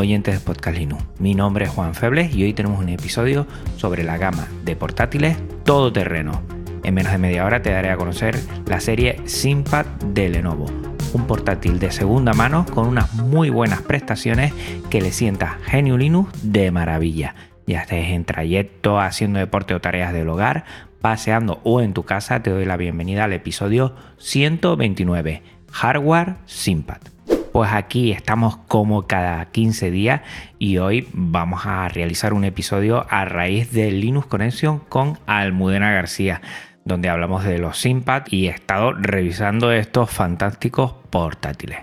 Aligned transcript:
Oyentes 0.00 0.34
de 0.34 0.40
Podcast 0.40 0.78
Linux. 0.78 1.04
Mi 1.18 1.34
nombre 1.34 1.66
es 1.66 1.70
Juan 1.70 1.94
Febles 1.94 2.34
y 2.34 2.42
hoy 2.42 2.54
tenemos 2.54 2.78
un 2.80 2.88
episodio 2.88 3.46
sobre 3.76 4.02
la 4.02 4.16
gama 4.16 4.48
de 4.64 4.74
portátiles 4.74 5.36
todoterreno. 5.64 6.42
En 6.82 6.94
menos 6.94 7.12
de 7.12 7.18
media 7.18 7.44
hora 7.44 7.60
te 7.60 7.70
daré 7.70 7.90
a 7.90 7.98
conocer 7.98 8.34
la 8.66 8.80
serie 8.80 9.20
ThinkPad 9.26 9.84
de 10.06 10.30
Lenovo, 10.30 10.66
un 11.12 11.26
portátil 11.26 11.78
de 11.78 11.90
segunda 11.90 12.32
mano 12.32 12.64
con 12.72 12.86
unas 12.86 13.12
muy 13.12 13.50
buenas 13.50 13.82
prestaciones 13.82 14.54
que 14.88 15.02
le 15.02 15.12
sienta 15.12 15.58
Genio 15.66 15.98
Linux 15.98 16.30
de 16.42 16.70
maravilla. 16.70 17.34
Ya 17.66 17.82
estés 17.82 18.08
en 18.08 18.24
trayecto, 18.24 18.98
haciendo 18.98 19.38
deporte 19.38 19.74
o 19.74 19.82
tareas 19.82 20.14
del 20.14 20.30
hogar, 20.30 20.64
paseando 21.02 21.60
o 21.62 21.82
en 21.82 21.92
tu 21.92 22.04
casa, 22.04 22.42
te 22.42 22.48
doy 22.48 22.64
la 22.64 22.78
bienvenida 22.78 23.24
al 23.24 23.34
episodio 23.34 23.94
129, 24.16 25.42
Hardware 25.70 26.36
ThinkPad. 26.46 27.19
Pues 27.52 27.72
aquí 27.72 28.12
estamos 28.12 28.56
como 28.68 29.08
cada 29.08 29.44
15 29.46 29.90
días 29.90 30.20
y 30.60 30.78
hoy 30.78 31.08
vamos 31.12 31.66
a 31.66 31.88
realizar 31.88 32.32
un 32.32 32.44
episodio 32.44 33.06
a 33.10 33.24
raíz 33.24 33.72
de 33.72 33.90
Linux 33.90 34.28
Connection 34.28 34.78
con 34.78 35.18
Almudena 35.26 35.90
García, 35.90 36.42
donde 36.84 37.08
hablamos 37.08 37.42
de 37.42 37.58
los 37.58 37.82
ThinkPad 37.82 38.22
y 38.30 38.46
he 38.46 38.50
estado 38.50 38.92
revisando 38.92 39.72
estos 39.72 40.10
fantásticos 40.10 40.94
portátiles. 41.10 41.80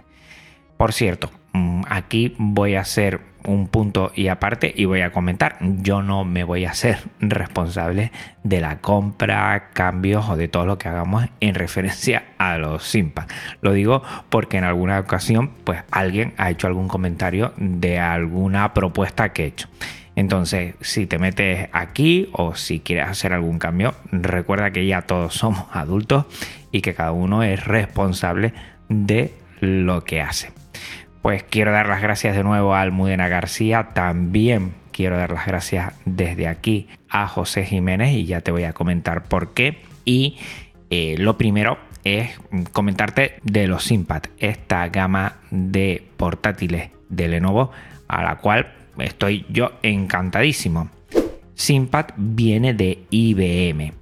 Por 0.77 0.93
cierto, 0.93 1.31
mm, 1.51 1.81
aquí 1.89 2.33
voy 2.37 2.75
a 2.75 2.81
hacer 2.81 3.19
un 3.47 3.67
punto 3.67 4.11
y 4.13 4.27
aparte 4.27 4.71
y 4.75 4.85
voy 4.85 5.01
a 5.01 5.11
comentar. 5.11 5.57
Yo 5.61 6.03
no 6.03 6.23
me 6.25 6.43
voy 6.43 6.65
a 6.65 6.73
ser 6.73 6.99
responsable 7.19 8.11
de 8.43 8.61
la 8.61 8.79
compra, 8.79 9.69
cambios 9.73 10.29
o 10.29 10.37
de 10.37 10.47
todo 10.47 10.65
lo 10.65 10.77
que 10.77 10.89
hagamos 10.89 11.25
en 11.39 11.55
referencia 11.55 12.25
a 12.37 12.57
los 12.57 12.83
Simpa. 12.83 13.25
Lo 13.61 13.73
digo 13.73 14.03
porque 14.29 14.57
en 14.57 14.65
alguna 14.65 14.99
ocasión 14.99 15.51
pues 15.63 15.83
alguien 15.89 16.33
ha 16.37 16.51
hecho 16.51 16.67
algún 16.67 16.87
comentario 16.87 17.53
de 17.57 17.99
alguna 17.99 18.73
propuesta 18.73 19.33
que 19.33 19.45
he 19.45 19.47
hecho. 19.47 19.67
Entonces, 20.15 20.73
si 20.81 21.05
te 21.05 21.19
metes 21.19 21.69
aquí 21.73 22.27
o 22.33 22.55
si 22.55 22.79
quieres 22.79 23.07
hacer 23.07 23.33
algún 23.33 23.59
cambio, 23.59 23.93
recuerda 24.11 24.71
que 24.71 24.87
ya 24.87 25.03
todos 25.03 25.35
somos 25.35 25.67
adultos 25.71 26.25
y 26.71 26.81
que 26.81 26.95
cada 26.95 27.11
uno 27.11 27.43
es 27.43 27.63
responsable 27.65 28.53
de 28.89 29.33
lo 29.59 30.03
que 30.03 30.21
hace. 30.21 30.56
Pues 31.21 31.43
quiero 31.43 31.71
dar 31.71 31.87
las 31.87 32.01
gracias 32.01 32.35
de 32.35 32.43
nuevo 32.43 32.73
a 32.73 32.81
Almudena 32.81 33.27
García, 33.27 33.89
también 33.93 34.73
quiero 34.91 35.17
dar 35.17 35.31
las 35.31 35.45
gracias 35.45 35.93
desde 36.05 36.47
aquí 36.47 36.87
a 37.09 37.27
José 37.27 37.65
Jiménez 37.65 38.13
y 38.13 38.25
ya 38.25 38.41
te 38.41 38.51
voy 38.51 38.63
a 38.63 38.73
comentar 38.73 39.23
por 39.23 39.53
qué. 39.53 39.81
Y 40.05 40.37
eh, 40.89 41.15
lo 41.17 41.37
primero 41.37 41.77
es 42.03 42.39
comentarte 42.71 43.36
de 43.43 43.67
los 43.67 43.83
Simpad, 43.83 44.23
esta 44.39 44.87
gama 44.89 45.37
de 45.52 46.08
portátiles 46.17 46.92
de 47.09 47.27
Lenovo 47.27 47.71
a 48.08 48.23
la 48.23 48.37
cual 48.37 48.73
estoy 48.97 49.45
yo 49.49 49.73
encantadísimo. 49.83 50.89
Simpad 51.53 52.08
viene 52.15 52.73
de 52.73 53.05
IBM. 53.09 53.93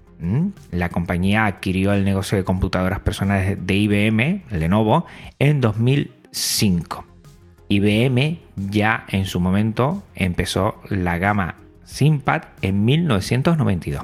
La 0.71 0.89
compañía 0.89 1.45
adquirió 1.45 1.93
el 1.93 2.03
negocio 2.03 2.37
de 2.37 2.43
computadoras 2.43 2.99
personales 2.99 3.57
de 3.65 3.75
IBM, 3.75 4.43
Lenovo, 4.49 5.05
en 5.39 5.61
2005. 6.35 7.05
IBM 7.69 8.39
ya 8.55 9.05
en 9.07 9.25
su 9.25 9.39
momento 9.39 10.03
empezó 10.13 10.75
la 10.89 11.17
gama 11.17 11.55
ThinkPad 11.97 12.43
en 12.61 12.85
1992. 12.85 14.03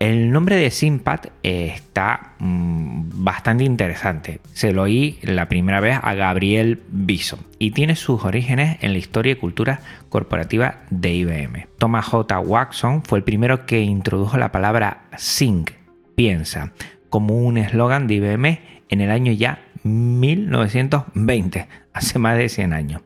El 0.00 0.32
nombre 0.32 0.56
de 0.56 0.70
ThinkPad 0.70 1.20
está 1.42 2.34
mmm, 2.38 3.24
bastante 3.24 3.64
interesante. 3.64 4.40
Se 4.52 4.72
lo 4.72 4.82
oí 4.82 5.18
la 5.22 5.48
primera 5.48 5.80
vez 5.80 5.98
a 6.02 6.14
Gabriel 6.14 6.82
Bison 6.88 7.38
y 7.58 7.70
tiene 7.70 7.94
sus 7.94 8.24
orígenes 8.24 8.76
en 8.82 8.92
la 8.92 8.98
historia 8.98 9.32
y 9.32 9.36
cultura 9.36 9.80
corporativa 10.10 10.80
de 10.90 11.14
IBM. 11.14 11.68
Thomas 11.78 12.06
J. 12.06 12.38
Watson 12.40 13.02
fue 13.02 13.18
el 13.18 13.24
primero 13.24 13.64
que 13.64 13.80
introdujo 13.80 14.36
la 14.36 14.52
palabra 14.52 15.04
think, 15.38 15.70
piensa, 16.16 16.72
como 17.08 17.38
un 17.38 17.56
eslogan 17.56 18.06
de 18.06 18.14
IBM 18.14 18.60
en 18.90 19.00
el 19.00 19.10
año 19.10 19.32
ya 19.32 19.60
1920, 19.84 21.68
hace 21.92 22.18
más 22.18 22.36
de 22.36 22.48
100 22.48 22.72
años. 22.72 23.02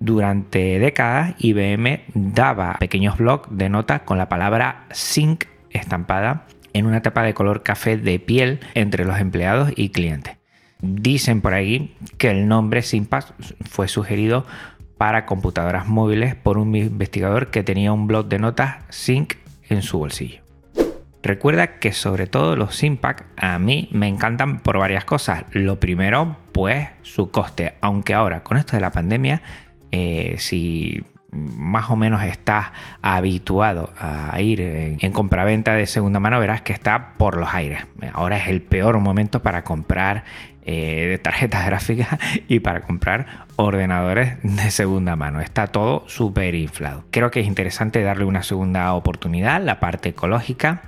Durante 0.00 0.78
décadas, 0.78 1.34
IBM 1.38 2.00
daba 2.14 2.76
pequeños 2.78 3.16
blogs 3.16 3.48
de 3.50 3.68
notas 3.68 4.02
con 4.02 4.18
la 4.18 4.28
palabra 4.28 4.86
Sync 4.90 5.44
estampada 5.70 6.46
en 6.72 6.86
una 6.86 7.02
tapa 7.02 7.22
de 7.22 7.34
color 7.34 7.62
café 7.62 7.96
de 7.96 8.18
piel 8.18 8.60
entre 8.74 9.04
los 9.04 9.18
empleados 9.18 9.72
y 9.76 9.90
clientes. 9.90 10.36
Dicen 10.80 11.40
por 11.40 11.54
ahí 11.54 11.96
que 12.18 12.30
el 12.30 12.48
nombre 12.48 12.82
SyncPad 12.82 13.24
fue 13.68 13.88
sugerido 13.88 14.44
para 14.98 15.24
computadoras 15.24 15.86
móviles 15.86 16.34
por 16.34 16.58
un 16.58 16.74
investigador 16.74 17.50
que 17.50 17.62
tenía 17.62 17.92
un 17.92 18.06
blog 18.06 18.26
de 18.26 18.38
notas 18.38 18.76
Sync 18.90 19.34
en 19.68 19.82
su 19.82 19.98
bolsillo. 19.98 20.43
Recuerda 21.24 21.78
que 21.78 21.92
sobre 21.92 22.26
todo 22.26 22.54
los 22.54 22.76
Simpack 22.76 23.24
a 23.38 23.58
mí 23.58 23.88
me 23.92 24.08
encantan 24.08 24.60
por 24.60 24.76
varias 24.76 25.06
cosas. 25.06 25.44
Lo 25.52 25.80
primero, 25.80 26.36
pues 26.52 26.88
su 27.00 27.30
coste. 27.30 27.76
Aunque 27.80 28.12
ahora 28.12 28.42
con 28.42 28.58
esto 28.58 28.76
de 28.76 28.82
la 28.82 28.92
pandemia, 28.92 29.40
eh, 29.90 30.34
si 30.36 31.02
más 31.30 31.88
o 31.88 31.96
menos 31.96 32.22
estás 32.22 32.72
habituado 33.00 33.94
a 33.98 34.38
ir 34.42 34.60
en, 34.60 34.98
en 35.00 35.12
compraventa 35.12 35.72
de 35.72 35.86
segunda 35.86 36.20
mano, 36.20 36.38
verás 36.38 36.60
que 36.60 36.74
está 36.74 37.14
por 37.16 37.38
los 37.38 37.54
aires. 37.54 37.86
Ahora 38.12 38.36
es 38.36 38.48
el 38.48 38.60
peor 38.60 39.00
momento 39.00 39.42
para 39.42 39.64
comprar 39.64 40.24
eh, 40.66 41.18
tarjetas 41.22 41.66
gráficas 41.66 42.18
y 42.48 42.60
para 42.60 42.82
comprar 42.82 43.46
ordenadores 43.56 44.36
de 44.42 44.70
segunda 44.70 45.16
mano. 45.16 45.40
Está 45.40 45.68
todo 45.68 46.04
súper 46.06 46.54
inflado. 46.54 47.04
Creo 47.10 47.30
que 47.30 47.40
es 47.40 47.46
interesante 47.46 48.02
darle 48.02 48.24
una 48.26 48.42
segunda 48.42 48.92
oportunidad, 48.92 49.62
la 49.62 49.80
parte 49.80 50.10
ecológica 50.10 50.82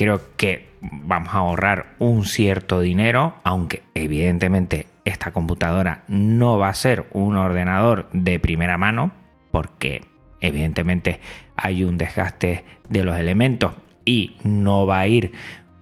creo 0.00 0.22
que 0.38 0.70
vamos 0.80 1.34
a 1.34 1.40
ahorrar 1.40 1.94
un 1.98 2.24
cierto 2.24 2.80
dinero, 2.80 3.34
aunque 3.44 3.82
evidentemente 3.94 4.86
esta 5.04 5.30
computadora 5.30 6.04
no 6.08 6.56
va 6.56 6.70
a 6.70 6.74
ser 6.74 7.04
un 7.12 7.36
ordenador 7.36 8.08
de 8.14 8.40
primera 8.40 8.78
mano, 8.78 9.12
porque 9.50 10.06
evidentemente 10.40 11.20
hay 11.54 11.84
un 11.84 11.98
desgaste 11.98 12.64
de 12.88 13.04
los 13.04 13.18
elementos 13.18 13.74
y 14.06 14.38
no 14.42 14.86
va 14.86 15.00
a 15.00 15.06
ir 15.06 15.32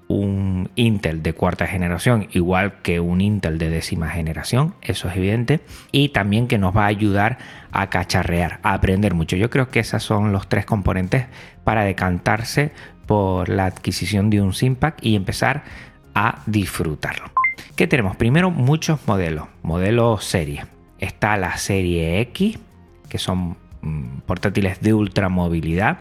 un 0.09 0.71
Intel 0.75 1.23
de 1.23 1.35
cuarta 1.35 1.69
generación 1.69 2.27
igual 2.33 2.81
que 2.83 2.99
un 2.99 3.21
Intel 3.21 3.59
de 3.59 3.71
décima 3.71 4.09
generación, 4.09 4.75
eso 4.83 5.09
es 5.09 5.17
evidente, 5.17 5.61
y 5.93 6.09
también 6.09 6.49
que 6.49 6.59
nos 6.59 6.77
va 6.77 6.85
a 6.85 6.89
ayudar 6.89 7.39
a 7.71 7.89
cacharrear, 7.89 8.59
a 8.65 8.75
aprender 8.75 9.15
mucho. 9.15 9.37
Yo 9.37 9.49
creo 9.49 9.69
que 9.69 9.79
esos 9.79 10.03
son 10.03 10.33
los 10.33 10.49
tres 10.49 10.67
componentes 10.67 11.27
para 11.63 11.85
decantarse 11.85 12.73
por 13.09 13.49
la 13.49 13.65
adquisición 13.65 14.29
de 14.29 14.43
un 14.43 14.53
Simpack 14.53 14.99
y 15.03 15.17
empezar 15.17 15.65
a 16.15 16.43
disfrutarlo. 16.47 17.31
¿Qué 17.75 17.87
tenemos? 17.87 18.17
Primero 18.17 18.51
muchos 18.51 19.01
modelos, 19.07 19.49
modelos 19.63 20.25
serie. 20.25 20.67
Está 20.99 21.37
la 21.39 21.57
serie 21.57 22.21
X, 22.21 22.59
que 23.09 23.19
son 23.19 23.57
mm, 23.81 24.19
portátiles 24.27 24.81
de 24.83 24.93
ultramovilidad. 24.93 26.01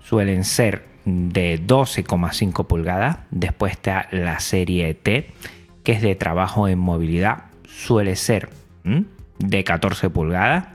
Suelen 0.00 0.44
ser 0.44 0.84
de 1.04 1.60
12,5 1.60 2.66
pulgadas. 2.66 3.18
Después 3.30 3.72
está 3.72 4.06
la 4.12 4.38
serie 4.38 4.94
T, 4.94 5.32
que 5.82 5.92
es 5.92 6.02
de 6.02 6.14
trabajo 6.14 6.68
en 6.68 6.78
movilidad. 6.78 7.46
Suele 7.66 8.14
ser 8.14 8.50
de 9.38 9.64
14 9.64 10.08
pulgadas. 10.08 10.66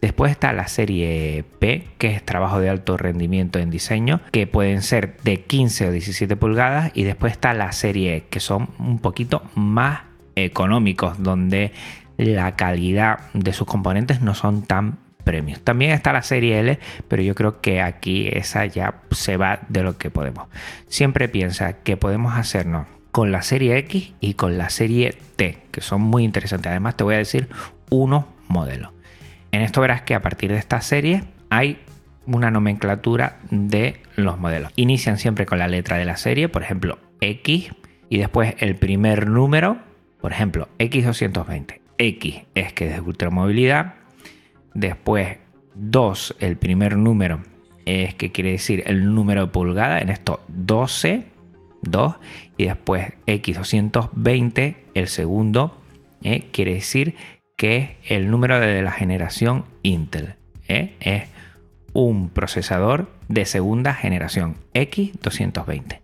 Después 0.00 0.32
está 0.32 0.52
la 0.52 0.66
serie 0.66 1.44
P, 1.58 1.86
que 1.98 2.14
es 2.14 2.24
trabajo 2.24 2.58
de 2.58 2.70
alto 2.70 2.96
rendimiento 2.96 3.58
en 3.58 3.70
diseño, 3.70 4.20
que 4.32 4.46
pueden 4.46 4.82
ser 4.82 5.16
de 5.24 5.42
15 5.42 5.88
o 5.88 5.92
17 5.92 6.36
pulgadas. 6.36 6.90
Y 6.94 7.04
después 7.04 7.32
está 7.32 7.52
la 7.52 7.72
serie 7.72 8.16
E, 8.16 8.24
que 8.24 8.40
son 8.40 8.70
un 8.78 8.98
poquito 8.98 9.42
más 9.54 10.00
económicos, 10.36 11.22
donde 11.22 11.72
la 12.16 12.56
calidad 12.56 13.20
de 13.34 13.52
sus 13.52 13.66
componentes 13.66 14.20
no 14.22 14.34
son 14.34 14.62
tan 14.62 14.98
premios. 15.24 15.60
También 15.60 15.92
está 15.92 16.12
la 16.12 16.22
serie 16.22 16.58
L, 16.60 16.78
pero 17.08 17.22
yo 17.22 17.34
creo 17.34 17.60
que 17.60 17.82
aquí 17.82 18.28
esa 18.32 18.66
ya 18.66 19.02
se 19.10 19.36
va 19.36 19.60
de 19.68 19.82
lo 19.82 19.98
que 19.98 20.10
podemos. 20.10 20.48
Siempre 20.88 21.28
piensa 21.28 21.74
que 21.74 21.96
podemos 21.96 22.34
hacernos 22.34 22.86
con 23.12 23.32
la 23.32 23.42
serie 23.42 23.76
X 23.78 24.14
y 24.20 24.34
con 24.34 24.56
la 24.56 24.70
serie 24.70 25.16
T, 25.36 25.58
que 25.70 25.80
son 25.80 26.00
muy 26.00 26.24
interesantes. 26.24 26.70
Además, 26.70 26.96
te 26.96 27.04
voy 27.04 27.16
a 27.16 27.18
decir 27.18 27.48
unos 27.90 28.24
modelos. 28.48 28.92
En 29.52 29.62
esto 29.62 29.80
verás 29.80 30.02
que 30.02 30.14
a 30.14 30.22
partir 30.22 30.52
de 30.52 30.58
esta 30.58 30.80
serie 30.80 31.24
hay 31.48 31.78
una 32.26 32.50
nomenclatura 32.50 33.38
de 33.50 34.00
los 34.16 34.38
modelos. 34.38 34.72
Inician 34.76 35.18
siempre 35.18 35.46
con 35.46 35.58
la 35.58 35.68
letra 35.68 35.96
de 35.96 36.04
la 36.04 36.16
serie, 36.16 36.48
por 36.48 36.62
ejemplo, 36.62 36.98
X, 37.20 37.72
y 38.08 38.18
después 38.18 38.54
el 38.58 38.76
primer 38.76 39.26
número, 39.26 39.78
por 40.20 40.32
ejemplo, 40.32 40.68
X220. 40.78 41.80
X 41.98 42.42
es 42.54 42.72
que 42.72 42.88
es 42.88 42.94
de 42.94 43.00
ultramovilidad. 43.00 43.94
Después 44.74 45.38
2, 45.74 46.36
el 46.40 46.56
primer 46.56 46.96
número 46.96 47.40
es 47.84 48.14
que 48.14 48.32
quiere 48.32 48.52
decir 48.52 48.84
el 48.86 49.14
número 49.14 49.46
de 49.46 49.52
pulgada, 49.52 50.00
en 50.00 50.08
esto 50.08 50.42
12, 50.48 51.24
2. 51.82 52.14
Y 52.56 52.64
después 52.64 53.12
X220, 53.26 54.76
el 54.94 55.08
segundo, 55.08 55.80
eh, 56.22 56.48
quiere 56.52 56.74
decir 56.74 57.14
que 57.60 57.76
es 57.76 57.90
el 58.12 58.30
número 58.30 58.58
de 58.58 58.80
la 58.80 58.90
generación 58.90 59.66
Intel. 59.82 60.36
Eh, 60.66 60.94
es 61.00 61.24
un 61.92 62.30
procesador 62.30 63.10
de 63.28 63.44
segunda 63.44 63.92
generación 63.92 64.56
X220. 64.72 65.98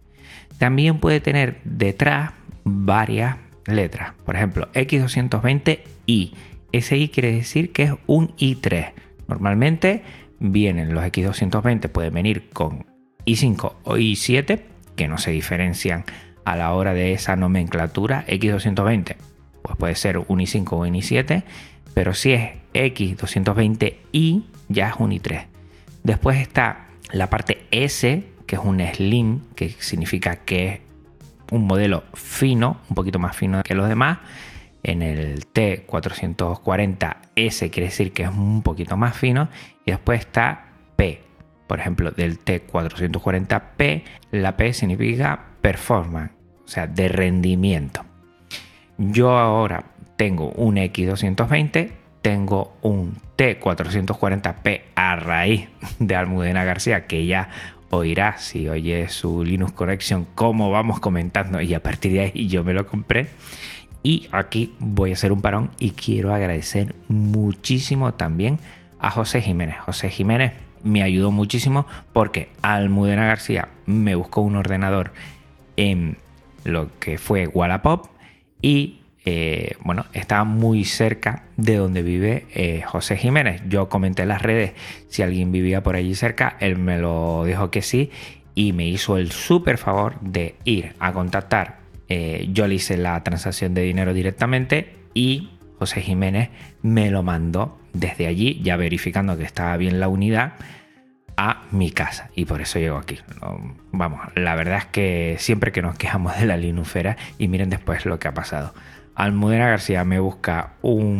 También 0.58 0.98
puede 0.98 1.20
tener 1.20 1.56
detrás 1.64 2.32
varias 2.64 3.36
letras. 3.64 4.12
Por 4.26 4.36
ejemplo, 4.36 4.68
X220i. 4.74 6.34
Ese 6.72 6.98
i 6.98 7.08
quiere 7.08 7.32
decir 7.32 7.72
que 7.72 7.84
es 7.84 7.92
un 8.06 8.36
i3. 8.36 8.92
Normalmente 9.26 10.02
vienen 10.38 10.94
los 10.94 11.04
X220, 11.04 11.88
pueden 11.88 12.12
venir 12.12 12.50
con 12.50 12.84
i5 13.24 13.72
o 13.82 13.96
i7, 13.96 14.60
que 14.94 15.08
no 15.08 15.16
se 15.16 15.30
diferencian 15.30 16.04
a 16.44 16.54
la 16.54 16.74
hora 16.74 16.92
de 16.92 17.14
esa 17.14 17.34
nomenclatura. 17.34 18.26
X220 18.26 19.16
pues 19.66 19.76
puede 19.76 19.94
ser 19.96 20.18
un 20.18 20.38
i5 20.38 20.72
o 20.72 20.76
un 20.78 20.94
i7, 20.94 21.42
pero 21.92 22.14
si 22.14 22.32
es 22.32 22.52
X220i, 22.72 24.44
ya 24.68 24.88
es 24.88 24.94
un 24.98 25.10
i3. 25.10 25.46
Después 26.04 26.38
está 26.38 26.86
la 27.10 27.28
parte 27.30 27.66
S, 27.72 28.24
que 28.46 28.56
es 28.56 28.62
un 28.62 28.80
slim, 28.80 29.40
que 29.56 29.70
significa 29.70 30.36
que 30.36 30.68
es 30.68 30.80
un 31.50 31.66
modelo 31.66 32.04
fino, 32.14 32.80
un 32.88 32.94
poquito 32.94 33.18
más 33.18 33.36
fino 33.36 33.60
que 33.62 33.74
los 33.74 33.88
demás. 33.88 34.18
En 34.82 35.02
el 35.02 35.46
T440S 35.52 37.70
quiere 37.70 37.86
decir 37.86 38.12
que 38.12 38.22
es 38.22 38.28
un 38.28 38.62
poquito 38.62 38.96
más 38.96 39.16
fino. 39.16 39.48
Y 39.84 39.90
después 39.90 40.20
está 40.20 40.66
P. 40.94 41.24
Por 41.66 41.80
ejemplo, 41.80 42.12
del 42.12 42.38
T440P, 42.38 44.04
la 44.30 44.56
P 44.56 44.72
significa 44.72 45.46
performance, 45.60 46.30
o 46.64 46.68
sea, 46.68 46.86
de 46.86 47.08
rendimiento. 47.08 48.04
Yo 48.98 49.36
ahora 49.36 49.84
tengo 50.16 50.50
un 50.52 50.76
X220, 50.76 51.90
tengo 52.22 52.76
un 52.82 53.16
T440P 53.36 54.80
a 54.94 55.16
raíz 55.16 55.68
de 55.98 56.16
Almudena 56.16 56.64
García, 56.64 57.06
que 57.06 57.26
ya 57.26 57.50
oirá 57.90 58.38
si 58.38 58.68
oye 58.68 59.08
su 59.08 59.44
Linux 59.44 59.72
Connection 59.72 60.26
cómo 60.34 60.70
vamos 60.70 60.98
comentando 60.98 61.60
y 61.60 61.74
a 61.74 61.82
partir 61.82 62.12
de 62.12 62.20
ahí 62.20 62.48
yo 62.48 62.64
me 62.64 62.72
lo 62.72 62.86
compré. 62.86 63.28
Y 64.02 64.28
aquí 64.32 64.74
voy 64.78 65.10
a 65.10 65.14
hacer 65.14 65.32
un 65.32 65.42
parón 65.42 65.70
y 65.78 65.90
quiero 65.90 66.32
agradecer 66.32 66.94
muchísimo 67.08 68.14
también 68.14 68.58
a 68.98 69.10
José 69.10 69.42
Jiménez. 69.42 69.76
José 69.80 70.10
Jiménez 70.10 70.52
me 70.82 71.02
ayudó 71.02 71.32
muchísimo 71.32 71.86
porque 72.12 72.48
Almudena 72.62 73.26
García 73.26 73.68
me 73.84 74.14
buscó 74.14 74.40
un 74.40 74.56
ordenador 74.56 75.12
en 75.76 76.16
lo 76.64 76.88
que 76.98 77.18
fue 77.18 77.46
Wallapop 77.46 78.06
y 78.66 78.98
eh, 79.24 79.76
bueno, 79.84 80.06
estaba 80.12 80.42
muy 80.42 80.84
cerca 80.84 81.44
de 81.56 81.76
donde 81.76 82.02
vive 82.02 82.46
eh, 82.52 82.82
José 82.82 83.16
Jiménez. 83.16 83.62
Yo 83.68 83.88
comenté 83.88 84.22
en 84.22 84.28
las 84.28 84.42
redes 84.42 84.72
si 85.06 85.22
alguien 85.22 85.52
vivía 85.52 85.84
por 85.84 85.94
allí 85.94 86.16
cerca, 86.16 86.56
él 86.58 86.76
me 86.76 86.98
lo 86.98 87.44
dijo 87.44 87.70
que 87.70 87.80
sí 87.80 88.10
y 88.56 88.72
me 88.72 88.88
hizo 88.88 89.18
el 89.18 89.30
súper 89.30 89.78
favor 89.78 90.18
de 90.20 90.56
ir 90.64 90.94
a 90.98 91.12
contactar. 91.12 91.78
Eh, 92.08 92.48
yo 92.52 92.66
le 92.66 92.74
hice 92.74 92.96
la 92.96 93.22
transacción 93.22 93.72
de 93.72 93.82
dinero 93.82 94.12
directamente 94.12 94.96
y 95.14 95.50
José 95.78 96.00
Jiménez 96.00 96.50
me 96.82 97.12
lo 97.12 97.22
mandó 97.22 97.78
desde 97.92 98.26
allí, 98.26 98.60
ya 98.64 98.76
verificando 98.76 99.36
que 99.36 99.44
estaba 99.44 99.76
bien 99.76 100.00
la 100.00 100.08
unidad, 100.08 100.54
a 101.36 101.62
mi 101.70 101.90
casa. 101.90 102.30
Y 102.34 102.44
por 102.44 102.60
eso 102.60 102.78
llego 102.78 102.96
aquí. 102.96 103.18
Vamos, 103.92 104.20
la 104.34 104.54
verdad 104.54 104.78
es 104.78 104.86
que 104.86 105.36
siempre 105.38 105.72
que 105.72 105.82
nos 105.82 105.96
quejamos 105.96 106.38
de 106.38 106.46
la 106.46 106.56
linufera 106.56 107.16
y 107.38 107.48
miren 107.48 107.70
después 107.70 108.06
lo 108.06 108.18
que 108.18 108.28
ha 108.28 108.34
pasado. 108.34 108.74
Almudena 109.14 109.68
García 109.68 110.04
me 110.04 110.18
busca 110.18 110.74
un 110.82 111.16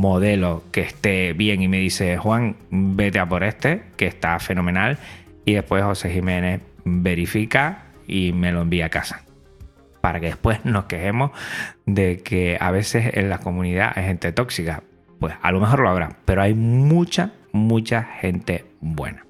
modelo 0.00 0.64
que 0.72 0.80
esté 0.80 1.32
bien 1.32 1.62
y 1.62 1.68
me 1.68 1.78
dice, 1.78 2.16
Juan, 2.16 2.56
vete 2.70 3.20
a 3.20 3.28
por 3.28 3.44
este, 3.44 3.82
que 3.96 4.06
está 4.06 4.38
fenomenal. 4.40 4.98
Y 5.44 5.54
después 5.54 5.84
José 5.84 6.10
Jiménez 6.10 6.60
verifica 6.84 7.84
y 8.08 8.32
me 8.32 8.50
lo 8.50 8.62
envía 8.62 8.86
a 8.86 8.88
casa. 8.88 9.22
Para 10.00 10.18
que 10.18 10.26
después 10.26 10.64
nos 10.64 10.86
quejemos 10.86 11.30
de 11.86 12.20
que 12.22 12.58
a 12.60 12.72
veces 12.72 13.12
en 13.14 13.30
la 13.30 13.38
comunidad 13.38 13.92
hay 13.94 14.04
gente 14.04 14.32
tóxica. 14.32 14.82
Pues 15.20 15.34
a 15.40 15.52
lo 15.52 15.60
mejor 15.60 15.80
lo 15.80 15.88
habrá, 15.88 16.16
pero 16.24 16.42
hay 16.42 16.54
mucha, 16.54 17.30
mucha 17.52 18.02
gente 18.02 18.64
buena. 18.80 19.25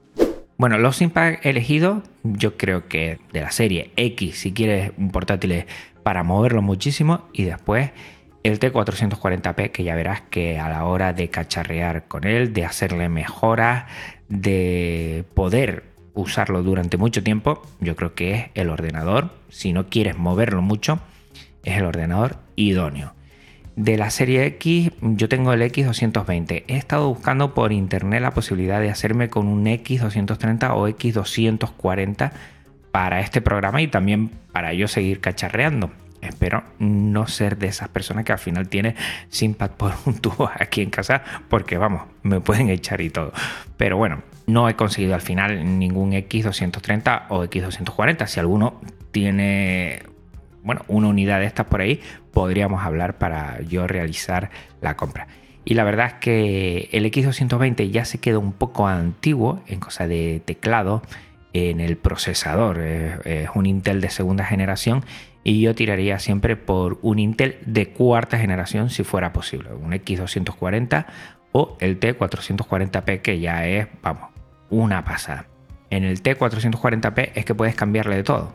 Bueno, 0.58 0.78
los 0.78 1.02
Impact 1.02 1.44
elegidos, 1.44 2.02
yo 2.22 2.56
creo 2.56 2.88
que 2.88 3.18
de 3.32 3.42
la 3.42 3.50
serie 3.50 3.90
X, 3.96 4.38
si 4.38 4.52
quieres 4.52 4.92
un 4.96 5.10
portátil 5.10 5.66
para 6.02 6.22
moverlo 6.22 6.62
muchísimo 6.62 7.28
y 7.34 7.44
después 7.44 7.90
el 8.42 8.58
T440p 8.58 9.70
que 9.70 9.84
ya 9.84 9.94
verás 9.94 10.22
que 10.22 10.58
a 10.58 10.70
la 10.70 10.84
hora 10.84 11.12
de 11.12 11.28
cacharrear 11.28 12.06
con 12.08 12.24
él, 12.24 12.54
de 12.54 12.64
hacerle 12.64 13.10
mejoras, 13.10 13.84
de 14.28 15.24
poder 15.34 15.84
usarlo 16.14 16.62
durante 16.62 16.96
mucho 16.96 17.22
tiempo, 17.22 17.60
yo 17.80 17.94
creo 17.94 18.14
que 18.14 18.34
es 18.34 18.44
el 18.54 18.70
ordenador, 18.70 19.32
si 19.50 19.74
no 19.74 19.90
quieres 19.90 20.16
moverlo 20.16 20.62
mucho, 20.62 21.00
es 21.64 21.76
el 21.76 21.84
ordenador 21.84 22.36
idóneo. 22.54 23.15
De 23.76 23.98
la 23.98 24.10
serie 24.10 24.46
X 24.46 24.90
yo 25.02 25.28
tengo 25.28 25.52
el 25.52 25.60
X220. 25.60 26.64
He 26.66 26.76
estado 26.76 27.08
buscando 27.08 27.52
por 27.54 27.72
internet 27.72 28.22
la 28.22 28.32
posibilidad 28.32 28.80
de 28.80 28.90
hacerme 28.90 29.28
con 29.28 29.46
un 29.46 29.66
X230 29.66 30.70
o 30.74 30.88
X240 30.88 32.32
para 32.90 33.20
este 33.20 33.42
programa 33.42 33.82
y 33.82 33.88
también 33.88 34.30
para 34.52 34.72
yo 34.72 34.88
seguir 34.88 35.20
cacharreando. 35.20 35.90
Espero 36.22 36.64
no 36.78 37.26
ser 37.26 37.58
de 37.58 37.66
esas 37.66 37.90
personas 37.90 38.24
que 38.24 38.32
al 38.32 38.38
final 38.38 38.68
tiene 38.68 38.94
Simpad 39.28 39.72
por 39.72 39.92
un 40.06 40.18
tubo 40.18 40.50
aquí 40.58 40.80
en 40.80 40.88
casa, 40.88 41.22
porque 41.48 41.76
vamos, 41.76 42.04
me 42.22 42.40
pueden 42.40 42.70
echar 42.70 43.02
y 43.02 43.10
todo. 43.10 43.32
Pero 43.76 43.98
bueno, 43.98 44.22
no 44.46 44.68
he 44.68 44.74
conseguido 44.74 45.14
al 45.14 45.20
final 45.20 45.78
ningún 45.78 46.12
X230 46.12 47.26
o 47.28 47.44
X240. 47.44 48.26
Si 48.26 48.40
alguno 48.40 48.80
tiene, 49.10 50.02
bueno, 50.66 50.82
una 50.88 51.08
unidad 51.08 51.38
de 51.38 51.46
estas 51.46 51.66
por 51.66 51.80
ahí, 51.80 52.00
podríamos 52.32 52.84
hablar 52.84 53.18
para 53.18 53.62
yo 53.62 53.86
realizar 53.86 54.50
la 54.82 54.96
compra. 54.96 55.28
Y 55.64 55.74
la 55.74 55.84
verdad 55.84 56.06
es 56.06 56.12
que 56.14 56.88
el 56.92 57.04
X220 57.06 57.90
ya 57.90 58.04
se 58.04 58.18
quedó 58.18 58.40
un 58.40 58.52
poco 58.52 58.86
antiguo 58.86 59.62
en 59.66 59.80
cosa 59.80 60.06
de 60.06 60.42
teclado 60.44 61.02
en 61.52 61.80
el 61.80 61.96
procesador. 61.96 62.80
Es, 62.80 63.48
un 63.54 63.66
Intel 63.66 64.00
de 64.00 64.10
segunda 64.10 64.44
generación 64.44 65.04
y 65.44 65.60
yo 65.60 65.74
tiraría 65.74 66.18
siempre 66.18 66.56
por 66.56 66.98
un 67.02 67.18
Intel 67.18 67.58
de 67.64 67.88
cuarta 67.88 68.38
generación 68.38 68.90
si 68.90 69.04
fuera 69.04 69.32
posible. 69.32 69.70
Un 69.72 69.92
X240 69.92 71.06
o 71.52 71.76
el 71.80 71.98
T440p 72.00 73.22
que 73.22 73.38
ya 73.40 73.66
es, 73.66 73.86
vamos, 74.02 74.30
una 74.68 75.04
pasada. 75.04 75.46
En 75.90 76.04
el 76.04 76.22
T440p 76.22 77.30
es 77.34 77.44
que 77.44 77.54
puedes 77.54 77.74
cambiarle 77.76 78.16
de 78.16 78.24
todo. 78.24 78.52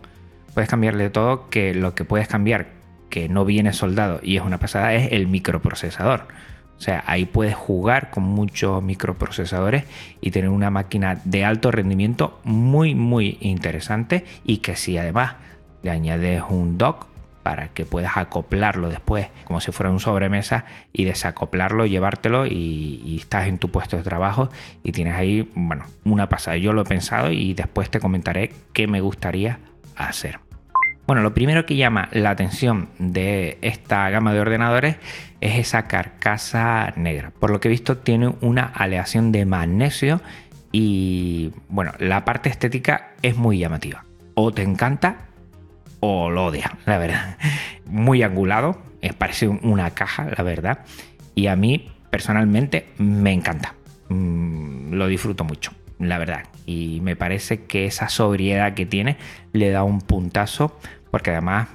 Puedes 0.53 0.69
cambiarle 0.69 1.09
todo 1.09 1.49
que 1.49 1.73
lo 1.73 1.95
que 1.95 2.03
puedes 2.03 2.27
cambiar 2.27 2.67
que 3.09 3.29
no 3.29 3.45
viene 3.45 3.73
soldado 3.73 4.19
y 4.23 4.37
es 4.37 4.43
una 4.43 4.57
pasada 4.57 4.93
es 4.93 5.11
el 5.11 5.27
microprocesador. 5.27 6.27
O 6.77 6.83
sea, 6.83 7.03
ahí 7.05 7.25
puedes 7.25 7.53
jugar 7.53 8.09
con 8.09 8.23
muchos 8.23 8.81
microprocesadores 8.81 9.83
y 10.19 10.31
tener 10.31 10.49
una 10.49 10.71
máquina 10.71 11.21
de 11.25 11.45
alto 11.45 11.69
rendimiento 11.69 12.39
muy, 12.43 12.95
muy 12.95 13.37
interesante 13.39 14.25
y 14.43 14.57
que 14.57 14.75
si 14.75 14.97
además 14.97 15.35
le 15.83 15.91
añades 15.91 16.41
un 16.49 16.79
dock 16.79 17.05
para 17.43 17.67
que 17.69 17.85
puedas 17.85 18.17
acoplarlo 18.17 18.89
después 18.89 19.27
como 19.45 19.61
si 19.61 19.71
fuera 19.71 19.91
un 19.91 19.99
sobremesa 19.99 20.65
y 20.91 21.05
desacoplarlo, 21.05 21.85
llevártelo 21.85 22.47
y, 22.47 23.01
y, 23.05 23.17
estás 23.17 23.47
en 23.47 23.57
tu 23.57 23.69
puesto 23.69 23.97
de 23.97 24.03
trabajo 24.03 24.49
y 24.83 24.91
tienes 24.91 25.15
ahí, 25.15 25.51
bueno, 25.53 25.85
una 26.03 26.29
pasada. 26.29 26.57
Yo 26.57 26.73
lo 26.73 26.81
he 26.81 26.85
pensado 26.85 27.31
y 27.31 27.53
después 27.53 27.89
te 27.89 27.99
comentaré 27.99 28.53
qué 28.73 28.87
me 28.87 29.01
gustaría 29.01 29.59
hacer. 29.95 30.39
Bueno, 31.07 31.23
lo 31.23 31.33
primero 31.33 31.65
que 31.65 31.75
llama 31.75 32.09
la 32.13 32.29
atención 32.29 32.89
de 32.97 33.57
esta 33.61 34.09
gama 34.09 34.33
de 34.33 34.39
ordenadores 34.39 34.95
es 35.41 35.59
esa 35.59 35.87
carcasa 35.87 36.93
negra. 36.95 37.31
Por 37.37 37.51
lo 37.51 37.59
que 37.59 37.67
he 37.67 37.71
visto 37.71 37.97
tiene 37.97 38.33
una 38.41 38.63
aleación 38.63 39.31
de 39.31 39.45
magnesio 39.45 40.21
y 40.71 41.51
bueno, 41.67 41.91
la 41.99 42.23
parte 42.23 42.49
estética 42.49 43.11
es 43.21 43.35
muy 43.35 43.57
llamativa. 43.57 44.05
O 44.35 44.53
te 44.53 44.61
encanta 44.61 45.27
o 45.99 46.29
lo 46.29 46.45
odias, 46.45 46.71
la 46.85 46.97
verdad. 46.97 47.37
Muy 47.85 48.23
angulado, 48.23 48.81
parece 49.17 49.47
una 49.47 49.91
caja, 49.91 50.29
la 50.37 50.43
verdad. 50.43 50.79
Y 51.35 51.47
a 51.47 51.55
mí 51.55 51.91
personalmente 52.09 52.87
me 52.97 53.33
encanta. 53.33 53.75
Mm, 54.09 54.93
lo 54.93 55.07
disfruto 55.07 55.43
mucho, 55.43 55.71
la 56.07 56.17
verdad. 56.17 56.43
Y 56.65 56.99
me 57.01 57.15
parece 57.15 57.63
que 57.63 57.85
esa 57.85 58.09
sobriedad 58.09 58.73
que 58.73 58.85
tiene 58.85 59.17
le 59.53 59.69
da 59.71 59.83
un 59.83 60.01
puntazo, 60.01 60.77
porque 61.09 61.31
además 61.31 61.67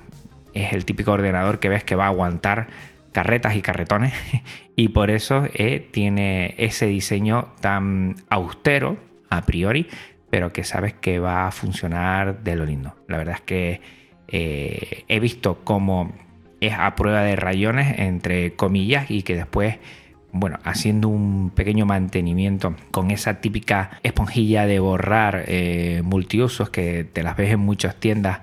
es 0.54 0.72
el 0.72 0.84
típico 0.84 1.12
ordenador 1.12 1.58
que 1.58 1.68
ves 1.68 1.84
que 1.84 1.96
va 1.96 2.04
a 2.04 2.08
aguantar 2.08 2.68
carretas 3.12 3.56
y 3.56 3.62
carretones 3.62 4.12
y 4.76 4.88
por 4.88 5.10
eso 5.10 5.46
eh, 5.54 5.88
tiene 5.90 6.54
ese 6.58 6.86
diseño 6.86 7.48
tan 7.60 8.16
austero 8.28 8.98
a 9.30 9.42
priori, 9.42 9.88
pero 10.30 10.52
que 10.52 10.64
sabes 10.64 10.94
que 10.94 11.18
va 11.18 11.46
a 11.46 11.50
funcionar 11.50 12.42
de 12.42 12.56
lo 12.56 12.66
lindo. 12.66 12.94
La 13.08 13.16
verdad 13.16 13.36
es 13.36 13.40
que 13.42 13.80
eh, 14.28 15.04
he 15.08 15.20
visto 15.20 15.60
cómo 15.64 16.12
es 16.60 16.74
a 16.74 16.94
prueba 16.94 17.22
de 17.22 17.36
rayones, 17.36 17.98
entre 17.98 18.54
comillas, 18.54 19.10
y 19.10 19.22
que 19.22 19.36
después 19.36 19.78
bueno, 20.32 20.58
haciendo 20.64 21.08
un 21.08 21.50
pequeño 21.50 21.86
mantenimiento 21.86 22.74
con 22.90 23.10
esa 23.10 23.40
típica 23.40 23.98
esponjilla 24.02 24.66
de 24.66 24.80
borrar 24.80 25.44
eh, 25.46 26.02
multiusos 26.04 26.70
que 26.70 27.04
te 27.04 27.22
las 27.22 27.36
ves 27.36 27.52
en 27.52 27.60
muchas 27.60 27.96
tiendas 27.96 28.40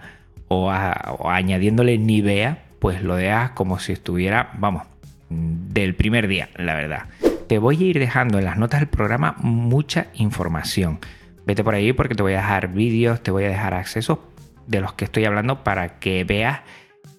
o, 0.48 0.72
añadiéndole 0.72 1.98
Nivea, 1.98 2.64
pues 2.80 3.02
lo 3.02 3.16
dejas 3.16 3.52
como 3.52 3.80
si 3.80 3.94
estuviera, 3.94 4.52
vamos, 4.58 4.84
del 5.30 5.96
primer 5.96 6.28
día, 6.28 6.50
la 6.56 6.76
verdad. 6.76 7.06
Te 7.48 7.58
voy 7.58 7.82
a 7.82 7.88
ir 7.88 8.00
dejando 8.00 8.40
en 8.40 8.46
las 8.46 8.58
notas 8.58 8.80
del 8.80 8.90
programa 8.90 9.36
mucha 9.40 10.08
información. 10.14 11.00
Vete 11.46 11.64
por 11.64 11.76
ahí 11.76 11.94
porque 11.94 12.16
te 12.16 12.24
voy 12.24 12.34
a 12.34 12.38
dejar 12.38 12.70
vídeos, 12.70 13.22
te 13.22 13.32
voy 13.32 13.46
a 13.46 13.50
dejar 13.50 13.74
accesos 13.74 14.20
de 14.68 14.82
los 14.82 14.94
que 14.94 15.06
estoy 15.06 15.26
hablando 15.26 15.64
para 15.64 16.00
que 16.00 16.24
veas 16.24 16.62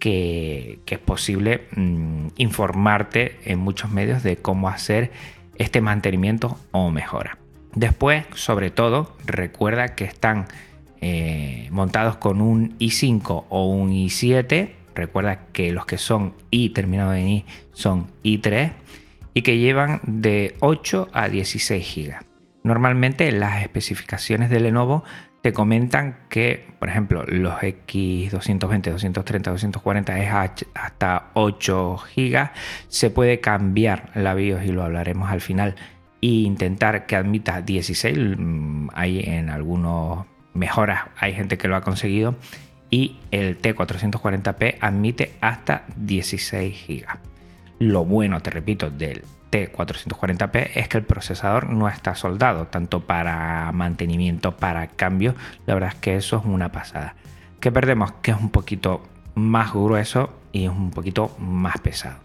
que, 0.04 0.80
es 0.86 0.98
posible 0.98 1.66
mm, 1.74 2.26
informarte 2.36 3.38
en 3.46 3.58
muchos 3.58 3.90
medios 3.90 4.22
de 4.22 4.36
cómo 4.36 4.68
hacer 4.68 5.10
este 5.56 5.80
mantenimiento 5.80 6.58
o 6.72 6.90
mejora. 6.90 7.38
Después, 7.74 8.26
sobre 8.34 8.70
todo, 8.70 9.16
recuerda 9.24 9.94
que 9.94 10.04
están 10.04 10.46
eh, 11.00 11.68
montados 11.70 12.16
con 12.16 12.42
un 12.42 12.78
i5 12.78 13.46
o 13.48 13.66
un 13.70 13.92
i7. 13.92 14.72
Recuerda 14.94 15.46
que 15.54 15.72
los 15.72 15.86
que 15.86 15.96
son 15.96 16.34
i 16.50 16.68
terminados 16.68 17.16
en 17.16 17.28
i 17.28 17.46
son 17.72 18.08
i3 18.22 18.72
y 19.32 19.40
que 19.40 19.56
llevan 19.56 20.02
de 20.02 20.54
8 20.60 21.08
a 21.14 21.30
16 21.30 21.94
GB. 21.96 22.14
Normalmente 22.62 23.32
las 23.32 23.62
especificaciones 23.62 24.50
de 24.50 24.60
Lenovo 24.60 25.02
te 25.44 25.52
comentan 25.52 26.20
que, 26.30 26.68
por 26.78 26.88
ejemplo, 26.88 27.22
los 27.26 27.52
X220, 27.56 28.30
230, 28.30 29.50
240 29.50 30.18
es 30.18 30.64
hasta 30.72 31.32
8 31.34 31.98
GB. 32.16 32.50
Se 32.88 33.10
puede 33.10 33.40
cambiar 33.40 34.10
la 34.14 34.32
BIOS 34.32 34.64
y 34.64 34.72
lo 34.72 34.82
hablaremos 34.82 35.30
al 35.30 35.42
final. 35.42 35.74
E 36.22 36.28
intentar 36.28 37.04
que 37.04 37.16
admita 37.16 37.60
16. 37.60 38.38
Mm, 38.38 38.88
hay 38.94 39.20
en 39.20 39.50
algunos 39.50 40.24
mejoras, 40.54 41.08
hay 41.18 41.34
gente 41.34 41.58
que 41.58 41.68
lo 41.68 41.76
ha 41.76 41.82
conseguido. 41.82 42.36
Y 42.88 43.18
el 43.30 43.60
T440p 43.60 44.78
admite 44.80 45.34
hasta 45.42 45.84
16 45.96 46.86
GB. 46.88 47.18
Lo 47.80 48.06
bueno, 48.06 48.40
te 48.40 48.48
repito, 48.48 48.88
del 48.88 49.24
440p 49.54 50.70
es 50.74 50.88
que 50.88 50.98
el 50.98 51.04
procesador 51.04 51.70
no 51.70 51.88
está 51.88 52.14
soldado, 52.14 52.66
tanto 52.66 53.00
para 53.00 53.70
mantenimiento, 53.72 54.56
para 54.56 54.88
cambio. 54.88 55.34
La 55.66 55.74
verdad 55.74 55.90
es 55.90 56.00
que 56.00 56.16
eso 56.16 56.38
es 56.38 56.44
una 56.44 56.72
pasada. 56.72 57.14
Que 57.60 57.72
perdemos? 57.72 58.12
Que 58.22 58.32
es 58.32 58.36
un 58.36 58.50
poquito 58.50 59.02
más 59.34 59.72
grueso 59.72 60.32
y 60.52 60.64
es 60.64 60.70
un 60.70 60.90
poquito 60.90 61.34
más 61.38 61.78
pesado. 61.78 62.16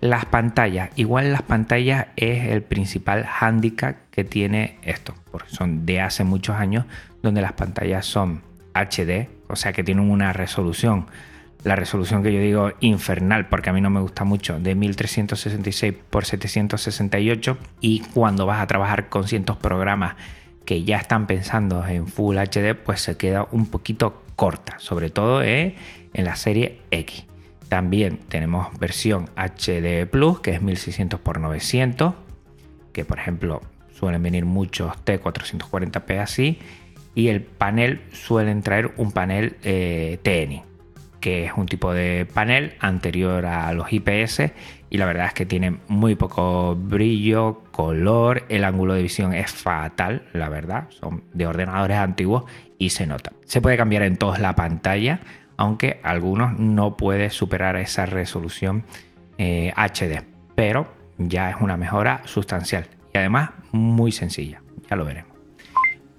Las 0.00 0.26
pantallas, 0.26 0.90
igual 0.96 1.32
las 1.32 1.42
pantallas 1.42 2.08
es 2.16 2.48
el 2.48 2.62
principal 2.62 3.26
handicap 3.40 3.96
que 4.10 4.22
tiene 4.22 4.78
esto, 4.82 5.14
porque 5.30 5.48
son 5.48 5.86
de 5.86 6.00
hace 6.00 6.24
muchos 6.24 6.56
años 6.56 6.84
donde 7.22 7.40
las 7.40 7.54
pantallas 7.54 8.04
son 8.04 8.42
HD, 8.74 9.28
o 9.48 9.56
sea 9.56 9.72
que 9.72 9.82
tienen 9.82 10.10
una 10.10 10.32
resolución 10.32 11.06
la 11.64 11.76
resolución 11.76 12.22
que 12.22 12.32
yo 12.32 12.40
digo 12.40 12.72
infernal, 12.80 13.48
porque 13.48 13.70
a 13.70 13.72
mí 13.72 13.80
no 13.80 13.88
me 13.88 14.00
gusta 14.00 14.24
mucho, 14.24 14.60
de 14.60 14.74
1366 14.74 15.94
por 16.10 16.26
768 16.26 17.56
y 17.80 18.00
cuando 18.00 18.44
vas 18.44 18.60
a 18.60 18.66
trabajar 18.66 19.08
con 19.08 19.26
cientos 19.26 19.56
programas 19.56 20.14
que 20.66 20.84
ya 20.84 20.98
están 20.98 21.26
pensando 21.26 21.86
en 21.86 22.06
Full 22.06 22.36
HD, 22.36 22.74
pues 22.74 23.00
se 23.00 23.16
queda 23.16 23.48
un 23.50 23.66
poquito 23.66 24.22
corta, 24.36 24.78
sobre 24.78 25.10
todo 25.10 25.42
en 25.42 25.74
la 26.12 26.36
serie 26.36 26.80
X. 26.90 27.24
También 27.68 28.18
tenemos 28.28 28.78
versión 28.78 29.30
HD 29.36 30.06
Plus, 30.06 30.40
que 30.40 30.52
es 30.52 30.62
1600 30.62 31.20
x 31.20 31.40
900, 31.40 32.14
que 32.92 33.04
por 33.06 33.18
ejemplo 33.18 33.62
suelen 33.90 34.22
venir 34.22 34.44
muchos 34.44 34.92
T440p 35.04 36.18
así, 36.18 36.58
y 37.14 37.28
el 37.28 37.40
panel 37.40 38.02
suelen 38.12 38.62
traer 38.62 38.92
un 38.96 39.12
panel 39.12 39.56
eh, 39.62 40.18
TN 40.22 40.73
que 41.24 41.46
es 41.46 41.52
un 41.56 41.64
tipo 41.64 41.94
de 41.94 42.26
panel 42.26 42.74
anterior 42.80 43.46
a 43.46 43.72
los 43.72 43.90
IPS 43.90 44.42
y 44.90 44.98
la 44.98 45.06
verdad 45.06 45.28
es 45.28 45.32
que 45.32 45.46
tiene 45.46 45.78
muy 45.88 46.16
poco 46.16 46.76
brillo, 46.76 47.62
color, 47.70 48.44
el 48.50 48.62
ángulo 48.62 48.92
de 48.92 49.00
visión 49.00 49.32
es 49.32 49.50
fatal, 49.50 50.26
la 50.34 50.50
verdad, 50.50 50.84
son 50.90 51.24
de 51.32 51.46
ordenadores 51.46 51.96
antiguos 51.96 52.44
y 52.76 52.90
se 52.90 53.06
nota. 53.06 53.32
Se 53.46 53.62
puede 53.62 53.78
cambiar 53.78 54.02
en 54.02 54.18
toda 54.18 54.36
la 54.36 54.54
pantalla, 54.54 55.20
aunque 55.56 55.98
algunos 56.02 56.58
no 56.58 56.98
puede 56.98 57.30
superar 57.30 57.76
esa 57.76 58.04
resolución 58.04 58.84
HD, 59.38 59.38
eh, 59.38 60.22
pero 60.54 60.92
ya 61.16 61.48
es 61.48 61.56
una 61.58 61.78
mejora 61.78 62.20
sustancial 62.26 62.86
y 63.14 63.16
además 63.16 63.48
muy 63.72 64.12
sencilla, 64.12 64.60
ya 64.90 64.96
lo 64.96 65.06
veremos. 65.06 65.33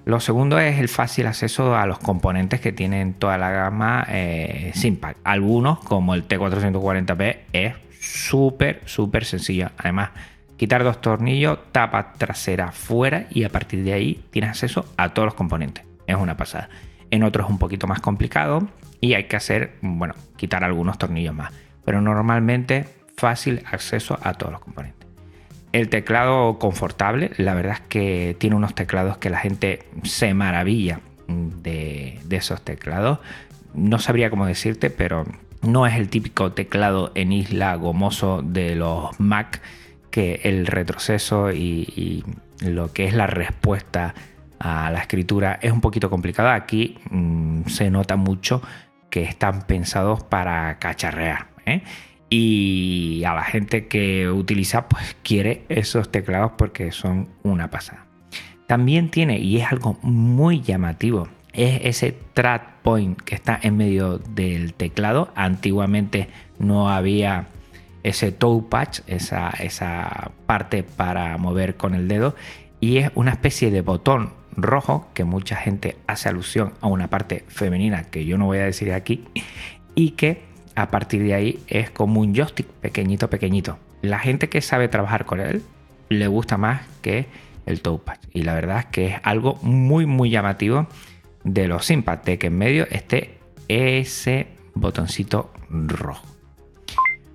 Lo 0.05 0.19
segundo 0.19 0.59
es 0.59 0.79
el 0.79 0.87
fácil 0.87 1.25
acceso 1.25 1.75
a 1.75 1.87
los 1.87 1.97
componentes 1.97 2.61
que 2.61 2.71
tienen 2.71 3.15
toda 3.15 3.39
la 3.39 3.49
gama 3.49 4.05
eh, 4.07 4.71
Algunos, 5.23 5.79
como 5.79 6.13
el 6.13 6.27
T440p, 6.27 7.37
es 7.51 7.73
súper, 7.99 8.83
súper 8.85 9.25
sencillo. 9.25 9.71
Además, 9.79 10.11
quitar 10.57 10.83
dos 10.83 11.01
tornillos, 11.01 11.57
tapa 11.71 12.13
trasera 12.13 12.71
fuera 12.71 13.25
y 13.31 13.45
a 13.45 13.49
partir 13.49 13.83
de 13.83 13.93
ahí 13.93 14.23
tienes 14.29 14.51
acceso 14.51 14.85
a 14.95 15.09
todos 15.15 15.25
los 15.25 15.33
componentes. 15.33 15.83
Es 16.05 16.15
una 16.15 16.37
pasada. 16.37 16.69
En 17.09 17.23
otros 17.23 17.47
es 17.47 17.51
un 17.51 17.57
poquito 17.57 17.87
más 17.87 17.99
complicado 17.99 18.67
y 19.01 19.15
hay 19.15 19.23
que 19.23 19.37
hacer, 19.37 19.73
bueno, 19.81 20.13
quitar 20.37 20.63
algunos 20.63 20.99
tornillos 20.99 21.33
más. 21.33 21.51
Pero 21.83 21.99
normalmente 21.99 22.85
fácil 23.17 23.63
acceso 23.71 24.19
a 24.21 24.35
todos 24.35 24.51
los 24.51 24.61
componentes. 24.61 25.04
El 25.75 25.89
teclado 25.89 26.57
confortable, 26.57 27.31
la 27.35 27.53
verdad 27.53 27.73
es 27.73 27.81
que 27.81 28.37
tiene 28.39 28.55
unos 28.55 28.75
teclados 28.75 29.17
que 29.17 29.29
la 29.29 29.39
gente 29.39 29.83
se 30.03 30.33
maravilla 30.33 31.01
de, 31.27 32.17
esos 32.29 32.61
teclados. 32.61 33.19
No 33.73 33.99
sabría 33.99 34.29
cómo 34.29 34.45
decirte, 34.45 34.89
pero 34.89 35.25
no 35.63 35.85
es 35.85 35.95
el 35.95 36.07
típico 36.07 36.53
teclado 36.53 37.11
en 37.13 37.33
isla 37.33 37.75
gomoso 37.75 38.41
de 38.41 38.75
los 38.75 39.19
Mac, 39.19 39.61
que 40.11 40.39
el 40.45 40.65
retroceso 40.65 41.51
y, 41.51 42.23
lo 42.61 42.93
que 42.93 43.03
es 43.03 43.13
la 43.13 43.27
respuesta 43.27 44.15
a 44.59 44.89
la 44.91 44.99
escritura 44.99 45.59
es 45.61 45.73
un 45.73 45.81
poquito 45.81 46.09
complicado. 46.09 46.51
Aquí 46.51 46.99
mm, 47.09 47.65
se 47.65 47.91
nota 47.91 48.15
mucho 48.15 48.61
que 49.09 49.23
están 49.23 49.63
pensados 49.63 50.23
para 50.23 50.79
cacharrear. 50.79 51.47
¿eh? 51.65 51.81
Y 52.37 53.23
a 53.23 53.33
la 53.33 53.43
gente 53.43 53.87
que 53.87 54.29
utiliza 54.29 54.89
pues 54.89 55.15
quiere 55.23 55.63
esos 55.69 56.11
teclados 56.11 56.51
porque 56.57 56.91
son 56.91 57.29
una 57.43 57.69
pasada. 57.69 58.05
También 58.67 59.09
tiene, 59.09 59.39
y 59.39 59.57
es 59.57 59.71
algo 59.71 59.97
muy 60.01 60.59
llamativo, 60.61 61.29
es 61.53 61.79
ese 61.83 62.11
track 62.33 62.81
point 62.81 63.21
que 63.21 63.35
está 63.35 63.57
en 63.61 63.77
medio 63.77 64.17
del 64.17 64.73
teclado. 64.73 65.31
Antiguamente 65.35 66.27
no 66.59 66.89
había 66.89 67.47
ese 68.03 68.33
toe 68.33 68.63
patch, 68.69 68.99
esa, 69.07 69.51
esa 69.51 70.31
parte 70.45 70.83
para 70.83 71.37
mover 71.37 71.77
con 71.77 71.95
el 71.95 72.09
dedo, 72.09 72.35
y 72.81 72.97
es 72.97 73.11
una 73.15 73.31
especie 73.31 73.71
de 73.71 73.79
botón 73.79 74.33
rojo 74.57 75.07
que 75.13 75.23
mucha 75.23 75.55
gente 75.55 75.95
hace 76.05 76.27
alusión 76.27 76.73
a 76.81 76.87
una 76.87 77.07
parte 77.09 77.45
femenina 77.47 78.03
que 78.03 78.25
yo 78.25 78.37
no 78.37 78.45
voy 78.45 78.57
a 78.57 78.65
decir 78.65 78.91
aquí, 78.91 79.23
y 79.95 80.11
que 80.11 80.54
a 80.75 80.89
partir 80.89 81.23
de 81.23 81.33
ahí 81.33 81.59
es 81.67 81.89
como 81.89 82.21
un 82.21 82.35
joystick 82.35 82.67
pequeñito, 82.67 83.29
pequeñito. 83.29 83.79
La 84.01 84.19
gente 84.19 84.49
que 84.49 84.61
sabe 84.61 84.87
trabajar 84.87 85.25
con 85.25 85.39
él 85.39 85.63
le 86.09 86.27
gusta 86.27 86.57
más 86.57 86.81
que 87.01 87.27
el 87.65 87.81
touchpad. 87.81 88.17
Y 88.33 88.43
la 88.43 88.53
verdad 88.53 88.79
es 88.79 88.85
que 88.85 89.07
es 89.07 89.15
algo 89.23 89.57
muy, 89.61 90.05
muy 90.05 90.29
llamativo 90.29 90.87
de 91.43 91.67
los 91.67 91.85
Simpad, 91.85 92.19
de 92.19 92.37
que 92.37 92.47
en 92.47 92.57
medio 92.57 92.87
esté 92.89 93.37
ese 93.67 94.47
botoncito 94.73 95.51
rojo. 95.69 96.25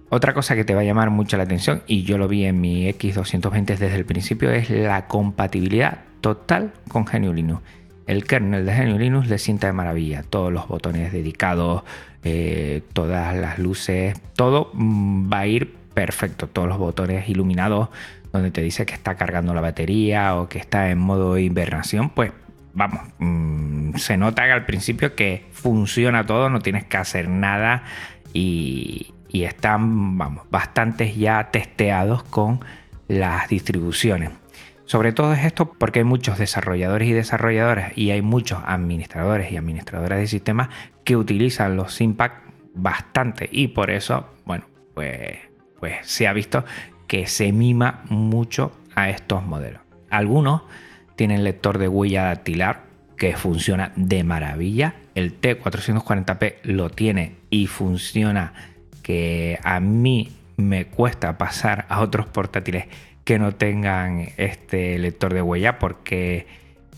Otra 0.09 0.35
cosa 0.35 0.56
que 0.56 0.64
te 0.64 0.75
va 0.75 0.80
a 0.80 0.85
llamar 0.85 1.11
mucho 1.11 1.37
la 1.37 1.44
atención, 1.44 1.82
y 1.87 2.02
yo 2.02 2.18
lo 2.18 2.26
vi 2.26 2.44
en 2.44 2.61
mi 2.61 2.88
X220 2.88 3.64
desde 3.64 3.94
el 3.94 4.04
principio, 4.04 4.50
es 4.50 4.68
la 4.68 5.06
compatibilidad 5.06 6.00
total 6.20 6.73
con 6.88 7.04
GNU 7.04 7.32
Linux. 7.32 7.62
El 8.07 8.25
kernel 8.25 8.66
de 8.66 8.75
GNU 8.75 8.99
Linux 8.99 9.28
le 9.28 9.38
sienta 9.38 9.66
de 9.66 9.73
maravilla. 9.73 10.23
Todos 10.23 10.52
los 10.52 10.66
botones 10.69 11.12
dedicados, 11.12 11.83
eh, 12.25 12.83
todas 12.92 13.37
las 13.37 13.59
luces, 13.59 14.21
todo 14.35 14.71
mm, 14.73 15.33
va 15.33 15.40
a 15.40 15.47
ir 15.47 15.75
perfecto. 15.95 16.49
Todos 16.49 16.69
los 16.69 16.78
botones 16.78 17.28
iluminados 17.28 17.88
donde 18.33 18.50
te 18.50 18.62
dice 18.62 18.87
que 18.87 18.95
está 18.95 19.16
cargando 19.16 19.54
la 19.54 19.61
batería 19.61 20.37
o 20.37 20.49
que 20.49 20.59
está 20.59 20.90
en 20.90 20.99
modo 20.99 21.38
invernación, 21.38 22.11
pues 22.11 22.33
vamos, 22.75 23.00
mm, 23.19 23.97
se 23.97 24.16
nota 24.16 24.45
que 24.45 24.52
al 24.52 24.64
principio 24.66 25.14
que 25.14 25.47
funciona 25.52 26.26
todo, 26.26 26.49
no 26.49 26.61
tienes 26.61 26.85
que 26.85 26.97
hacer 26.97 27.28
nada 27.28 27.85
y, 28.33 29.12
y 29.28 29.45
están, 29.45 30.19
vamos, 30.19 30.45
bastantes 30.50 31.16
ya 31.16 31.50
testeados 31.50 32.23
con 32.25 32.61
las 33.09 33.49
distribuciones. 33.49 34.30
Sobre 34.90 35.12
todo 35.12 35.32
es 35.35 35.44
esto 35.44 35.73
porque 35.73 36.00
hay 36.00 36.04
muchos 36.04 36.37
desarrolladores 36.37 37.06
y 37.06 37.12
desarrolladoras 37.12 37.97
y 37.97 38.11
hay 38.11 38.23
muchos 38.23 38.59
administradores 38.66 39.52
y 39.52 39.56
administradoras 39.56 40.18
de 40.18 40.26
sistemas 40.26 40.68
que 41.04 41.16
utilizan 41.16 41.76
los 41.76 41.94
Simpac 41.94 42.42
bastante 42.75 43.49
y 43.52 43.68
por 43.68 43.92
eso, 43.92 44.26
bueno, 44.44 44.64
pues, 44.94 45.38
pues 45.78 45.94
se 46.02 46.26
ha 46.26 46.32
visto 46.32 46.64
que 47.06 47.28
se 47.28 47.52
mima 47.52 48.02
mucho 48.09 48.73
a 48.97 49.11
estos 49.11 49.47
modelos. 49.47 49.80
Algunos 50.11 50.62
tienen 51.14 51.44
lector 51.44 51.78
de 51.78 51.87
huella 51.87 52.25
dactilar 52.25 52.82
que 53.16 53.37
funciona 53.37 53.92
de 53.94 54.25
maravilla. 54.25 54.97
El 55.14 55.40
T440p 55.40 56.62
lo 56.64 56.90
tiene 56.90 57.37
y 57.49 57.68
funciona 57.68 58.54
que 59.04 59.61
a 59.62 59.78
mí 59.78 60.32
me 60.56 60.87
cuesta 60.87 61.38
pasar 61.38 61.87
a 61.88 62.00
otros 62.00 62.26
portátiles 62.26 62.87
que 63.30 63.38
no 63.38 63.52
tengan 63.52 64.26
este 64.38 64.99
lector 64.99 65.32
de 65.32 65.40
huella 65.40 65.78
porque 65.78 66.49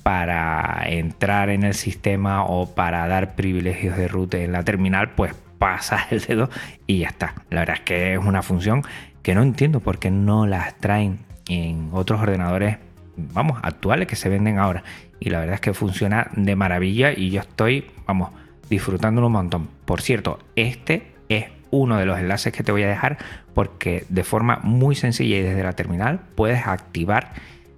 para 0.03 0.83
entrar 0.87 1.51
en 1.51 1.63
el 1.63 1.75
sistema 1.75 2.47
o 2.47 2.75
para 2.75 3.07
dar 3.07 3.35
privilegios 3.35 3.99
de 3.99 4.09
root 4.09 4.33
en 4.33 4.53
la 4.53 4.63
terminal 4.65 5.11
pues 5.11 5.35
pasas 5.59 6.11
el 6.11 6.23
dedo 6.23 6.49
y 6.87 7.01
ya 7.01 7.09
está. 7.09 7.35
La 7.51 7.61
verdad 7.61 7.77
es 7.77 7.83
que 7.83 8.15
es 8.15 8.19
una 8.19 8.41
función 8.41 8.81
que 9.23 9.35
no 9.35 9.43
entiendo 9.43 9.81
por 9.81 9.99
qué 9.99 10.11
no 10.11 10.47
las 10.47 10.75
traen 10.79 11.19
en 11.51 11.91
otros 11.93 12.23
ordenadores, 12.23 12.79
vamos, 13.15 13.61
actuales 13.63 14.09
que 14.09 14.17
se 14.17 14.31
venden 14.31 14.59
ahora. 14.59 14.85
Y 15.21 15.29
la 15.29 15.39
verdad 15.39 15.57
es 15.57 15.61
que 15.61 15.75
funciona 15.75 16.31
de 16.35 16.57
maravilla 16.57 17.13
y 17.13 17.29
yo 17.29 17.43
estoy, 17.43 17.91
vamos, 18.07 18.31
disfrutándolo 18.71 19.27
un 19.27 19.35
montón. 19.35 19.69
Por 19.85 20.01
cierto, 20.01 20.39
este 20.57 21.13
es 21.29 21.45
uno 21.73 21.97
de 21.97 22.07
los 22.07 22.19
enlaces 22.21 22.53
que 22.53 22.63
te 22.63 22.71
voy 22.71 22.85
a 22.85 22.89
dejar 22.89 23.19
porque 23.55 24.05
de 24.09 24.23
forma 24.23 24.61
muy 24.63 24.95
sencilla 24.95 25.39
y 25.39 25.43
desde 25.43 25.65
la 25.65 25.73
terminal 25.73 26.21
puedes 26.37 26.67
activar 26.67 27.33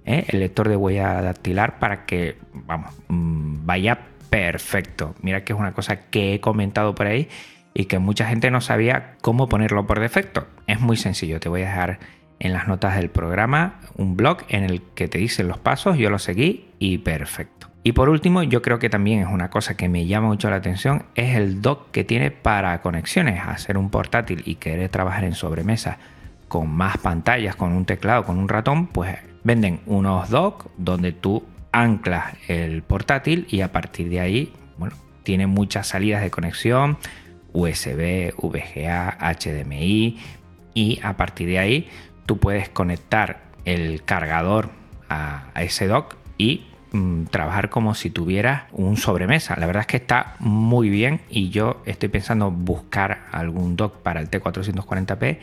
¿eh? 0.05 0.25
el 0.27 0.39
lector 0.39 0.69
de 0.69 0.75
huella 0.75 1.21
dactilar 1.21 1.79
para 1.79 2.05
que 2.05 2.37
vamos, 2.53 2.93
mm, 3.07 3.65
vaya 3.65 3.99
perfecto. 4.29 5.15
Mira 5.21 5.43
que 5.43 5.53
es 5.53 5.59
una 5.59 5.71
cosa 5.71 6.09
que 6.09 6.35
he 6.35 6.39
comentado 6.41 6.93
por 6.93 7.07
ahí 7.07 7.29
y 7.73 7.85
que 7.85 7.99
mucha 7.99 8.27
gente 8.27 8.51
no 8.51 8.61
sabía 8.61 9.15
cómo 9.21 9.47
ponerlo 9.47 9.87
por 9.87 9.99
defecto. 9.99 10.45
Es 10.67 10.79
muy 10.81 10.97
sencillo, 10.97 11.39
te 11.39 11.49
voy 11.49 11.61
a 11.61 11.67
dejar 11.67 11.99
en 12.39 12.51
las 12.51 12.67
notas 12.67 12.95
del 12.95 13.09
programa 13.09 13.79
un 13.95 14.17
blog 14.17 14.39
en 14.49 14.65
el 14.65 14.81
que 14.93 15.07
te 15.07 15.17
dicen 15.17 15.47
los 15.47 15.57
pasos, 15.57 15.97
yo 15.97 16.09
lo 16.09 16.19
seguí 16.19 16.67
y 16.79 16.97
perfecto. 16.97 17.54
Y 17.87 17.91
por 17.91 18.09
último, 18.09 18.41
yo 18.41 18.63
creo 18.63 18.79
que 18.79 18.89
también 18.89 19.19
es 19.21 19.27
una 19.27 19.51
cosa 19.51 19.77
que 19.77 19.87
me 19.89 20.07
llama 20.07 20.29
mucho 20.29 20.49
la 20.49 20.55
atención, 20.55 21.05
es 21.13 21.35
el 21.35 21.61
dock 21.61 21.91
que 21.91 22.03
tiene 22.03 22.31
para 22.31 22.81
conexiones, 22.81 23.39
hacer 23.45 23.77
un 23.77 23.91
portátil 23.91 24.41
y 24.43 24.55
querer 24.55 24.89
trabajar 24.89 25.23
en 25.23 25.35
sobremesa 25.35 25.99
con 26.47 26.67
más 26.67 26.97
pantallas, 26.97 27.55
con 27.55 27.73
un 27.73 27.85
teclado, 27.85 28.23
con 28.23 28.39
un 28.39 28.49
ratón, 28.49 28.87
pues 28.87 29.15
venden 29.43 29.81
unos 29.85 30.31
docks 30.31 30.65
donde 30.79 31.11
tú 31.11 31.43
anclas 31.71 32.33
el 32.47 32.81
portátil 32.81 33.45
y 33.51 33.61
a 33.61 33.71
partir 33.71 34.09
de 34.09 34.19
ahí, 34.19 34.51
bueno, 34.79 34.95
tiene 35.21 35.45
muchas 35.45 35.85
salidas 35.85 36.23
de 36.23 36.31
conexión, 36.31 36.97
USB, 37.53 38.33
VGA, 38.35 39.15
HDMI 39.19 40.17
y 40.73 40.99
a 41.03 41.17
partir 41.17 41.49
de 41.49 41.59
ahí 41.59 41.89
tú 42.25 42.39
puedes 42.39 42.67
conectar 42.67 43.43
el 43.63 44.03
cargador 44.03 44.71
a, 45.07 45.51
ese 45.55 45.85
dock 45.85 46.15
y 46.39 46.65
Mm, 46.91 47.25
trabajar 47.25 47.69
como 47.69 47.93
si 47.93 48.09
tuvieras 48.09 48.63
un 48.71 48.95
sobremesa. 48.95 49.55
La 49.59 49.65
verdad 49.65 49.81
es 49.81 49.87
que 49.87 49.97
está 49.97 50.35
muy 50.39 50.89
bien 50.89 51.19
y 51.29 51.49
yo 51.49 51.81
estoy 51.85 52.09
pensando 52.09 52.51
buscar 52.51 53.25
algún 53.31 53.75
dock 53.75 53.97
para 53.97 54.21
el 54.21 54.29
T440p 54.29 55.39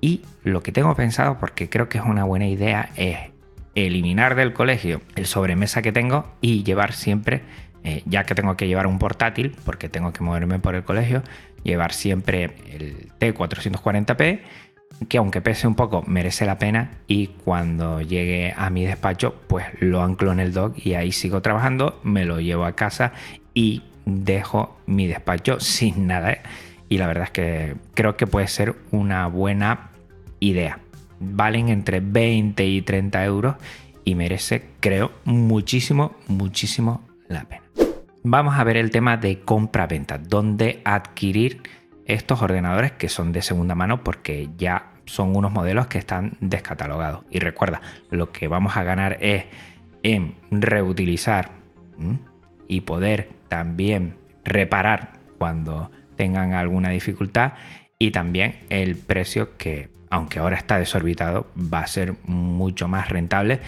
y 0.00 0.22
lo 0.42 0.62
que 0.62 0.72
tengo 0.72 0.94
pensado, 0.94 1.38
porque 1.38 1.70
creo 1.70 1.88
que 1.88 1.98
es 1.98 2.04
una 2.04 2.24
buena 2.24 2.48
idea, 2.48 2.90
es 2.96 3.16
eliminar 3.74 4.34
del 4.34 4.52
colegio 4.52 5.00
el 5.16 5.26
sobremesa 5.26 5.80
que 5.80 5.92
tengo 5.92 6.26
y 6.40 6.62
llevar 6.62 6.92
siempre, 6.92 7.42
eh, 7.84 8.02
ya 8.04 8.24
que 8.24 8.34
tengo 8.34 8.56
que 8.56 8.66
llevar 8.66 8.86
un 8.86 8.98
portátil, 8.98 9.56
porque 9.64 9.88
tengo 9.88 10.12
que 10.12 10.22
moverme 10.22 10.58
por 10.58 10.74
el 10.74 10.82
colegio, 10.82 11.22
llevar 11.62 11.92
siempre 11.92 12.50
el 12.70 13.12
T440p 13.18 14.40
que 15.08 15.18
aunque 15.18 15.40
pese 15.40 15.66
un 15.66 15.74
poco 15.74 16.02
merece 16.06 16.46
la 16.46 16.58
pena 16.58 16.92
y 17.06 17.28
cuando 17.28 18.00
llegue 18.00 18.54
a 18.56 18.70
mi 18.70 18.84
despacho 18.84 19.34
pues 19.46 19.66
lo 19.80 20.02
anclo 20.02 20.32
en 20.32 20.40
el 20.40 20.52
dock 20.52 20.76
y 20.78 20.94
ahí 20.94 21.12
sigo 21.12 21.42
trabajando, 21.42 22.00
me 22.02 22.24
lo 22.24 22.40
llevo 22.40 22.64
a 22.64 22.72
casa 22.72 23.12
y 23.54 23.82
dejo 24.04 24.76
mi 24.86 25.06
despacho 25.06 25.60
sin 25.60 26.06
nada. 26.06 26.32
¿eh? 26.32 26.42
Y 26.88 26.98
la 26.98 27.06
verdad 27.06 27.24
es 27.24 27.30
que 27.30 27.76
creo 27.94 28.16
que 28.16 28.26
puede 28.26 28.48
ser 28.48 28.76
una 28.90 29.26
buena 29.26 29.90
idea. 30.40 30.78
Valen 31.20 31.68
entre 31.68 32.00
20 32.00 32.64
y 32.66 32.82
30 32.82 33.24
euros 33.24 33.56
y 34.04 34.14
merece, 34.14 34.64
creo, 34.80 35.12
muchísimo, 35.24 36.16
muchísimo 36.26 37.06
la 37.28 37.44
pena. 37.44 37.62
Vamos 38.24 38.56
a 38.56 38.64
ver 38.64 38.76
el 38.76 38.90
tema 38.90 39.16
de 39.16 39.40
compra-venta, 39.40 40.18
donde 40.18 40.80
adquirir 40.84 41.62
estos 42.12 42.42
ordenadores 42.42 42.92
que 42.92 43.08
son 43.08 43.32
de 43.32 43.42
segunda 43.42 43.74
mano 43.74 44.02
porque 44.04 44.48
ya 44.56 44.92
son 45.06 45.36
unos 45.36 45.52
modelos 45.52 45.86
que 45.86 45.98
están 45.98 46.36
descatalogados. 46.40 47.24
Y 47.30 47.40
recuerda, 47.40 47.80
lo 48.10 48.32
que 48.32 48.48
vamos 48.48 48.76
a 48.76 48.84
ganar 48.84 49.18
es 49.20 49.44
en 50.02 50.34
reutilizar 50.50 51.50
y 52.68 52.80
poder 52.82 53.30
también 53.48 54.16
reparar 54.44 55.12
cuando 55.38 55.90
tengan 56.16 56.54
alguna 56.54 56.90
dificultad 56.90 57.52
y 57.98 58.10
también 58.10 58.60
el 58.68 58.96
precio 58.96 59.56
que 59.56 59.90
aunque 60.10 60.40
ahora 60.40 60.56
está 60.56 60.78
desorbitado 60.78 61.46
va 61.56 61.80
a 61.80 61.86
ser 61.86 62.14
mucho 62.24 62.88
más 62.88 63.08
rentable 63.08 63.60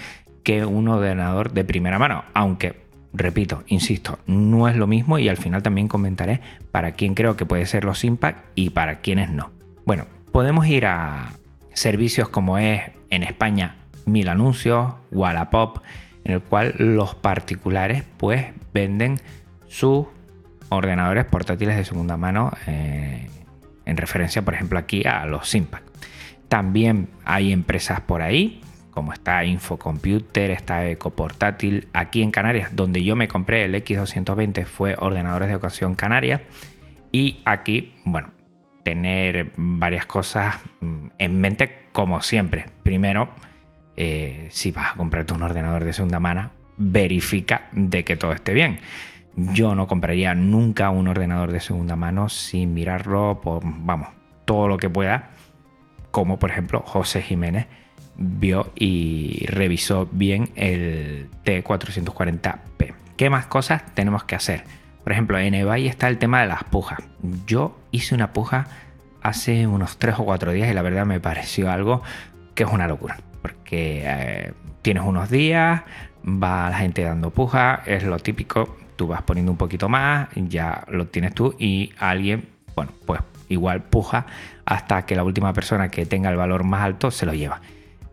que 0.42 0.64
un 0.64 0.88
ordenador 0.88 1.52
de 1.52 1.64
primera 1.64 1.98
mano 1.98 2.24
aunque 2.34 2.83
repito, 3.14 3.62
insisto, 3.68 4.18
no 4.26 4.68
es 4.68 4.76
lo 4.76 4.86
mismo 4.86 5.18
y 5.18 5.28
al 5.28 5.36
final 5.36 5.62
también 5.62 5.88
comentaré 5.88 6.40
para 6.72 6.92
quién 6.92 7.14
creo 7.14 7.36
que 7.36 7.46
puede 7.46 7.64
ser 7.64 7.84
los 7.84 8.04
Impact 8.04 8.40
y 8.54 8.70
para 8.70 9.00
quiénes 9.00 9.30
no. 9.30 9.50
Bueno, 9.86 10.06
podemos 10.32 10.66
ir 10.66 10.84
a 10.86 11.32
servicios 11.72 12.28
como 12.28 12.58
es 12.58 12.82
en 13.10 13.22
España 13.22 13.76
Mil 14.04 14.28
Anuncios, 14.28 14.94
Wallapop, 15.12 15.78
en 16.24 16.32
el 16.32 16.40
cual 16.40 16.74
los 16.78 17.14
particulares 17.14 18.02
pues 18.16 18.46
venden 18.72 19.20
sus 19.68 20.06
ordenadores 20.68 21.24
portátiles 21.24 21.76
de 21.76 21.84
segunda 21.84 22.16
mano 22.16 22.52
eh, 22.66 23.28
en 23.84 23.96
referencia 23.96 24.42
por 24.42 24.54
ejemplo 24.54 24.78
aquí 24.78 25.04
a 25.06 25.24
los 25.26 25.54
Impact. 25.54 25.86
También 26.48 27.08
hay 27.24 27.52
empresas 27.52 28.00
por 28.00 28.22
ahí 28.22 28.60
como 28.94 29.12
está 29.12 29.44
Infocomputer, 29.44 30.52
está 30.52 30.88
Ecoportátil. 30.88 31.88
Aquí 31.92 32.22
en 32.22 32.30
Canarias, 32.30 32.76
donde 32.76 33.02
yo 33.02 33.16
me 33.16 33.26
compré 33.26 33.64
el 33.64 33.74
X220 33.74 34.64
fue 34.66 34.94
ordenadores 34.96 35.48
de 35.48 35.56
ocasión 35.56 35.96
Canaria. 35.96 36.42
Y 37.10 37.42
aquí, 37.44 37.92
bueno, 38.04 38.30
tener 38.84 39.50
varias 39.56 40.06
cosas 40.06 40.60
mm, 40.80 41.06
en 41.18 41.40
mente 41.40 41.88
como 41.90 42.22
siempre. 42.22 42.66
Primero, 42.84 43.30
eh, 43.96 44.46
si 44.50 44.70
vas 44.70 44.92
a 44.92 44.96
comprarte 44.96 45.34
un 45.34 45.42
ordenador 45.42 45.84
de 45.84 45.92
segunda 45.92 46.20
mano, 46.20 46.52
verifica 46.76 47.68
de 47.72 48.04
que 48.04 48.16
todo 48.16 48.32
esté 48.32 48.54
bien. 48.54 48.78
Yo 49.36 49.74
no 49.74 49.88
compraría 49.88 50.36
nunca 50.36 50.90
un 50.90 51.08
ordenador 51.08 51.50
de 51.50 51.58
segunda 51.58 51.96
mano 51.96 52.28
sin 52.28 52.72
mirarlo 52.74 53.40
por, 53.42 53.60
vamos, 53.64 54.08
todo 54.44 54.68
lo 54.68 54.76
que 54.76 54.88
pueda, 54.88 55.30
como 56.12 56.38
por 56.38 56.52
ejemplo 56.52 56.80
José 56.86 57.22
Jiménez 57.22 57.66
vio 58.16 58.72
y 58.74 59.46
revisó 59.46 60.08
bien 60.10 60.50
el 60.54 61.28
T440p. 61.44 62.94
¿Qué 63.16 63.30
más 63.30 63.46
cosas 63.46 63.82
tenemos 63.94 64.24
que 64.24 64.34
hacer? 64.34 64.64
Por 65.02 65.12
ejemplo, 65.12 65.38
en 65.38 65.54
eBay 65.54 65.86
está 65.86 66.08
el 66.08 66.18
tema 66.18 66.40
de 66.40 66.48
las 66.48 66.64
pujas. 66.64 66.98
Yo 67.46 67.78
hice 67.90 68.14
una 68.14 68.32
puja 68.32 68.66
hace 69.22 69.66
unos 69.66 69.98
3 69.98 70.16
o 70.18 70.24
4 70.24 70.52
días 70.52 70.70
y 70.70 70.74
la 70.74 70.82
verdad 70.82 71.06
me 71.06 71.20
pareció 71.20 71.70
algo 71.70 72.02
que 72.54 72.64
es 72.64 72.70
una 72.70 72.88
locura. 72.88 73.18
Porque 73.42 74.02
eh, 74.04 74.52
tienes 74.82 75.02
unos 75.04 75.30
días, 75.30 75.82
va 76.24 76.70
la 76.70 76.78
gente 76.78 77.02
dando 77.02 77.30
puja, 77.30 77.82
es 77.86 78.02
lo 78.04 78.18
típico 78.18 78.76
tú 78.96 79.08
vas 79.08 79.22
poniendo 79.22 79.52
un 79.52 79.58
poquito 79.58 79.88
más, 79.88 80.28
ya 80.34 80.84
lo 80.88 81.06
tienes 81.06 81.34
tú 81.34 81.54
y 81.58 81.92
alguien, 81.98 82.48
bueno, 82.74 82.92
pues 83.06 83.20
igual 83.48 83.82
puja 83.82 84.26
hasta 84.64 85.04
que 85.04 85.16
la 85.16 85.24
última 85.24 85.52
persona 85.52 85.90
que 85.90 86.06
tenga 86.06 86.30
el 86.30 86.36
valor 86.36 86.64
más 86.64 86.82
alto 86.82 87.10
se 87.10 87.26
lo 87.26 87.34
lleva. 87.34 87.60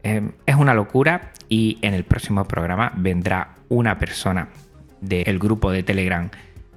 Em, 0.03 0.31
es 0.45 0.55
una 0.55 0.73
locura 0.73 1.31
y 1.47 1.77
en 1.81 1.93
el 1.93 2.03
próximo 2.03 2.45
programa 2.45 2.91
vendrá 2.95 3.55
una 3.69 3.97
persona 3.99 4.49
del 5.01 5.39
grupo 5.39 5.71
de 5.71 5.83
Telegram 5.83 6.29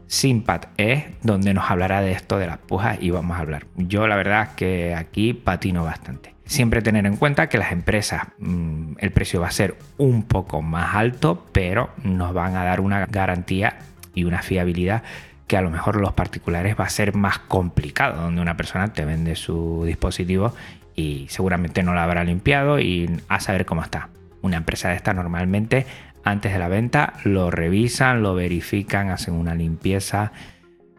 Simpat 0.06 0.66
es 0.76 1.04
donde 1.22 1.54
nos 1.54 1.70
hablará 1.70 2.00
de 2.00 2.12
esto 2.12 2.38
de 2.38 2.46
las 2.46 2.58
pujas 2.58 2.98
y 3.00 3.10
vamos 3.10 3.36
a 3.36 3.40
hablar. 3.40 3.66
Yo 3.76 4.06
la 4.06 4.16
verdad 4.16 4.54
que 4.54 4.94
aquí 4.94 5.32
patino 5.32 5.84
bastante. 5.84 6.34
Siempre 6.44 6.82
tener 6.82 7.06
en 7.06 7.16
cuenta 7.16 7.48
que 7.48 7.58
las 7.58 7.72
empresas 7.72 8.22
mm, 8.38 8.94
el 8.98 9.10
precio 9.12 9.40
va 9.40 9.48
a 9.48 9.52
ser 9.52 9.76
un 9.96 10.22
poco 10.22 10.60
más 10.60 10.94
alto, 10.94 11.46
pero 11.52 11.90
nos 12.02 12.34
van 12.34 12.54
a 12.54 12.64
dar 12.64 12.80
una 12.80 13.06
garantía 13.06 13.78
y 14.14 14.24
una 14.24 14.42
fiabilidad 14.42 15.02
que 15.46 15.56
a 15.56 15.62
lo 15.62 15.70
mejor 15.70 15.96
los 15.96 16.12
particulares 16.12 16.76
va 16.78 16.84
a 16.84 16.90
ser 16.90 17.14
más 17.14 17.38
complicado, 17.38 18.22
donde 18.22 18.40
una 18.40 18.56
persona 18.56 18.92
te 18.92 19.04
vende 19.04 19.36
su 19.36 19.84
dispositivo 19.86 20.54
y 20.94 21.26
seguramente 21.28 21.82
no 21.82 21.94
lo 21.94 22.00
habrá 22.00 22.24
limpiado 22.24 22.78
y 22.78 23.10
a 23.28 23.40
saber 23.40 23.66
cómo 23.66 23.82
está. 23.82 24.08
Una 24.42 24.56
empresa 24.56 24.90
de 24.90 24.96
esta 24.96 25.14
normalmente 25.14 25.86
antes 26.24 26.52
de 26.52 26.58
la 26.58 26.68
venta 26.68 27.14
lo 27.24 27.50
revisan, 27.50 28.22
lo 28.22 28.34
verifican, 28.34 29.10
hacen 29.10 29.34
una 29.34 29.54
limpieza, 29.54 30.32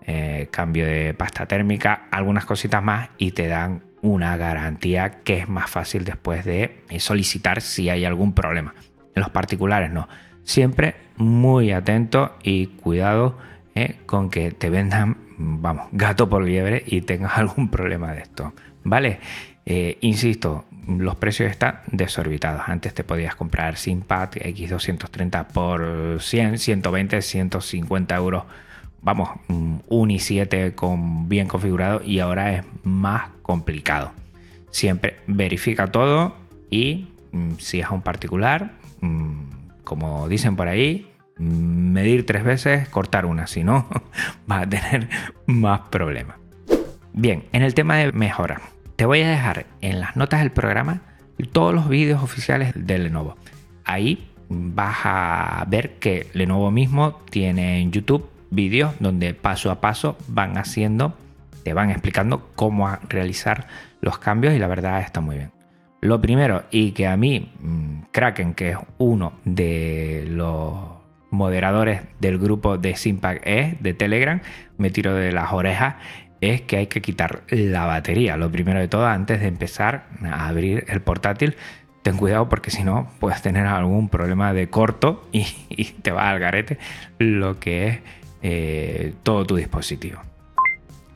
eh, 0.05 0.49
cambio 0.51 0.85
de 0.85 1.13
pasta 1.13 1.47
térmica, 1.47 2.07
algunas 2.11 2.45
cositas 2.45 2.83
más 2.83 3.09
y 3.17 3.31
te 3.31 3.47
dan 3.47 3.83
una 4.01 4.37
garantía 4.37 5.23
que 5.23 5.39
es 5.39 5.49
más 5.49 5.69
fácil 5.69 6.05
después 6.05 6.45
de 6.45 6.83
solicitar 6.99 7.61
si 7.61 7.89
hay 7.89 8.05
algún 8.05 8.33
problema. 8.33 8.75
En 9.15 9.21
los 9.21 9.31
particulares 9.31 9.91
no. 9.91 10.07
Siempre 10.43 10.95
muy 11.17 11.71
atento 11.71 12.35
y 12.43 12.67
cuidado 12.67 13.37
eh, 13.73 13.95
con 14.05 14.29
que 14.29 14.51
te 14.51 14.69
vendan, 14.69 15.17
vamos, 15.37 15.87
gato 15.91 16.29
por 16.29 16.43
liebre 16.43 16.83
y 16.85 17.01
tengas 17.01 17.37
algún 17.37 17.69
problema 17.69 18.13
de 18.13 18.21
esto. 18.21 18.53
¿Vale? 18.83 19.19
Eh, 19.65 19.97
insisto, 20.01 20.65
los 20.87 21.15
precios 21.15 21.49
están 21.49 21.79
desorbitados. 21.87 22.63
Antes 22.67 22.93
te 22.93 23.03
podías 23.03 23.35
comprar 23.35 23.77
Simpad 23.77 24.29
X230 24.31 25.47
por 25.47 26.17
100, 26.21 26.59
120, 26.59 27.21
150 27.21 28.15
euros. 28.15 28.43
Vamos, 29.01 29.29
un 29.49 30.09
i7 30.09 30.73
con 30.73 31.29
bien 31.29 31.47
configurado 31.47 32.01
y 32.03 32.19
ahora 32.19 32.53
es 32.53 32.63
más 32.83 33.29
complicado. 33.41 34.11
Siempre 34.71 35.17
verifica 35.27 35.87
todo 35.87 36.35
y 36.69 37.07
mm, 37.31 37.53
si 37.59 37.79
es 37.79 37.85
a 37.85 37.91
un 37.91 38.01
particular, 38.01 38.71
mm, 39.01 39.41
como 39.83 40.27
dicen 40.27 40.55
por 40.55 40.67
ahí, 40.67 41.11
medir 41.37 42.25
tres 42.25 42.43
veces, 42.43 42.89
cortar 42.89 43.25
una, 43.25 43.47
si 43.47 43.63
no, 43.63 43.87
va 44.51 44.61
a 44.61 44.69
tener 44.69 45.09
más 45.45 45.81
problemas. 45.91 46.37
Bien, 47.13 47.45
en 47.53 47.61
el 47.61 47.73
tema 47.73 47.97
de 47.97 48.11
mejora, 48.11 48.61
te 48.95 49.05
voy 49.05 49.21
a 49.21 49.29
dejar 49.29 49.65
en 49.81 49.99
las 49.99 50.15
notas 50.15 50.39
del 50.41 50.51
programa 50.51 51.01
todos 51.51 51.73
los 51.73 51.89
vídeos 51.89 52.23
oficiales 52.23 52.73
de 52.75 52.97
Lenovo. 52.97 53.35
Ahí 53.83 54.27
vas 54.49 54.97
a 55.03 55.65
ver 55.67 55.95
que 55.99 56.27
Lenovo 56.33 56.71
mismo 56.71 57.21
tiene 57.29 57.81
en 57.81 57.91
YouTube 57.91 58.29
vídeos 58.51 58.93
donde 58.99 59.33
paso 59.33 59.71
a 59.71 59.81
paso 59.81 60.17
van 60.27 60.57
haciendo, 60.57 61.17
te 61.63 61.73
van 61.73 61.91
explicando 61.91 62.51
cómo 62.55 62.89
realizar 63.09 63.67
los 64.01 64.17
cambios 64.17 64.53
y 64.53 64.59
la 64.59 64.67
verdad 64.67 65.01
está 65.01 65.19
muy 65.19 65.37
bien. 65.37 65.51
Lo 66.01 66.21
primero, 66.21 66.63
y 66.69 66.91
que 66.91 67.07
a 67.07 67.17
mí, 67.17 67.51
mm, 67.59 68.01
Kraken, 68.11 68.53
que 68.53 68.71
es 68.71 68.77
uno 68.99 69.33
de 69.43 70.25
los 70.29 70.75
moderadores 71.31 72.01
del 72.19 72.37
grupo 72.37 72.77
de 72.77 72.95
Simpac 72.95 73.41
E 73.45 73.77
de 73.79 73.93
Telegram, 73.93 74.39
me 74.77 74.91
tiro 74.91 75.15
de 75.15 75.31
las 75.31 75.51
orejas, 75.51 75.95
es 76.45 76.61
que 76.61 76.77
hay 76.77 76.87
que 76.87 77.01
quitar 77.01 77.43
la 77.49 77.85
batería. 77.85 78.37
Lo 78.37 78.51
primero 78.51 78.79
de 78.79 78.87
todo, 78.87 79.05
antes 79.05 79.41
de 79.41 79.47
empezar 79.47 80.07
a 80.23 80.47
abrir 80.47 80.85
el 80.87 81.01
portátil, 81.01 81.55
ten 82.01 82.17
cuidado 82.17 82.49
porque 82.49 82.71
si 82.71 82.83
no 82.83 83.09
puedes 83.19 83.41
tener 83.41 83.65
algún 83.65 84.09
problema 84.09 84.53
de 84.53 84.69
corto 84.69 85.27
y, 85.31 85.43
te 86.01 86.11
va 86.11 86.29
al 86.29 86.39
garete 86.39 86.77
lo 87.19 87.59
que 87.59 87.87
es 87.87 87.99
eh, 88.43 89.13
todo 89.23 89.45
tu 89.45 89.55
dispositivo. 89.55 90.21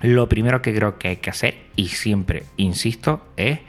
Lo 0.02 0.30
primero 0.30 0.62
que 0.62 0.74
creo 0.74 0.98
que 0.98 1.10
hay 1.10 1.18
que 1.18 1.30
hacer, 1.30 1.58
y 1.76 1.90
siempre 1.90 2.44
insisto, 2.58 3.22
es 3.36 3.60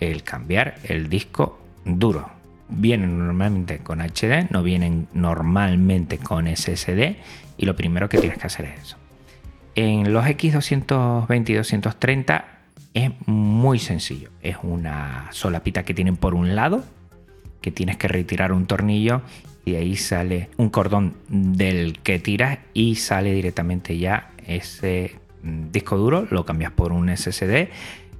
el 0.00 0.22
cambiar 0.22 0.76
el 0.84 1.08
disco 1.08 1.60
duro. 1.84 2.30
Vienen 2.70 3.18
normalmente 3.18 3.78
con 3.78 4.00
HD, 4.00 4.50
no 4.50 4.62
vienen 4.62 5.08
normalmente 5.12 6.18
con 6.18 6.46
SSD, 6.46 7.16
y 7.56 7.66
lo 7.66 7.76
primero 7.76 8.08
que 8.08 8.18
tienes 8.18 8.38
que 8.38 8.46
hacer 8.46 8.66
es 8.66 8.80
eso. 8.80 9.07
En 9.80 10.12
los 10.12 10.24
X220 10.24 11.50
y 11.50 11.54
230 11.54 12.44
es 12.94 13.12
muy 13.26 13.78
sencillo. 13.78 14.30
Es 14.42 14.56
una 14.64 15.28
solapita 15.30 15.84
que 15.84 15.94
tienen 15.94 16.16
por 16.16 16.34
un 16.34 16.56
lado, 16.56 16.82
que 17.60 17.70
tienes 17.70 17.96
que 17.96 18.08
retirar 18.08 18.50
un 18.50 18.66
tornillo 18.66 19.22
y 19.64 19.76
ahí 19.76 19.94
sale 19.94 20.50
un 20.56 20.70
cordón 20.70 21.14
del 21.28 22.00
que 22.00 22.18
tiras 22.18 22.58
y 22.74 22.96
sale 22.96 23.32
directamente 23.32 23.96
ya 23.96 24.32
ese 24.48 25.14
mm, 25.44 25.70
disco 25.70 25.96
duro, 25.96 26.26
lo 26.28 26.44
cambias 26.44 26.72
por 26.72 26.90
un 26.90 27.16
SSD 27.16 27.68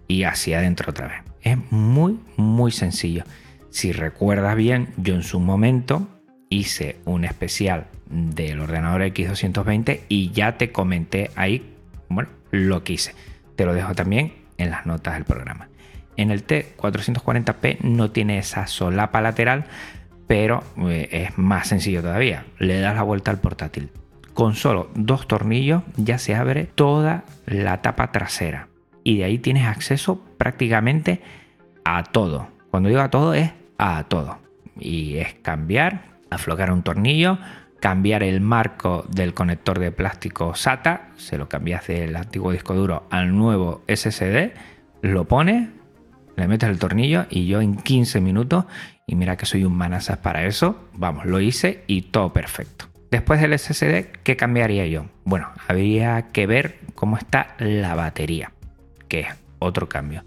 y 0.07 0.23
hacia 0.23 0.59
adentro 0.59 0.93
otra 0.93 1.09
vez. 1.09 1.23
Es 1.43 1.59
muy, 1.73 2.21
muy 2.37 2.71
sencillo. 2.71 3.25
Si 3.71 3.91
recuerdas 3.91 4.55
bien, 4.55 4.91
yo 4.97 5.17
en 5.17 5.25
su 5.25 5.41
momento 5.41 6.07
hice 6.51 6.99
un 7.05 7.25
especial 7.25 7.89
del 8.11 8.61
ordenador 8.61 9.03
X220 9.03 10.01
y 10.09 10.31
ya 10.31 10.57
te 10.57 10.73
comenté 10.73 11.31
ahí, 11.37 11.75
bueno, 12.09 12.31
lo 12.51 12.85
que 12.85 12.95
hice. 12.95 13.15
Te 13.57 13.65
lo 13.65 13.75
dejo 13.75 13.95
también 13.95 14.35
en 14.57 14.71
las 14.71 14.87
notas 14.87 15.15
del 15.15 15.25
programa. 15.25 15.69
En 16.17 16.31
el 16.31 16.47
T440p 16.47 17.81
no 17.83 18.11
tiene 18.11 18.39
esa 18.39 18.67
solapa 18.67 19.21
lateral, 19.21 19.67
pero 20.27 20.65
eh, 20.89 21.09
es 21.11 21.39
más 21.39 21.69
sencillo 21.69 22.03
todavía. 22.03 22.45
Le 22.59 22.81
das 22.81 22.95
la 22.95 23.03
vuelta 23.03 23.31
al 23.31 23.39
portátil. 23.39 23.91
Con 24.35 24.55
solo 24.55 24.91
dos 24.95 25.27
tornillos 25.27 25.83
ya 25.97 26.19
se 26.19 26.35
abre 26.35 26.65
toda 26.65 27.25
la 27.47 27.83
tapa 27.83 28.13
trasera. 28.13 28.69
Y 29.05 29.19
de 29.19 29.25
ahí 29.25 29.39
tienes 29.39 29.67
acceso 29.67 30.23
prácticamente 30.39 31.23
a 31.85 32.05
todo. 32.05 32.49
Cuando 32.71 32.89
digo 32.89 33.01
a 33.01 33.11
todo 33.11 33.35
es 33.35 33.53
a 33.79 34.05
todo. 34.05 34.39
Y 34.79 35.17
es 35.17 35.35
cambiar, 35.35 36.19
aflojar 36.31 36.73
un 36.73 36.83
tornillo, 36.83 37.39
cambiar 37.81 38.23
el 38.23 38.41
marco 38.41 39.05
del 39.09 39.35
conector 39.35 39.79
de 39.79 39.93
plástico 39.93 40.55
SATA, 40.55 41.11
se 41.17 41.39
lo 41.39 41.49
cambias 41.49 41.87
del 41.87 42.17
antiguo 42.17 42.53
disco 42.53 42.75
duro 42.75 43.07
al 43.11 43.37
nuevo 43.37 43.83
SSD, 43.87 44.53
lo 45.03 45.27
pones, 45.27 45.69
le 46.37 46.49
metes 46.49 46.69
el 46.69 46.79
tornillo 46.79 47.27
y 47.31 47.47
yo 47.47 47.61
en 47.61 47.77
15 47.77 48.21
minutos, 48.21 48.65
y 49.07 49.15
mira 49.15 49.37
que 49.37 49.47
soy 49.47 49.65
un 49.65 49.77
manazas 49.77 50.19
para 50.19 50.45
eso, 50.45 50.89
vamos, 50.95 51.27
lo 51.27 51.41
hice 51.41 51.85
y 51.87 52.03
todo 52.03 52.33
perfecto. 52.33 52.87
Después 53.11 53.41
del 53.41 53.59
SSD, 53.59 54.11
¿qué 54.23 54.37
cambiaría 54.37 54.87
yo? 54.87 55.07
Bueno, 55.25 55.49
habría 55.67 56.31
que 56.33 56.47
ver 56.47 56.79
cómo 56.95 57.17
está 57.17 57.55
la 57.59 57.95
batería, 57.95 58.53
que 59.09 59.21
es 59.21 59.29
otro 59.59 59.89
cambio. 59.89 60.25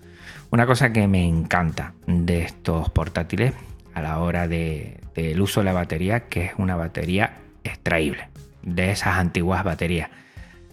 Una 0.49 0.65
cosa 0.65 0.91
que 0.91 1.07
me 1.07 1.25
encanta 1.25 1.93
de 2.07 2.41
estos 2.41 2.89
portátiles 2.89 3.53
a 3.93 4.01
la 4.01 4.19
hora 4.19 4.47
del 4.47 5.41
uso 5.41 5.61
de 5.61 5.65
la 5.65 5.73
batería, 5.73 6.21
que 6.21 6.45
es 6.45 6.51
una 6.57 6.75
batería 6.75 7.37
extraíble 7.63 8.29
de 8.63 8.91
esas 8.91 9.17
antiguas 9.17 9.63
baterías. 9.63 10.09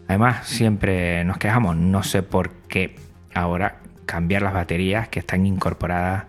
Además, 0.06 0.46
siempre 0.46 1.24
nos 1.24 1.38
quejamos, 1.38 1.76
no 1.76 2.02
sé 2.02 2.22
por 2.22 2.50
qué 2.68 2.96
ahora 3.34 3.80
cambiar 4.06 4.42
las 4.42 4.54
baterías 4.54 5.08
que 5.08 5.20
están 5.20 5.44
incorporadas 5.44 6.24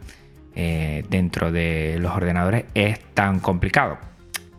eh, 0.55 1.05
dentro 1.09 1.51
de 1.51 1.97
los 1.99 2.13
ordenadores 2.13 2.65
es 2.73 2.99
tan 3.13 3.39
complicado. 3.39 3.97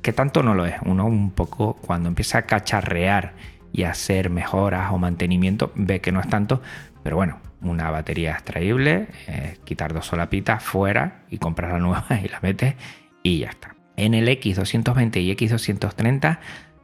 Que 0.00 0.14
tanto 0.14 0.42
no 0.42 0.54
lo 0.54 0.64
es. 0.64 0.76
Uno 0.86 1.04
un 1.04 1.30
poco 1.30 1.74
cuando 1.74 2.08
empieza 2.08 2.38
a 2.38 2.42
cacharrear 2.42 3.34
y 3.72 3.82
hacer 3.82 4.30
mejoras 4.30 4.90
o 4.92 4.98
mantenimiento 4.98 5.72
ve 5.74 6.00
que 6.00 6.12
no 6.12 6.20
es 6.20 6.28
tanto. 6.28 6.62
Pero 7.02 7.16
bueno, 7.16 7.38
una 7.62 7.90
batería 7.90 8.32
extraíble, 8.32 9.08
eh, 9.26 9.58
quitar 9.64 9.92
dos 9.92 10.06
solapitas 10.06 10.62
fuera 10.62 11.22
y 11.30 11.38
comprar 11.38 11.72
la 11.72 11.78
nueva 11.78 12.06
y 12.24 12.28
la 12.28 12.40
metes 12.40 12.74
y 13.22 13.40
ya 13.40 13.50
está. 13.50 13.74
En 13.96 14.14
el 14.14 14.28
X220 14.28 15.22
y 15.22 15.36
X230 15.36 16.38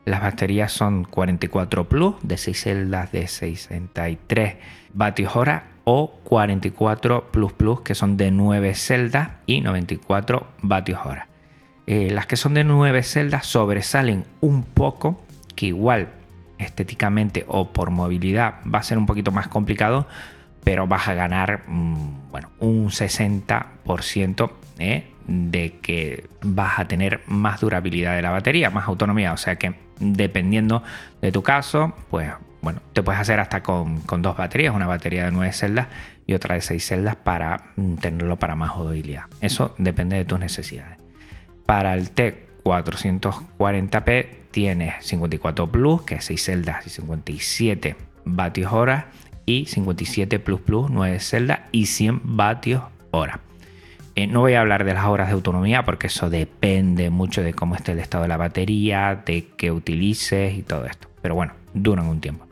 las 0.04 0.22
baterías 0.22 0.70
son 0.70 1.04
44 1.04 1.88
Plus 1.88 2.14
de 2.22 2.36
6 2.36 2.60
celdas 2.60 3.10
de 3.10 3.26
63 3.26 4.54
vatios 4.92 5.34
hora 5.34 5.64
o 5.84 6.20
44 6.22 7.32
Plus 7.32 7.52
Plus 7.52 7.80
que 7.80 7.94
son 7.94 8.16
de 8.16 8.30
9 8.30 8.74
celdas 8.74 9.30
y 9.46 9.60
94 9.62 10.46
vatios 10.62 11.00
hora. 11.04 11.28
Eh, 11.88 12.10
las 12.10 12.26
que 12.26 12.36
son 12.36 12.54
de 12.54 12.64
9 12.64 13.02
celdas 13.02 13.46
sobresalen 13.46 14.24
un 14.40 14.62
poco, 14.62 15.20
que 15.54 15.66
igual 15.66 16.08
estéticamente 16.58 17.44
o 17.48 17.72
por 17.72 17.90
movilidad 17.90 18.56
va 18.72 18.78
a 18.80 18.82
ser 18.82 18.98
un 18.98 19.06
poquito 19.06 19.32
más 19.32 19.48
complicado, 19.48 20.06
pero 20.66 20.86
vas 20.88 21.06
a 21.06 21.14
ganar 21.14 21.62
mm, 21.68 22.32
bueno, 22.32 22.50
un 22.58 22.88
60% 22.88 24.50
¿eh? 24.80 25.04
de 25.28 25.78
que 25.80 26.28
vas 26.42 26.80
a 26.80 26.88
tener 26.88 27.20
más 27.28 27.60
durabilidad 27.60 28.16
de 28.16 28.22
la 28.22 28.30
batería, 28.30 28.68
más 28.70 28.88
autonomía. 28.88 29.32
O 29.32 29.36
sea 29.36 29.54
que 29.54 29.76
dependiendo 30.00 30.82
de 31.22 31.30
tu 31.30 31.44
caso, 31.44 31.94
pues 32.10 32.32
bueno, 32.62 32.82
te 32.92 33.04
puedes 33.04 33.20
hacer 33.20 33.38
hasta 33.38 33.62
con, 33.62 34.02
dos 34.18 34.36
baterías, 34.36 34.74
una 34.74 34.88
batería 34.88 35.26
de 35.26 35.30
9 35.30 35.52
celdas 35.52 35.86
y 36.26 36.34
otra 36.34 36.56
de 36.56 36.62
6 36.62 36.84
celdas 36.84 37.14
para 37.14 37.66
mm, 37.76 37.98
tenerlo 37.98 38.36
para 38.36 38.56
más 38.56 38.76
durabilidad. 38.76 39.26
Eso 39.40 39.72
depende 39.78 40.16
de 40.16 40.24
tus 40.24 40.40
necesidades. 40.40 40.98
Para 41.64 41.94
el 41.94 42.12
T440p 42.12 44.26
tienes 44.50 45.06
54 45.06 45.70
Plus, 45.70 46.02
que 46.02 46.16
es 46.16 46.24
6 46.24 46.42
celdas 46.42 46.84
y 46.88 46.90
57 46.90 47.94
vatios 48.24 48.72
hora, 48.72 49.10
y 49.46 49.66
57 49.66 50.38
Plus 50.40 50.60
Plus, 50.60 50.90
9 50.90 51.20
celdas 51.20 51.60
y 51.72 51.86
100 51.86 52.20
vatios 52.24 52.82
hora. 53.12 53.40
Eh, 54.16 54.26
no 54.26 54.40
voy 54.40 54.54
a 54.54 54.60
hablar 54.60 54.84
de 54.84 54.94
las 54.94 55.04
horas 55.04 55.28
de 55.28 55.34
autonomía 55.34 55.84
porque 55.84 56.06
eso 56.06 56.30
depende 56.30 57.10
mucho 57.10 57.42
de 57.42 57.52
cómo 57.52 57.74
esté 57.74 57.92
el 57.92 57.98
estado 57.98 58.22
de 58.22 58.28
la 58.28 58.38
batería, 58.38 59.22
de 59.26 59.48
qué 59.56 59.70
utilices 59.70 60.54
y 60.54 60.62
todo 60.62 60.86
esto. 60.86 61.08
Pero 61.20 61.34
bueno, 61.34 61.52
duran 61.74 62.06
un 62.06 62.20
tiempo. 62.20 62.46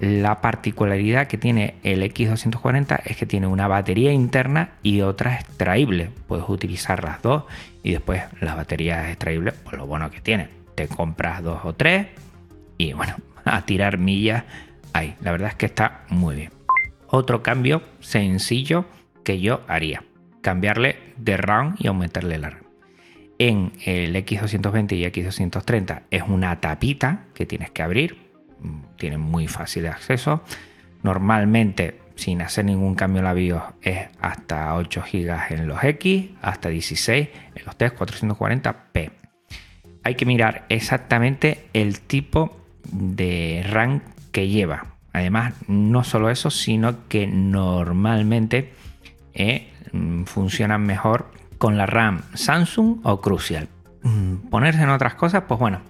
La 0.00 0.40
particularidad 0.40 1.26
que 1.26 1.38
tiene 1.38 1.74
el 1.82 2.02
X240 2.02 3.00
es 3.04 3.16
que 3.16 3.26
tiene 3.26 3.46
una 3.46 3.66
batería 3.66 4.12
interna 4.12 4.70
y 4.82 5.00
otra 5.00 5.34
extraíble. 5.34 6.10
Puedes 6.26 6.48
utilizar 6.48 7.02
las 7.02 7.22
dos 7.22 7.44
y 7.82 7.92
después 7.92 8.22
las 8.40 8.56
baterías 8.56 9.08
extraíbles, 9.08 9.54
pues 9.64 9.76
lo 9.76 9.86
bueno 9.86 10.10
que 10.10 10.20
tiene. 10.20 10.48
Te 10.74 10.88
compras 10.88 11.42
dos 11.42 11.60
o 11.64 11.74
tres 11.74 12.08
y 12.76 12.92
bueno, 12.92 13.16
a 13.44 13.62
tirar 13.62 13.98
millas 13.98 14.44
La 15.20 15.32
verdad 15.32 15.50
es 15.50 15.54
que 15.54 15.66
está 15.66 16.04
muy 16.08 16.36
bien. 16.36 16.52
Otro 17.08 17.42
cambio 17.42 17.82
sencillo 18.00 18.86
que 19.24 19.40
yo 19.40 19.62
haría 19.68 20.04
cambiarle 20.42 20.96
de 21.16 21.36
RAM 21.36 21.76
y 21.78 21.86
aumentarle 21.86 22.38
la 22.38 22.50
RAM. 22.50 22.62
En 23.38 23.72
el 23.84 24.14
X220 24.16 24.96
y 24.96 25.04
X230 25.04 26.02
es 26.10 26.22
una 26.26 26.60
tapita 26.60 27.26
que 27.34 27.46
tienes 27.46 27.70
que 27.70 27.82
abrir, 27.82 28.30
mm, 28.60 28.96
tiene 28.96 29.18
muy 29.18 29.46
fácil 29.46 29.84
de 29.84 29.90
acceso. 29.90 30.42
Normalmente, 31.02 32.00
sin 32.16 32.42
hacer 32.42 32.64
ningún 32.64 32.96
cambio 32.96 33.20
en 33.20 33.24
la 33.24 33.32
BIOS, 33.32 33.62
es 33.82 34.08
hasta 34.20 34.74
8 34.74 35.04
GB 35.12 35.52
en 35.54 35.68
los 35.68 35.82
X, 35.84 36.30
hasta 36.42 36.68
16 36.68 37.28
en 37.54 37.64
los 37.64 37.78
T440p. 37.78 39.12
Hay 40.02 40.14
que 40.16 40.26
mirar 40.26 40.64
exactamente 40.68 41.68
el 41.74 42.00
tipo 42.00 42.56
de 42.90 43.64
RAM 43.68 44.00
lleva. 44.46 44.86
Además, 45.12 45.54
no 45.66 46.04
solo 46.04 46.30
eso, 46.30 46.50
sino 46.50 47.08
que 47.08 47.26
normalmente 47.26 48.72
eh, 49.34 49.68
Mm, 49.92 50.24
funcionan 50.24 50.84
mejor 50.84 51.30
con 51.58 51.76
la 51.76 51.86
RAM 51.86 52.22
Samsung 52.34 53.00
o 53.02 53.20
Crucial. 53.20 53.68
Mm, 54.02 54.48
ponerse 54.48 54.82
en 54.82 54.90
otras 54.90 55.14
cosas, 55.14 55.44
pues 55.48 55.58
bueno, 55.58 55.80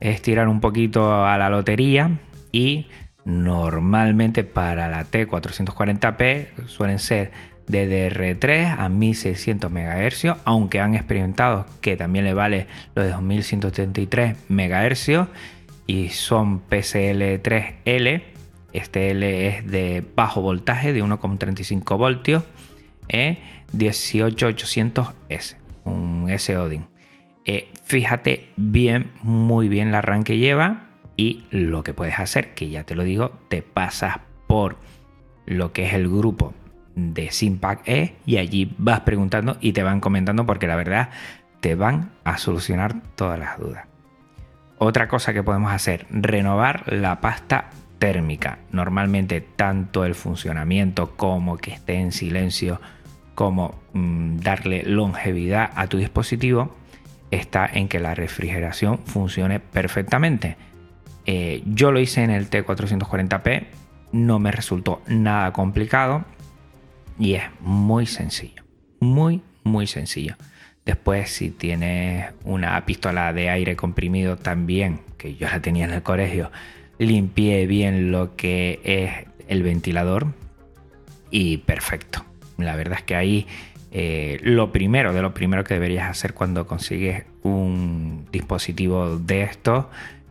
es 0.00 0.22
tirar 0.22 0.48
un 0.48 0.60
poquito 0.60 1.24
a 1.24 1.36
la 1.38 1.50
lotería 1.50 2.18
y 2.52 2.86
normalmente 3.24 4.44
para 4.44 4.88
la 4.88 5.04
T440p 5.04 6.66
suelen 6.66 6.98
ser 6.98 7.30
DDR3 7.68 8.76
a 8.78 8.88
1600 8.88 9.70
MHz, 9.70 10.36
aunque 10.44 10.80
han 10.80 10.94
experimentado 10.94 11.66
que 11.80 11.96
también 11.96 12.24
le 12.24 12.34
vale 12.34 12.66
los 12.94 13.04
de 13.04 13.12
2173 13.12 14.36
MHz 14.48 15.28
y 15.86 16.10
son 16.10 16.66
PCL3L. 16.68 18.22
Este 18.72 19.10
L 19.10 19.48
es 19.48 19.66
de 19.66 20.04
bajo 20.14 20.42
voltaje 20.42 20.92
de 20.92 21.02
1,35 21.02 21.96
voltios 21.96 22.44
e 23.08 23.38
18800S, 23.72 25.56
un 25.84 26.26
S 26.28 26.56
Odin. 26.56 26.86
Eh, 27.44 27.70
fíjate 27.84 28.50
bien, 28.56 29.12
muy 29.22 29.68
bien 29.68 29.92
la 29.92 30.02
RAM 30.02 30.24
que 30.24 30.38
lleva 30.38 30.88
y 31.16 31.44
lo 31.50 31.82
que 31.84 31.94
puedes 31.94 32.18
hacer, 32.18 32.54
que 32.54 32.68
ya 32.68 32.84
te 32.84 32.94
lo 32.94 33.04
digo, 33.04 33.32
te 33.48 33.62
pasas 33.62 34.18
por 34.46 34.76
lo 35.46 35.72
que 35.72 35.86
es 35.86 35.94
el 35.94 36.08
grupo 36.08 36.54
de 36.96 37.30
Simpac 37.30 37.86
E 37.86 38.16
y 38.26 38.38
allí 38.38 38.74
vas 38.78 39.00
preguntando 39.00 39.56
y 39.60 39.72
te 39.72 39.82
van 39.82 40.00
comentando 40.00 40.44
porque 40.44 40.66
la 40.66 40.76
verdad 40.76 41.10
te 41.60 41.74
van 41.74 42.12
a 42.24 42.38
solucionar 42.38 43.02
todas 43.14 43.38
las 43.38 43.58
dudas. 43.58 43.86
Otra 44.78 45.08
cosa 45.08 45.32
que 45.32 45.42
podemos 45.42 45.72
hacer, 45.72 46.06
renovar 46.10 46.92
la 46.92 47.20
pasta 47.20 47.70
térmica. 47.98 48.58
Normalmente 48.72 49.40
tanto 49.40 50.04
el 50.04 50.14
funcionamiento 50.14 51.16
como 51.16 51.56
que 51.56 51.72
esté 51.72 51.94
en 51.94 52.12
silencio 52.12 52.80
como 53.34 53.74
mm, 53.92 54.38
darle 54.38 54.82
longevidad 54.82 55.70
a 55.76 55.86
tu 55.86 55.98
dispositivo 55.98 56.74
está 57.30 57.66
en 57.66 57.88
que 57.88 58.00
la 58.00 58.14
refrigeración 58.14 58.98
funcione 58.98 59.60
perfectamente. 59.60 60.56
Eh, 61.24 61.62
yo 61.66 61.90
lo 61.90 61.98
hice 61.98 62.22
en 62.22 62.30
el 62.30 62.48
T440p, 62.50 63.66
no 64.12 64.38
me 64.38 64.52
resultó 64.52 65.02
nada 65.06 65.52
complicado 65.52 66.24
y 67.18 67.34
es 67.34 67.44
muy 67.60 68.06
sencillo, 68.06 68.62
muy, 69.00 69.42
muy 69.64 69.86
sencillo. 69.86 70.36
Después, 70.86 71.30
si 71.30 71.50
tienes 71.50 72.32
una 72.44 72.86
pistola 72.86 73.32
de 73.32 73.50
aire 73.50 73.74
comprimido 73.74 74.36
también, 74.36 75.00
que 75.18 75.34
yo 75.34 75.48
la 75.48 75.60
tenía 75.60 75.84
en 75.84 75.92
el 75.92 76.02
colegio, 76.02 76.52
limpié 76.98 77.66
bien 77.66 78.12
lo 78.12 78.36
que 78.36 78.80
es 78.84 79.26
el 79.48 79.64
ventilador 79.64 80.28
y 81.30 81.58
perfecto. 81.58 82.24
La 82.56 82.76
verdad 82.76 83.00
es 83.00 83.04
que 83.04 83.16
ahí 83.16 83.46
eh, 83.90 84.38
lo 84.42 84.70
primero, 84.70 85.12
de 85.12 85.22
lo 85.22 85.34
primero 85.34 85.64
que 85.64 85.74
deberías 85.74 86.08
hacer 86.08 86.34
cuando 86.34 86.68
consigues 86.68 87.24
un 87.42 88.26
dispositivo 88.30 89.18
de 89.18 89.42
estos 89.42 89.86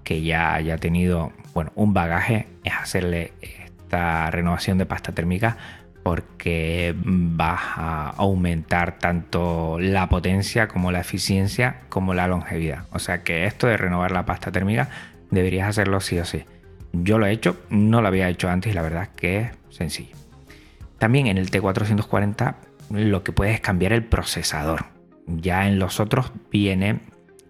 que 0.06 0.22
ya 0.22 0.54
haya 0.54 0.78
tenido 0.78 1.34
bueno, 1.54 1.72
un 1.76 1.94
bagaje 1.94 2.48
es 2.64 2.74
hacerle 2.74 3.34
esta 3.42 4.32
renovación 4.32 4.78
de 4.78 4.86
pasta 4.86 5.14
térmica 5.14 5.58
porque 6.06 6.94
vas 7.04 7.62
a 7.78 8.10
aumentar 8.12 9.00
tanto 9.00 9.80
la 9.80 10.08
potencia 10.08 10.68
como 10.68 10.92
la 10.92 11.00
eficiencia 11.00 11.82
como 11.90 12.14
la 12.14 12.28
longevidad. 12.28 12.86
O 12.92 13.00
sea 13.00 13.24
que 13.24 13.46
esto 13.46 13.66
de 13.66 13.76
renovar 13.76 14.12
la 14.12 14.24
pasta 14.24 14.52
térmica 14.52 14.88
deberías 15.32 15.68
hacerlo 15.68 16.00
sí 16.02 16.20
o 16.20 16.26
sí. 16.26 16.46
Yo 16.94 17.18
lo 17.18 17.26
he 17.26 17.32
hecho, 17.32 17.58
no 17.72 18.04
lo 18.04 18.08
había 18.08 18.30
hecho 18.30 18.50
antes 18.50 18.72
y 18.72 18.76
la 18.76 18.84
verdad 18.84 19.02
es 19.02 19.10
que 19.16 19.40
es 19.40 19.48
sencillo. 19.72 20.16
También 21.00 21.26
en 21.26 21.40
el 21.40 21.50
T440 21.50 22.54
lo 22.92 23.24
que 23.24 23.32
puedes 23.32 23.56
es 23.56 23.62
cambiar 23.62 23.92
el 23.92 24.04
procesador. 24.04 24.86
Ya 25.26 25.68
en 25.68 25.80
los 25.80 26.00
otros 26.00 26.32
viene, 26.52 27.00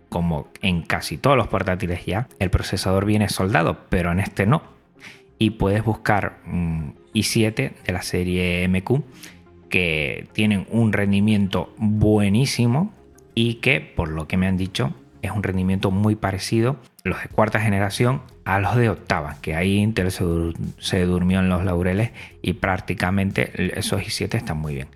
como 0.08 0.48
en 0.62 0.82
casi 0.82 1.18
todos 1.18 1.36
los 1.36 1.50
portátiles 1.50 2.06
ya, 2.06 2.30
el 2.40 2.52
procesador 2.52 3.04
viene 3.04 3.28
soldado, 3.28 3.80
pero 3.90 4.14
en 4.14 4.22
este 4.22 4.46
no. 4.46 4.75
Y 5.38 5.52
puedes 5.52 5.84
buscar 5.84 6.40
un 6.48 6.96
i7 7.14 7.74
de 7.86 7.94
la 7.94 8.02
serie 8.02 8.68
MQ 8.68 9.02
que 9.70 10.28
tienen 10.34 10.68
un 10.70 10.94
rendimiento 10.94 11.74
buenísimo 11.78 12.94
y 13.34 13.56
que, 13.56 13.82
por 13.82 14.10
lo 14.10 14.28
que 14.28 14.38
me 14.38 14.48
han 14.48 14.58
dicho, 14.58 14.94
es 15.22 15.32
un 15.32 15.44
rendimiento 15.44 15.92
muy 15.92 16.16
parecido, 16.16 16.78
los 17.04 17.22
de 17.22 17.30
cuarta 17.30 17.60
generación, 17.60 18.22
a 18.46 18.60
los 18.60 18.76
de 18.76 18.90
octava, 18.90 19.38
que 19.42 19.56
ahí 19.56 19.78
Intel 19.78 20.12
se, 20.12 21.02
durmió 21.06 21.40
en 21.40 21.50
los 21.50 21.66
laureles 21.66 22.12
y 22.42 22.54
prácticamente 22.54 23.78
esos 23.80 24.02
i7 24.02 24.36
están 24.36 24.58
muy 24.58 24.76
bien. 24.76 24.88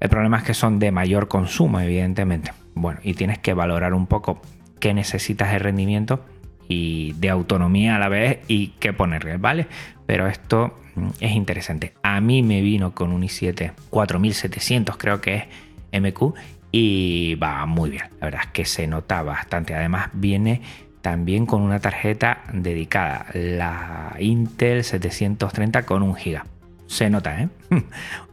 El 0.00 0.08
problema 0.08 0.38
es 0.38 0.44
que 0.44 0.54
son 0.54 0.78
de 0.78 0.90
mayor 0.90 1.28
consumo, 1.28 1.78
evidentemente. 1.80 2.52
Bueno, 2.74 3.00
y 3.02 3.14
tienes 3.14 3.38
que 3.38 3.54
valorar 3.54 3.94
un 3.94 4.06
poco 4.06 4.40
qué 4.80 4.94
necesitas 4.94 5.52
de 5.52 5.58
rendimiento 5.58 6.24
y 6.70 7.14
de 7.14 7.28
autonomía 7.28 7.96
a 7.96 7.98
la 7.98 8.08
vez 8.08 8.38
y 8.46 8.68
qué 8.78 8.92
ponerle, 8.92 9.36
¿vale? 9.38 9.66
Pero 10.06 10.28
esto 10.28 10.78
mm, 10.94 11.08
es 11.18 11.32
interesante. 11.32 11.94
A 12.02 12.20
mí 12.20 12.44
me 12.44 12.62
vino 12.62 12.94
con 12.94 13.12
un 13.12 13.22
i7 13.22 13.72
4700, 13.90 14.96
creo 14.96 15.20
que 15.20 15.48
es 15.90 16.00
MQ, 16.00 16.34
y 16.70 17.34
va 17.34 17.66
muy 17.66 17.90
bien. 17.90 18.04
La 18.20 18.26
verdad 18.26 18.42
es 18.44 18.50
que 18.52 18.64
se 18.64 18.86
nota 18.86 19.22
bastante. 19.22 19.74
Además 19.74 20.10
viene 20.12 20.62
también 21.02 21.44
con 21.44 21.62
una 21.62 21.80
tarjeta 21.80 22.44
dedicada, 22.52 23.26
la 23.34 24.14
Intel 24.20 24.84
730 24.84 25.84
con 25.84 26.04
un 26.04 26.12
GB. 26.12 26.40
Se 26.86 27.10
nota, 27.10 27.42
¿eh? 27.42 27.48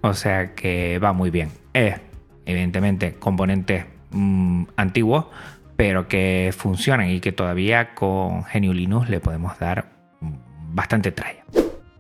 o 0.02 0.14
sea 0.14 0.54
que 0.54 1.00
va 1.00 1.12
muy 1.12 1.32
bien. 1.32 1.50
Es, 1.74 1.96
evidentemente, 2.46 3.16
componentes 3.16 3.86
mm, 4.12 4.66
antiguos, 4.76 5.26
pero 5.78 6.08
que 6.08 6.54
funcionan 6.58 7.10
y 7.10 7.22
que 7.22 7.32
todavía 7.32 7.94
con 7.94 8.42
GNU 8.42 8.74
Linux 8.74 9.10
le 9.10 9.22
podemos 9.22 9.58
dar 9.60 9.86
bastante 10.20 11.12
tralla. 11.12 11.46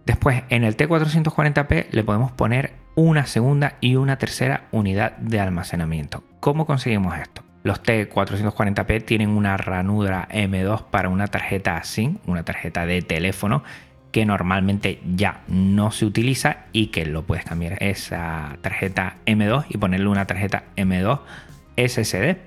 Después, 0.05 0.43
en 0.49 0.63
el 0.63 0.75
T440p 0.75 1.87
le 1.91 2.03
podemos 2.03 2.31
poner 2.31 2.73
una 2.95 3.25
segunda 3.25 3.75
y 3.79 3.95
una 3.95 4.17
tercera 4.17 4.67
unidad 4.71 5.15
de 5.17 5.39
almacenamiento. 5.39 6.23
¿Cómo 6.39 6.65
conseguimos 6.65 7.17
esto? 7.17 7.43
Los 7.63 7.83
T440p 7.83 9.05
tienen 9.05 9.29
una 9.29 9.57
ranura 9.57 10.27
M2 10.31 10.85
para 10.89 11.09
una 11.09 11.27
tarjeta 11.27 11.83
SIM, 11.83 12.17
una 12.25 12.43
tarjeta 12.43 12.85
de 12.85 13.01
teléfono 13.01 13.63
que 14.11 14.25
normalmente 14.25 15.01
ya 15.15 15.41
no 15.47 15.91
se 15.91 16.05
utiliza 16.05 16.65
y 16.71 16.87
que 16.87 17.05
lo 17.05 17.23
puedes 17.23 17.45
cambiar 17.45 17.83
esa 17.83 18.57
tarjeta 18.61 19.17
M2 19.25 19.65
y 19.69 19.77
ponerle 19.77 20.07
una 20.07 20.25
tarjeta 20.25 20.63
M2 20.77 21.19
SSD 21.75 22.37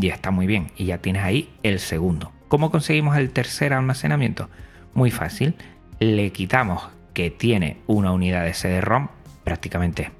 y 0.00 0.08
está 0.08 0.30
muy 0.30 0.46
bien. 0.46 0.72
Y 0.76 0.86
ya 0.86 0.98
tienes 0.98 1.24
ahí 1.24 1.50
el 1.62 1.80
segundo. 1.80 2.32
¿Cómo 2.48 2.70
conseguimos 2.70 3.16
el 3.16 3.30
tercer 3.30 3.72
almacenamiento? 3.72 4.48
Muy 4.94 5.10
fácil. 5.10 5.54
Le 5.98 6.30
quitamos 6.32 6.88
que 7.14 7.30
tiene 7.30 7.78
una 7.86 8.12
unidad 8.12 8.44
de 8.44 8.54
CD-ROM. 8.54 9.08
Prácticamente 9.44 10.10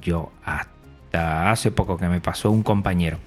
yo 0.00 0.32
hasta 0.44 1.50
hace 1.50 1.70
poco 1.70 1.96
que 1.96 2.08
me 2.08 2.20
pasó 2.20 2.50
un 2.50 2.62
compañero 2.62 3.18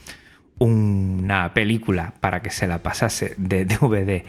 una 0.59 1.53
película 1.53 2.13
para 2.19 2.41
que 2.41 2.49
se 2.49 2.67
la 2.67 2.79
pasase 2.79 3.35
de 3.37 3.65
DVD 3.65 4.23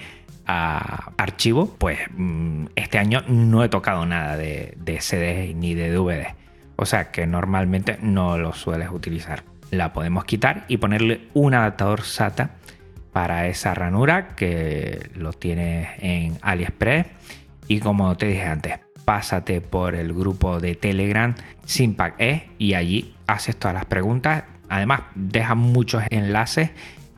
a 0.46 1.12
archivo, 1.16 1.74
pues 1.78 1.98
mm, 2.16 2.66
este 2.76 2.98
año 2.98 3.22
no 3.28 3.64
he 3.64 3.68
tocado 3.68 4.04
nada 4.04 4.36
de, 4.36 4.74
de 4.78 5.00
CD 5.00 5.54
ni 5.54 5.74
de 5.74 5.90
DVD. 5.90 6.34
O 6.76 6.86
sea 6.86 7.10
que 7.10 7.26
normalmente 7.26 7.98
no 8.02 8.36
lo 8.36 8.52
sueles 8.52 8.90
utilizar. 8.90 9.44
La 9.70 9.92
podemos 9.92 10.24
quitar 10.24 10.64
y 10.68 10.76
ponerle 10.76 11.28
un 11.34 11.54
adaptador 11.54 12.02
SATA 12.02 12.50
para 13.12 13.46
esa 13.46 13.74
ranura 13.74 14.34
que 14.34 15.10
lo 15.14 15.32
tienes 15.32 15.88
en 15.98 16.36
AliExpress. 16.42 17.06
Y 17.68 17.80
como 17.80 18.16
te 18.16 18.26
dije 18.26 18.44
antes, 18.44 18.80
pásate 19.04 19.60
por 19.60 19.94
el 19.94 20.12
grupo 20.12 20.60
de 20.60 20.74
Telegram 20.74 21.34
Simpac 21.64 22.14
E 22.18 22.50
y 22.58 22.74
allí 22.74 23.14
haces 23.26 23.56
todas 23.56 23.74
las 23.74 23.84
preguntas. 23.84 24.44
Además, 24.68 25.02
dejan 25.14 25.58
muchos 25.58 26.02
enlaces 26.10 26.70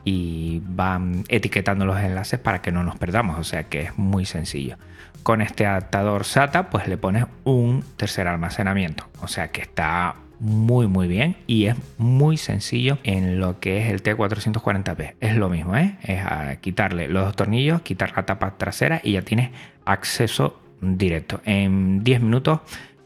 y 0.03 0.61
van 0.65 1.23
etiquetando 1.27 1.85
los 1.85 1.99
enlaces 1.99 2.39
para 2.39 2.61
que 2.61 2.71
no 2.71 2.83
nos 2.83 2.97
perdamos. 2.97 3.39
O 3.39 3.43
sea 3.43 3.63
que 3.63 3.81
es 3.81 3.97
muy 3.97 4.25
sencillo. 4.25 4.77
Con 5.23 5.41
este 5.41 5.65
adaptador 5.65 6.23
SATA, 6.23 6.69
pues 6.69 6.87
le 6.87 6.97
pones 6.97 7.25
un 7.43 7.83
tercer 7.97 8.27
almacenamiento. 8.27 9.09
O 9.21 9.27
sea 9.27 9.49
que 9.49 9.61
está 9.61 10.15
muy 10.39 10.87
muy 10.87 11.07
bien 11.07 11.35
y 11.47 11.65
es 11.65 11.75
muy 11.97 12.37
sencillo 12.37 12.99
en 13.03 13.39
lo 13.39 13.59
que 13.59 13.81
es 13.81 13.91
el 13.91 14.03
T440p. 14.03 15.15
Es 15.19 15.35
lo 15.35 15.49
mismo, 15.49 15.75
¿eh? 15.75 15.97
es 16.03 16.57
quitarle 16.59 17.07
los 17.07 17.25
dos 17.25 17.35
tornillos, 17.35 17.81
quitar 17.81 18.13
la 18.15 18.25
tapa 18.25 18.57
trasera 18.57 19.01
y 19.03 19.13
ya 19.13 19.21
tienes 19.21 19.51
acceso 19.85 20.59
directo. 20.81 21.41
En 21.45 22.03
10 22.03 22.21
minutos 22.21 22.59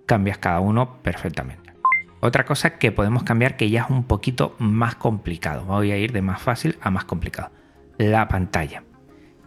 cambias 0.05 0.37
cada 0.37 0.59
uno 0.59 0.97
perfectamente. 1.01 1.71
Otra 2.19 2.45
cosa 2.45 2.77
que 2.77 2.91
podemos 2.91 3.23
cambiar 3.23 3.57
que 3.57 3.69
ya 3.69 3.83
es 3.83 3.89
un 3.89 4.03
poquito 4.03 4.55
más 4.59 4.95
complicado. 4.95 5.65
Voy 5.65 5.91
a 5.91 5.97
ir 5.97 6.11
de 6.11 6.21
más 6.21 6.41
fácil 6.41 6.77
a 6.81 6.91
más 6.91 7.05
complicado. 7.05 7.51
La 7.97 8.27
pantalla. 8.27 8.83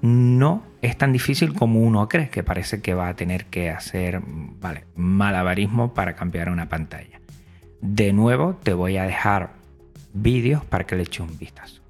No 0.00 0.64
es 0.82 0.98
tan 0.98 1.12
difícil 1.12 1.54
como 1.54 1.80
uno 1.80 2.08
cree, 2.08 2.28
que 2.28 2.42
parece 2.42 2.82
que 2.82 2.92
va 2.92 3.08
a 3.08 3.14
tener 3.14 3.46
que 3.46 3.70
hacer 3.70 4.20
vale, 4.26 4.84
malabarismo 4.96 5.94
para 5.94 6.14
cambiar 6.14 6.50
una 6.50 6.68
pantalla. 6.68 7.20
De 7.86 8.14
nuevo, 8.14 8.58
te 8.62 8.72
voy 8.72 8.96
a 8.96 9.02
dejar 9.02 9.50
vídeos 10.14 10.64
para 10.64 10.84
que 10.84 10.96
le 10.96 11.02
eches 11.02 11.20
un 11.20 11.36
vistazo. 11.38 11.82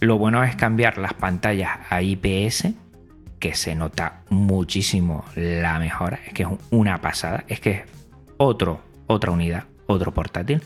Lo 0.00 0.18
bueno 0.18 0.42
es 0.42 0.56
cambiar 0.56 0.98
las 0.98 1.14
pantallas 1.14 1.78
a 1.88 2.02
IPS, 2.02 2.70
que 3.38 3.54
se 3.54 3.76
nota 3.76 4.22
muchísimo 4.28 5.24
la 5.36 5.78
mejora. 5.78 6.18
Es 6.26 6.32
que 6.32 6.42
es 6.42 6.48
una 6.72 7.00
pasada. 7.00 7.44
Es 7.46 7.60
que 7.60 7.70
es 7.70 7.82
otro, 8.38 8.80
otra 9.06 9.30
unidad, 9.30 9.66
otro 9.86 10.12
portátil. 10.12 10.62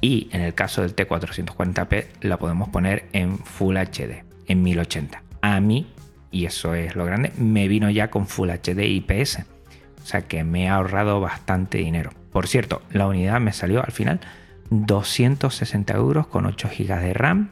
Y 0.00 0.28
en 0.32 0.40
el 0.40 0.54
caso 0.54 0.80
del 0.80 0.96
T440p 0.96 2.06
la 2.22 2.38
podemos 2.38 2.70
poner 2.70 3.04
en 3.12 3.36
Full 3.36 3.76
HD, 3.76 4.24
en 4.46 4.62
1080. 4.62 5.22
A 5.42 5.60
mí, 5.60 5.92
y 6.30 6.46
eso 6.46 6.72
es 6.72 6.96
lo 6.96 7.04
grande, 7.04 7.32
me 7.36 7.68
vino 7.68 7.90
ya 7.90 8.08
con 8.08 8.28
Full 8.28 8.48
HD 8.48 8.78
IPS. 8.86 9.40
O 10.02 10.06
sea 10.06 10.22
que 10.22 10.42
me 10.42 10.70
ha 10.70 10.76
ahorrado 10.76 11.20
bastante 11.20 11.76
dinero. 11.76 12.12
Por 12.34 12.48
cierto, 12.48 12.82
la 12.90 13.06
unidad 13.06 13.40
me 13.40 13.52
salió 13.52 13.84
al 13.84 13.92
final 13.92 14.18
260 14.70 15.94
euros 15.94 16.26
con 16.26 16.46
8 16.46 16.68
GB 16.68 17.00
de 17.00 17.14
RAM. 17.14 17.50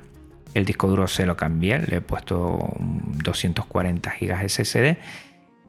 El 0.55 0.65
disco 0.65 0.89
duro 0.89 1.07
se 1.07 1.25
lo 1.25 1.37
cambié, 1.37 1.79
le 1.79 1.99
he 1.99 2.01
puesto 2.01 2.75
240 3.23 4.13
GB 4.21 4.49
SSD 4.49 4.99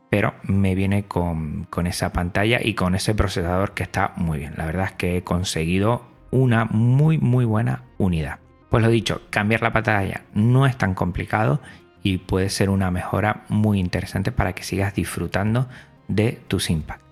pero 0.09 0.35
me 0.43 0.75
viene 0.75 1.05
con, 1.05 1.67
esa 1.85 2.13
pantalla 2.13 2.59
y 2.61 2.75
con 2.75 2.93
ese 2.93 3.15
procesador 3.15 3.73
que 3.73 3.81
está 3.81 4.13
muy 4.15 4.37
bien. 4.37 4.53
La 4.57 4.67
verdad 4.67 4.85
es 4.85 4.91
que 4.91 5.17
he 5.17 5.23
conseguido 5.23 6.03
una 6.29 6.65
muy 6.65 7.17
muy 7.17 7.45
buena 7.45 7.81
unidad. 7.97 8.37
Pues 8.69 8.83
lo 8.83 8.89
dicho, 8.89 9.21
cambiar 9.29 9.61
la 9.61 9.73
pantalla 9.73 10.21
no 10.33 10.67
es 10.67 10.77
tan 10.77 10.93
complicado 10.95 11.61
y 12.01 12.17
puede 12.17 12.49
ser 12.49 12.69
una 12.69 12.89
mejora 12.89 13.45
muy 13.49 13.79
interesante 13.79 14.31
para 14.31 14.53
que 14.53 14.63
sigas 14.63 14.95
disfrutando 14.95 15.67
de 16.07 16.39
tus 16.47 16.69
Impact. 16.71 17.02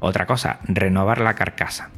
Otra 0.00 0.26
cosa, 0.26 0.60
renovar 0.64 1.20
la 1.20 1.34
carcasa. 1.34 1.90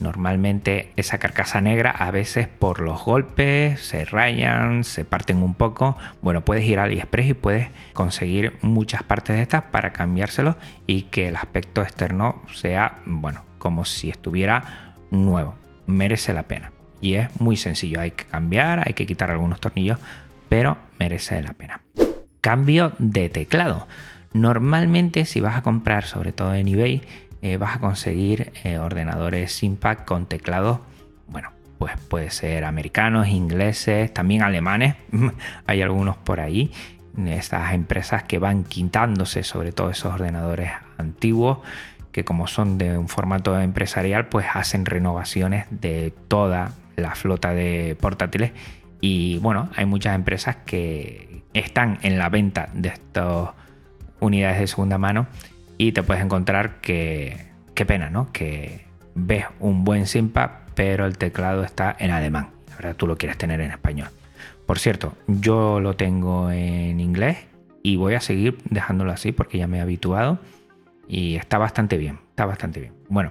Normalmente 0.00 0.92
esa 0.96 1.18
carcasa 1.18 1.60
negra 1.60 1.90
a 1.90 2.10
veces 2.10 2.48
por 2.48 2.80
los 2.80 3.04
golpes 3.04 3.80
se 3.80 4.04
rayan, 4.04 4.82
se 4.82 5.04
parten 5.04 5.42
un 5.42 5.54
poco. 5.54 5.96
Bueno, 6.20 6.44
puedes 6.44 6.64
ir 6.64 6.78
a 6.78 6.84
AliExpress 6.84 7.28
y 7.28 7.34
puedes 7.34 7.68
conseguir 7.92 8.54
muchas 8.60 9.02
partes 9.04 9.36
de 9.36 9.42
estas 9.42 9.62
para 9.64 9.92
cambiárselo 9.92 10.56
y 10.86 11.02
que 11.02 11.28
el 11.28 11.36
aspecto 11.36 11.82
externo 11.82 12.42
sea, 12.52 12.98
bueno, 13.06 13.44
como 13.58 13.84
si 13.84 14.10
estuviera 14.10 14.96
nuevo. 15.10 15.54
Merece 15.86 16.34
la 16.34 16.44
pena. 16.44 16.72
Y 17.00 17.14
es 17.14 17.40
muy 17.40 17.56
sencillo, 17.56 18.00
hay 18.00 18.12
que 18.12 18.24
cambiar, 18.24 18.82
hay 18.86 18.94
que 18.94 19.06
quitar 19.06 19.30
algunos 19.30 19.60
tornillos, 19.60 19.98
pero 20.48 20.76
merece 20.98 21.40
la 21.42 21.52
pena. 21.52 21.80
Cambio 22.40 22.92
de 22.98 23.28
teclado. 23.28 23.86
Normalmente 24.32 25.26
si 25.26 25.40
vas 25.40 25.56
a 25.56 25.62
comprar, 25.62 26.04
sobre 26.04 26.32
todo 26.32 26.54
en 26.54 26.66
eBay, 26.66 27.02
eh, 27.44 27.58
vas 27.58 27.76
a 27.76 27.78
conseguir 27.78 28.54
eh, 28.64 28.78
ordenadores 28.78 29.62
Impact 29.62 30.06
con 30.06 30.24
teclados, 30.24 30.80
bueno, 31.28 31.50
pues 31.78 31.92
puede 32.08 32.30
ser 32.30 32.64
americanos, 32.64 33.28
ingleses, 33.28 34.14
también 34.14 34.40
alemanes, 34.40 34.96
hay 35.66 35.82
algunos 35.82 36.16
por 36.16 36.40
ahí, 36.40 36.72
estas 37.26 37.74
empresas 37.74 38.22
que 38.22 38.38
van 38.38 38.64
quitándose 38.64 39.42
sobre 39.42 39.72
todo 39.72 39.90
esos 39.90 40.14
ordenadores 40.14 40.70
antiguos 40.96 41.58
que 42.12 42.24
como 42.24 42.46
son 42.46 42.78
de 42.78 42.96
un 42.96 43.08
formato 43.08 43.60
empresarial 43.60 44.28
pues 44.28 44.46
hacen 44.54 44.86
renovaciones 44.86 45.66
de 45.70 46.14
toda 46.28 46.72
la 46.96 47.14
flota 47.14 47.52
de 47.52 47.94
portátiles. 48.00 48.52
Y 49.02 49.36
bueno 49.40 49.68
hay 49.76 49.84
muchas 49.84 50.14
empresas 50.14 50.56
que 50.64 51.42
están 51.52 51.98
en 52.00 52.18
la 52.18 52.30
venta 52.30 52.70
de 52.72 52.88
estas 52.88 53.50
unidades 54.20 54.60
de 54.60 54.66
segunda 54.66 54.96
mano 54.96 55.26
y 55.78 55.92
te 55.92 56.02
puedes 56.02 56.22
encontrar 56.22 56.80
que, 56.80 57.46
qué 57.74 57.86
pena, 57.86 58.10
¿no? 58.10 58.32
Que 58.32 58.84
ves 59.14 59.46
un 59.60 59.84
buen 59.84 60.06
Simpa, 60.06 60.66
pero 60.74 61.06
el 61.06 61.18
teclado 61.18 61.64
está 61.64 61.94
en 61.98 62.10
alemán. 62.10 62.50
La 62.80 62.94
tú 62.94 63.06
lo 63.06 63.16
quieres 63.16 63.38
tener 63.38 63.60
en 63.60 63.70
español. 63.70 64.08
Por 64.66 64.78
cierto, 64.78 65.14
yo 65.26 65.80
lo 65.80 65.94
tengo 65.94 66.50
en 66.50 67.00
inglés 67.00 67.38
y 67.82 67.96
voy 67.96 68.14
a 68.14 68.20
seguir 68.20 68.58
dejándolo 68.70 69.12
así 69.12 69.32
porque 69.32 69.58
ya 69.58 69.66
me 69.66 69.78
he 69.78 69.80
habituado 69.80 70.38
y 71.06 71.36
está 71.36 71.58
bastante 71.58 71.98
bien, 71.98 72.18
está 72.30 72.46
bastante 72.46 72.80
bien. 72.80 72.92
Bueno, 73.08 73.30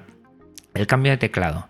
el 0.74 0.88
cambio 0.88 1.12
de 1.12 1.18
teclado 1.18 1.68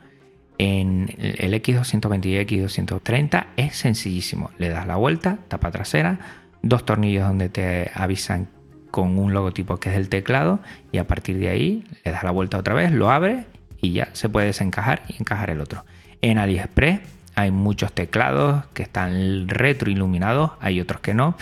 en 0.57 1.09
el 1.17 1.53
X220 1.53 2.25
y 2.25 2.59
X230 2.59 3.47
es 3.57 3.75
sencillísimo. 3.75 4.51
Le 4.57 4.69
das 4.69 4.86
la 4.86 4.97
vuelta, 4.97 5.39
tapa 5.47 5.71
trasera, 5.71 6.19
dos 6.62 6.86
tornillos 6.86 7.27
donde 7.27 7.49
te 7.49 7.89
avisan 7.93 8.49
con 8.93 9.17
un 9.17 9.34
logotipo 9.34 9.77
que 9.77 9.89
es 9.89 9.95
el 9.95 10.08
teclado 10.08 10.60
y 10.91 10.99
a 10.99 11.08
partir 11.08 11.39
de 11.39 11.49
ahí 11.49 11.84
le 12.06 12.12
das 12.12 12.23
la 12.23 12.29
vuelta 12.29 12.60
otra 12.60 12.75
vez, 12.75 12.91
lo 12.91 13.10
abres 13.10 13.43
y 13.82 13.93
ya 13.93 14.10
se 14.13 14.29
puede 14.29 14.45
desencajar 14.45 15.01
y 15.08 15.19
encajar 15.19 15.49
el 15.49 15.62
otro. 15.62 15.84
En 16.21 16.38
AliExpress 16.38 16.99
hay 17.34 17.49
muchos 17.49 17.91
teclados 17.91 18.65
que 18.75 18.84
están 18.84 19.49
retroiluminados, 19.49 20.51
hay 20.60 20.79
otros 20.79 21.01
que 21.01 21.15
no 21.15 21.36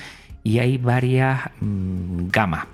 y 0.46 0.60
hay 0.60 0.78
varias 0.78 1.42
mm, 1.60 2.30
gamas 2.30 2.68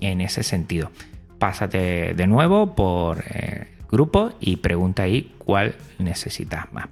en 0.00 0.20
ese 0.20 0.42
sentido. 0.42 0.90
Pásate 1.38 2.14
de 2.14 2.26
nuevo 2.26 2.74
por 2.74 3.22
eh, 3.30 3.68
grupo 3.88 4.32
y 4.40 4.56
pregunta 4.56 5.04
ahí 5.04 5.32
cuál 5.38 5.76
necesitas 6.00 6.72
más. 6.72 6.88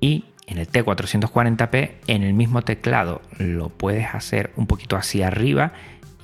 Y 0.00 0.24
en 0.46 0.56
el 0.56 0.70
T440p, 0.70 1.90
en 2.06 2.22
el 2.22 2.32
mismo 2.32 2.62
teclado, 2.62 3.20
lo 3.36 3.68
puedes 3.68 4.14
hacer 4.14 4.52
un 4.56 4.66
poquito 4.66 4.96
hacia 4.96 5.26
arriba 5.26 5.74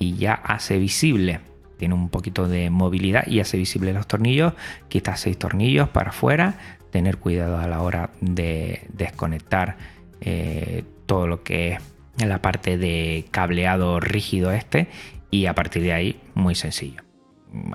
y 0.03 0.17
ya 0.17 0.35
hace 0.35 0.79
visible. 0.79 1.41
Tiene 1.79 1.95
un 1.95 2.09
poquito 2.09 2.49
de 2.49 2.71
movilidad 2.71 3.27
y 3.27 3.41
hace 3.41 3.57
visible 3.57 3.93
los 3.93 4.07
tornillos. 4.07 4.55
Quita 4.89 5.16
seis 5.16 5.39
tornillos 5.39 5.89
para 5.89 6.11
afuera. 6.11 6.55
Tener 6.91 7.18
cuidado 7.18 7.59
a 7.59 7.66
la 7.66 7.81
hora 7.81 8.11
de 8.20 8.83
desconectar 8.93 9.76
eh, 10.20 10.85
todo 11.07 11.26
lo 11.26 11.43
que 11.43 11.79
es 12.18 12.26
la 12.26 12.43
parte 12.43 12.79
de 12.79 13.24
cableado 13.31 14.01
rígido 14.01 14.51
este. 14.53 14.89
Y 15.31 15.47
a 15.47 15.55
partir 15.55 15.83
de 15.83 15.93
ahí, 15.93 16.20
muy 16.35 16.55
sencillo. 16.55 17.03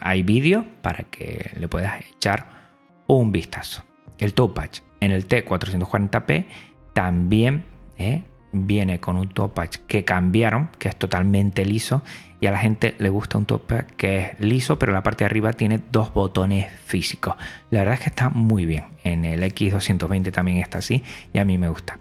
Hay 0.02 0.24
vídeo 0.24 0.66
para 0.82 1.04
que 1.04 1.52
le 1.58 1.68
puedas 1.68 2.04
echar 2.16 2.72
un 3.08 3.32
vistazo. 3.32 3.84
El 4.20 4.34
Touchpad 4.34 4.70
en 5.00 5.12
el 5.12 5.28
T440p 5.28 6.46
también 6.94 7.64
eh, 7.98 8.24
viene 8.66 9.00
con 9.00 9.18
un 9.18 9.30
touchpad 9.30 9.70
que 9.88 10.06
cambiaron, 10.06 10.70
que 10.80 10.90
es 10.90 10.96
totalmente 10.96 11.66
liso, 11.66 12.02
y 12.40 12.46
a 12.48 12.52
la 12.52 12.60
gente 12.60 12.96
le 13.00 13.10
gusta 13.10 13.38
un 13.38 13.46
touchpad 13.46 13.86
que 13.98 14.18
es 14.20 14.40
liso, 14.40 14.78
pero 14.80 14.94
la 14.94 15.04
parte 15.04 15.24
de 15.24 15.26
arriba 15.26 15.54
tiene 15.54 15.80
dos 15.92 16.14
botones 16.14 16.68
físicos. 16.86 17.36
La 17.72 17.80
verdad 17.80 17.96
es 17.96 18.00
que 18.02 18.10
está 18.10 18.30
muy 18.30 18.66
bien. 18.66 18.86
En 19.04 19.26
el 19.26 19.42
X220 19.44 20.32
también 20.32 20.58
está 20.58 20.78
así 20.78 21.04
y 21.34 21.40
a 21.40 21.46
mí 21.46 21.58
me 21.58 21.70
gusta. 21.70 21.98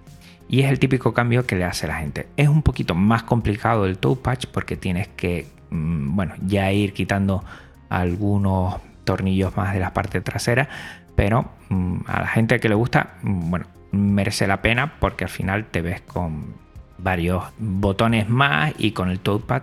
Y 0.48 0.60
es 0.60 0.70
el 0.70 0.78
típico 0.78 1.12
cambio 1.12 1.46
que 1.46 1.56
le 1.56 1.64
hace 1.64 1.86
la 1.86 1.96
gente. 1.96 2.28
Es 2.36 2.48
un 2.48 2.62
poquito 2.62 2.94
más 2.94 3.22
complicado 3.22 3.86
el 3.86 3.98
touchpad 3.98 4.38
porque 4.52 4.76
tienes 4.76 5.08
que, 5.08 5.46
mm, 5.70 6.14
bueno, 6.14 6.34
ya 6.46 6.70
ir 6.70 6.92
quitando 6.92 7.42
algunos 7.88 8.76
tornillos 9.04 9.56
más 9.56 9.72
de 9.72 9.80
la 9.80 9.92
parte 9.94 10.20
trasera, 10.20 10.68
pero 11.14 11.50
mm, 11.70 12.00
a 12.06 12.20
la 12.20 12.28
gente 12.28 12.60
que 12.60 12.68
le 12.68 12.74
gusta, 12.74 13.14
mm, 13.22 13.50
bueno, 13.50 13.66
merece 13.90 14.46
la 14.46 14.62
pena 14.62 14.98
porque 14.98 15.24
al 15.24 15.30
final 15.30 15.66
te 15.66 15.80
ves 15.80 16.00
con 16.00 16.54
varios 16.98 17.44
botones 17.58 18.28
más 18.28 18.74
y 18.78 18.92
con 18.92 19.10
el 19.10 19.20
touchpad 19.20 19.62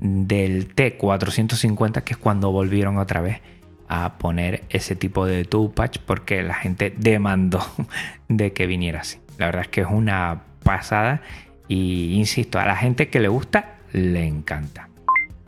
del 0.00 0.74
T450 0.74 2.02
que 2.02 2.14
es 2.14 2.18
cuando 2.18 2.50
volvieron 2.50 2.98
otra 2.98 3.20
vez 3.20 3.40
a 3.88 4.18
poner 4.18 4.64
ese 4.70 4.96
tipo 4.96 5.26
de 5.26 5.44
touchpad 5.44 5.90
porque 6.06 6.42
la 6.42 6.54
gente 6.54 6.94
demandó 6.96 7.64
de 8.28 8.52
que 8.52 8.66
viniera 8.66 9.00
así. 9.00 9.18
La 9.38 9.46
verdad 9.46 9.62
es 9.62 9.68
que 9.68 9.82
es 9.82 9.88
una 9.88 10.42
pasada 10.62 11.22
y 11.68 12.14
insisto, 12.14 12.58
a 12.58 12.66
la 12.66 12.76
gente 12.76 13.08
que 13.08 13.20
le 13.20 13.28
gusta 13.28 13.76
le 13.92 14.26
encanta. 14.26 14.88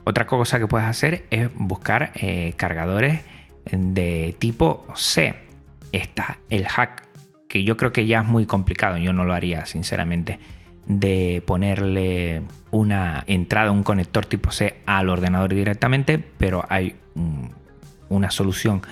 Otra 0.04 0.26
cosa 0.26 0.58
que 0.58 0.66
puedes 0.66 0.86
hacer 0.86 1.24
es 1.30 1.48
buscar 1.54 2.12
eh, 2.14 2.52
cargadores 2.56 3.20
de 3.70 4.36
tipo 4.38 4.86
C. 4.94 5.34
Está 5.92 6.38
el 6.50 6.66
hack, 6.66 7.03
que 7.54 7.62
yo 7.62 7.76
creo 7.76 7.92
que 7.92 8.04
ya 8.04 8.22
es 8.22 8.26
muy 8.26 8.46
complicado, 8.46 8.98
yo 8.98 9.12
no 9.12 9.24
lo 9.24 9.32
haría 9.32 9.64
sinceramente, 9.64 10.40
de 10.86 11.40
ponerle 11.46 12.42
una 12.72 13.22
entrada, 13.28 13.70
un 13.70 13.84
conector 13.84 14.26
tipo 14.26 14.50
C 14.50 14.78
al 14.86 15.08
ordenador 15.08 15.54
directamente, 15.54 16.18
pero 16.18 16.64
hay 16.68 16.96
una 18.08 18.32
solución 18.32 18.82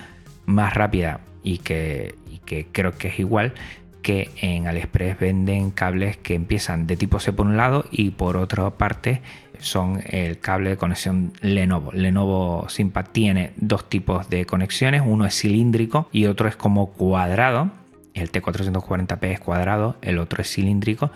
más 0.45 0.73
rápida 0.75 1.19
y 1.43 1.57
que, 1.57 2.15
y 2.31 2.37
que 2.37 2.67
creo 2.71 2.93
que 2.97 3.09
es 3.09 3.19
igual 3.19 3.53
que 4.01 4.31
en 4.41 4.65
AliExpress 4.67 5.19
venden 5.19 5.69
cables 5.69 6.15
que 6.15 6.33
empiezan 6.33 6.87
de 6.87 6.95
tipo 6.95 7.19
C 7.19 7.33
por 7.33 7.45
un 7.45 7.57
lado 7.57 7.83
y 7.91 8.11
por 8.11 8.37
otra 8.37 8.69
parte 8.69 9.21
son 9.59 10.01
el 10.05 10.39
cable 10.39 10.69
de 10.69 10.77
conexión 10.77 11.33
Lenovo. 11.41 11.91
Lenovo 11.91 12.69
Simpa 12.69 13.03
tiene 13.03 13.51
dos 13.57 13.89
tipos 13.89 14.29
de 14.29 14.45
conexiones, 14.45 15.01
uno 15.05 15.25
es 15.25 15.37
cilíndrico 15.37 16.07
y 16.13 16.27
otro 16.27 16.47
es 16.47 16.55
como 16.55 16.91
cuadrado. 16.91 17.82
El 18.13 18.31
T440p 18.31 19.23
es 19.31 19.39
cuadrado, 19.39 19.97
el 20.01 20.19
otro 20.19 20.41
es 20.41 20.51
cilíndrico. 20.51 21.11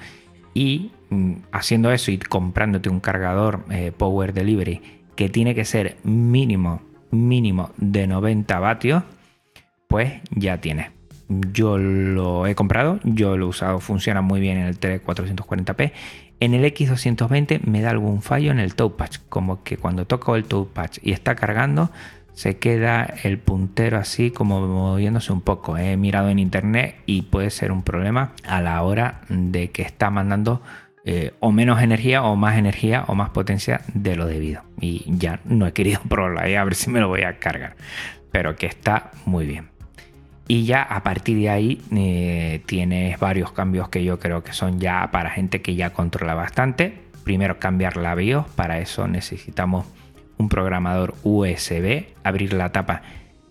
Y 0.53 0.91
mm, 1.09 1.33
haciendo 1.51 1.91
eso 1.91 2.11
y 2.11 2.17
comprándote 2.17 2.89
un 2.89 2.99
cargador 2.99 3.65
eh, 3.69 3.91
Power 3.95 4.33
Delivery 4.33 4.81
que 5.15 5.29
tiene 5.29 5.55
que 5.55 5.65
ser 5.65 5.97
mínimo, 6.03 6.81
mínimo 7.11 7.71
de 7.77 8.07
90 8.07 8.59
vatios, 8.59 9.03
pues 9.87 10.21
ya 10.31 10.59
tienes. 10.59 10.91
Yo 11.29 11.77
lo 11.77 12.47
he 12.47 12.55
comprado, 12.55 12.99
yo 13.03 13.35
lo 13.35 13.47
he 13.47 13.49
usado, 13.49 13.79
funciona 13.79 14.21
muy 14.21 14.39
bien 14.39 14.57
en 14.57 14.67
el 14.67 14.79
T440p 14.79 15.91
en 16.39 16.53
el 16.53 16.63
X220 16.65 17.61
me 17.63 17.81
da 17.81 17.89
algún 17.89 18.21
fallo 18.21 18.51
en 18.51 18.59
el 18.59 18.75
touchpad, 18.75 19.09
como 19.29 19.63
que 19.63 19.77
cuando 19.77 20.05
toco 20.05 20.35
el 20.35 20.45
touchpad 20.45 20.91
y 21.01 21.11
está 21.11 21.35
cargando, 21.35 21.89
se 22.37 22.57
queda 22.57 23.15
el 23.23 23.39
puntero 23.39 23.97
así 23.97 24.29
como 24.29 24.67
moviéndose 24.67 25.33
un 25.33 25.41
poco. 25.41 25.75
He 25.75 25.97
mirado 25.97 26.29
en 26.29 26.37
internet 26.37 26.97
y 27.07 27.23
puede 27.23 27.49
ser 27.49 27.71
un 27.71 27.81
problema 27.81 28.33
a 28.47 28.61
la 28.61 28.79
hora 28.83 29.21
de 29.27 29.71
que 29.71 29.81
está 29.81 30.11
mandando 30.11 30.61
eh, 31.03 31.33
o 31.39 31.51
menos 31.51 31.81
energía 31.81 32.21
o 32.21 32.35
más 32.35 32.55
energía 32.59 33.05
o 33.07 33.15
más 33.15 33.31
potencia 33.31 33.81
de 33.91 34.15
lo 34.15 34.27
debido. 34.27 34.61
Y 34.79 35.03
ya 35.07 35.39
no 35.45 35.65
he 35.65 35.73
querido 35.73 35.99
probarlo 36.07 36.39
ahí 36.39 36.53
a 36.53 36.63
ver 36.63 36.75
si 36.75 36.91
me 36.91 36.99
lo 36.99 37.07
voy 37.07 37.23
a 37.23 37.39
cargar. 37.39 37.75
Pero 38.31 38.55
que 38.55 38.67
está 38.67 39.09
muy 39.25 39.47
bien. 39.47 39.69
Y 40.47 40.65
ya 40.65 40.83
a 40.83 41.01
partir 41.01 41.39
de 41.39 41.49
ahí 41.49 41.81
eh, 41.91 42.61
tienes 42.67 43.17
varios 43.17 43.51
cambios 43.51 43.89
que 43.89 44.03
yo 44.03 44.19
creo 44.19 44.43
que 44.43 44.53
son 44.53 44.79
ya 44.79 45.09
para 45.09 45.31
gente 45.31 45.63
que 45.63 45.73
ya 45.73 45.89
controla 45.89 46.35
bastante. 46.35 46.99
Primero 47.23 47.57
cambiar 47.57 47.97
la 47.97 48.13
BIOS, 48.13 48.45
para 48.49 48.77
eso 48.77 49.07
necesitamos 49.07 49.87
un 50.37 50.49
programador 50.49 51.15
USB, 51.23 52.05
abrir 52.23 52.53
la 52.53 52.71
tapa 52.71 53.01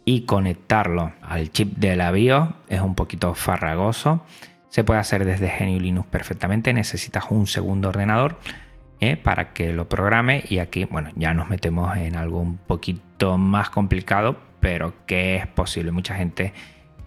y 0.04 0.22
conectarlo 0.22 1.12
al 1.20 1.50
chip 1.50 1.76
de 1.76 1.96
la 1.96 2.10
BIOS. 2.10 2.50
Es 2.68 2.80
un 2.80 2.94
poquito 2.94 3.34
farragoso. 3.34 4.24
Se 4.68 4.84
puede 4.84 5.00
hacer 5.00 5.24
desde 5.24 5.52
GNU 5.58 5.80
Linux 5.80 6.08
perfectamente. 6.08 6.72
Necesitas 6.72 7.24
un 7.30 7.46
segundo 7.46 7.88
ordenador 7.88 8.38
eh, 9.00 9.16
para 9.16 9.52
que 9.52 9.72
lo 9.72 9.88
programe. 9.88 10.44
Y 10.48 10.58
aquí, 10.58 10.84
bueno, 10.84 11.10
ya 11.16 11.34
nos 11.34 11.48
metemos 11.48 11.96
en 11.96 12.16
algo 12.16 12.40
un 12.40 12.56
poquito 12.56 13.36
más 13.36 13.68
complicado, 13.70 14.38
pero 14.60 14.94
que 15.06 15.36
es 15.36 15.46
posible. 15.46 15.90
Mucha 15.90 16.14
gente 16.14 16.52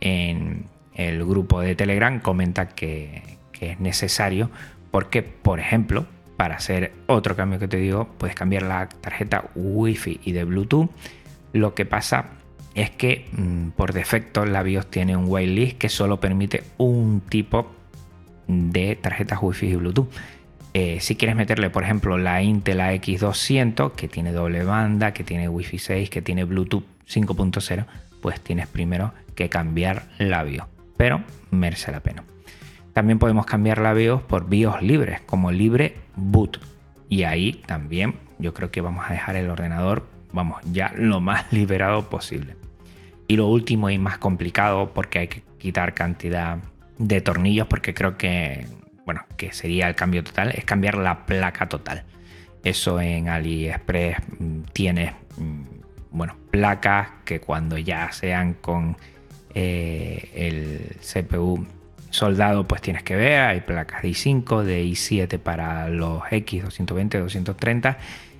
en 0.02 0.66
el 0.94 1.24
grupo 1.26 1.62
de 1.62 1.76
Telegram 1.76 2.20
comenta 2.20 2.68
que, 2.68 3.38
es 3.60 3.80
necesario 3.80 4.50
porque, 4.90 5.22
por 5.22 5.60
ejemplo, 5.60 6.06
para 6.40 6.56
hacer 6.56 6.94
otro 7.08 7.36
cambio 7.36 7.60
que 7.60 7.68
te 7.68 7.76
digo, 7.76 8.08
puedes 8.18 8.34
cambiar 8.34 8.64
la 8.64 8.88
tarjeta 8.88 9.50
Wi-Fi 9.56 10.22
y 10.24 10.32
de 10.32 10.46
Bluetooth. 10.46 10.90
Lo 11.52 11.76
que 11.76 11.86
pasa 11.86 12.28
es 12.76 12.92
que 12.92 13.28
mm, 13.34 13.72
por 13.72 13.92
defecto 13.92 14.46
la 14.46 14.64
BIOS 14.64 14.90
tiene 14.90 15.18
un 15.18 15.26
whitelist 15.28 15.78
que 15.78 15.90
solo 15.90 16.22
permite 16.22 16.64
un 16.78 17.20
tipo 17.20 17.70
de 18.48 18.96
tarjetas 18.96 19.40
Wi-Fi 19.42 19.68
y 19.68 19.76
Bluetooth. 19.76 20.08
Eh, 20.74 21.02
si 21.02 21.18
quieres 21.18 21.36
meterle, 21.36 21.70
por 21.70 21.84
ejemplo, 21.84 22.18
la 22.18 22.42
Intel 22.42 22.80
X200, 22.80 23.92
que 23.92 24.08
tiene 24.08 24.32
doble 24.32 24.64
banda, 24.64 25.12
que 25.12 25.26
tiene 25.26 25.50
Wi-Fi 25.50 25.78
6, 25.78 26.10
que 26.10 26.22
tiene 26.22 26.46
Bluetooth 26.46 26.86
5.0, 27.06 27.86
pues 28.22 28.40
tienes 28.40 28.68
primero 28.68 29.12
que 29.36 29.50
cambiar 29.50 30.06
la 30.20 30.44
BIOS, 30.44 30.68
pero 30.96 31.22
merece 31.52 31.92
la 31.92 32.00
pena. 32.00 32.24
También 33.00 33.18
podemos 33.18 33.46
cambiar 33.46 33.78
la 33.78 33.94
BIOS 33.94 34.24
por 34.24 34.50
BIOS 34.50 34.82
libres, 34.82 35.22
como 35.22 35.54
libre 35.54 35.96
boot. 36.18 36.60
Y 37.08 37.24
ahí 37.24 37.54
también 37.66 38.16
yo 38.40 38.54
creo 38.54 38.72
que 38.72 38.82
vamos 38.82 39.06
a 39.10 39.14
dejar 39.14 39.38
el 39.38 39.50
ordenador, 39.50 40.06
vamos, 40.34 40.60
ya 40.70 40.92
lo 40.98 41.22
más 41.22 41.46
liberado 41.54 42.10
posible. 42.10 42.58
Y 43.30 43.38
lo 43.38 43.48
último 43.48 43.90
y 43.90 43.98
más 43.98 44.18
complicado, 44.18 44.94
porque 44.94 45.20
hay 45.20 45.28
que 45.30 45.44
quitar 45.58 45.94
cantidad 45.94 46.58
de 46.98 47.22
tornillos, 47.22 47.68
porque 47.68 47.94
creo 47.94 48.18
que, 48.18 48.68
bueno, 49.06 49.24
que 49.38 49.54
sería 49.54 49.88
el 49.88 49.96
cambio 49.96 50.22
total, 50.22 50.52
es 50.52 50.66
cambiar 50.66 50.98
la 50.98 51.26
placa 51.26 51.70
total. 51.70 52.04
Eso 52.66 53.00
en 53.00 53.30
AliExpress 53.30 54.18
mm, 54.40 54.62
tiene 54.74 55.14
mm, 55.38 55.62
bueno, 56.12 56.36
placas 56.52 57.12
que 57.24 57.40
cuando 57.40 57.78
ya 57.78 58.12
sean 58.12 58.56
con 58.56 58.98
eh, 59.56 60.32
el 60.36 60.98
CPU 61.00 61.66
soldado, 62.10 62.68
pues 62.68 62.82
tienes 62.82 63.04
que 63.04 63.16
ver. 63.16 63.42
Hay 63.42 63.62
placas 63.62 64.02
de 64.02 64.10
i5, 64.10 64.64
de 64.64 64.84
i7 64.84 65.40
para 65.40 65.90
los 65.90 66.22
X220, 66.24 67.20
230. 67.20 67.98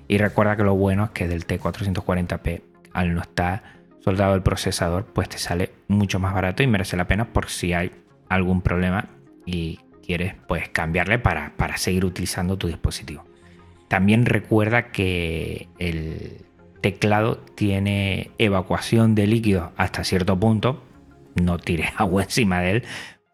Y 0.08 0.18
recuerda 0.18 0.56
que 0.56 0.64
lo 0.64 0.74
bueno 0.74 1.04
es 1.04 1.10
que 1.10 1.28
del 1.28 1.46
T440p, 1.46 2.62
al 2.92 3.14
no 3.14 3.22
estar 3.22 3.62
soldado 4.00 4.34
el 4.34 4.42
procesador, 4.42 5.06
pues 5.06 5.28
te 5.28 5.38
sale 5.38 5.70
mucho 5.88 6.18
más 6.18 6.34
barato 6.34 6.62
y 6.62 6.66
merece 6.66 6.96
la 6.96 7.06
pena 7.06 7.32
por 7.32 7.48
si 7.48 7.72
hay 7.72 7.92
algún 8.28 8.62
problema 8.62 9.08
y 9.46 9.78
quieres 10.04 10.34
pues 10.48 10.68
cambiarle 10.70 11.18
para, 11.18 11.56
para 11.56 11.76
seguir 11.76 12.04
utilizando 12.04 12.56
tu 12.56 12.66
dispositivo. 12.66 13.24
También 13.88 14.24
recuerda 14.24 14.90
que 14.90 15.68
el, 15.78 16.44
teclado 16.80 17.38
tiene 17.54 18.30
evacuación 18.38 19.14
de 19.14 19.26
líquido 19.26 19.72
hasta 19.76 20.04
cierto 20.04 20.38
punto. 20.38 20.82
No 21.34 21.58
tires 21.58 21.90
agua 21.96 22.24
encima 22.24 22.60
de 22.60 22.70
él, 22.70 22.84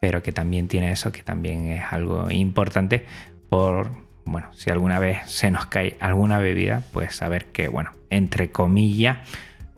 pero 0.01 0.23
que 0.23 0.33
también 0.33 0.69
tiene 0.69 0.93
eso, 0.93 1.13
que 1.13 1.23
también 1.23 1.69
es 1.69 1.85
algo 1.91 2.31
importante 2.31 3.07
por, 3.49 3.91
bueno, 4.25 4.49
si 4.55 4.71
alguna 4.71 4.99
vez 4.99 5.19
se 5.27 5.51
nos 5.51 5.67
cae 5.67 5.97
alguna 6.01 6.39
bebida, 6.39 6.83
pues 6.93 7.15
saber 7.15 7.47
que, 7.47 7.69
bueno, 7.69 7.93
entre 8.11 8.51
comillas, 8.51 9.19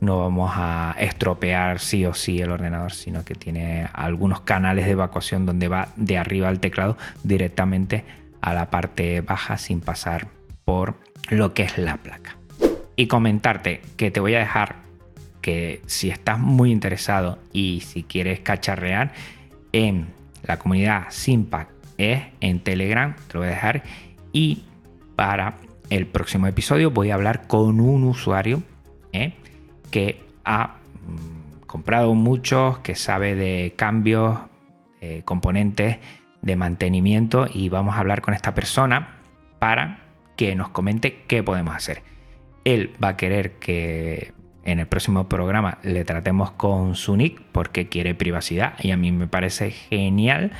no 0.00 0.20
vamos 0.20 0.52
a 0.54 0.94
estropear 0.98 1.80
sí 1.80 2.04
o 2.06 2.14
sí 2.14 2.40
el 2.40 2.50
ordenador, 2.50 2.92
sino 2.92 3.24
que 3.24 3.34
tiene 3.34 3.88
algunos 3.92 4.40
canales 4.42 4.86
de 4.86 4.92
evacuación 4.92 5.44
donde 5.46 5.68
va 5.68 5.88
de 5.96 6.18
arriba 6.18 6.48
al 6.48 6.60
teclado 6.60 6.96
directamente 7.24 8.04
a 8.40 8.54
la 8.54 8.70
parte 8.70 9.20
baja 9.20 9.58
sin 9.58 9.80
pasar 9.80 10.28
por 10.64 10.94
lo 11.30 11.52
que 11.54 11.64
es 11.64 11.78
la 11.78 11.96
placa. 11.96 12.36
Y 12.96 13.06
comentarte 13.06 13.80
que 13.96 14.10
te 14.10 14.20
voy 14.20 14.34
a 14.34 14.40
dejar 14.40 14.76
que 15.40 15.82
si 15.86 16.10
estás 16.10 16.38
muy 16.38 16.70
interesado 16.70 17.38
y 17.52 17.80
si 17.80 18.02
quieres 18.02 18.40
cacharrear 18.40 19.12
en 19.72 20.08
la 20.42 20.58
comunidad 20.58 21.06
Simpac 21.10 21.68
es 21.96 22.22
en 22.40 22.60
Telegram, 22.60 23.14
te 23.26 23.34
lo 23.34 23.40
voy 23.40 23.48
a 23.48 23.52
dejar. 23.52 23.82
Y 24.32 24.64
para 25.16 25.56
el 25.90 26.06
próximo 26.06 26.46
episodio 26.46 26.90
voy 26.90 27.10
a 27.10 27.14
hablar 27.14 27.46
con 27.46 27.80
un 27.80 28.04
usuario 28.04 28.62
¿eh? 29.12 29.34
que 29.90 30.22
ha 30.44 30.76
mm, 31.06 31.66
comprado 31.66 32.14
muchos, 32.14 32.78
que 32.78 32.94
sabe 32.94 33.34
de 33.34 33.74
cambios, 33.76 34.38
componentes 35.24 35.98
de 36.42 36.56
mantenimiento 36.56 37.46
y 37.52 37.68
vamos 37.68 37.96
a 37.96 38.00
hablar 38.00 38.20
con 38.20 38.34
esta 38.34 38.54
persona 38.54 39.16
para 39.58 40.00
que 40.36 40.54
nos 40.54 40.68
comente 40.68 41.24
qué 41.26 41.42
podemos 41.42 41.74
hacer. 41.74 42.02
Él 42.64 42.94
va 43.02 43.08
a 43.08 43.16
querer 43.16 43.58
que 43.58 44.32
en 44.68 44.80
el 44.80 44.86
próximo 44.86 45.28
programa 45.28 45.78
le 45.82 46.04
tratemos 46.04 46.50
con 46.50 46.94
su 46.94 47.16
nick 47.16 47.40
porque 47.52 47.88
quiere 47.88 48.14
privacidad 48.14 48.74
y 48.80 48.90
a 48.90 48.98
mí 48.98 49.12
me 49.12 49.26
parece 49.26 49.70
genial 49.70 50.52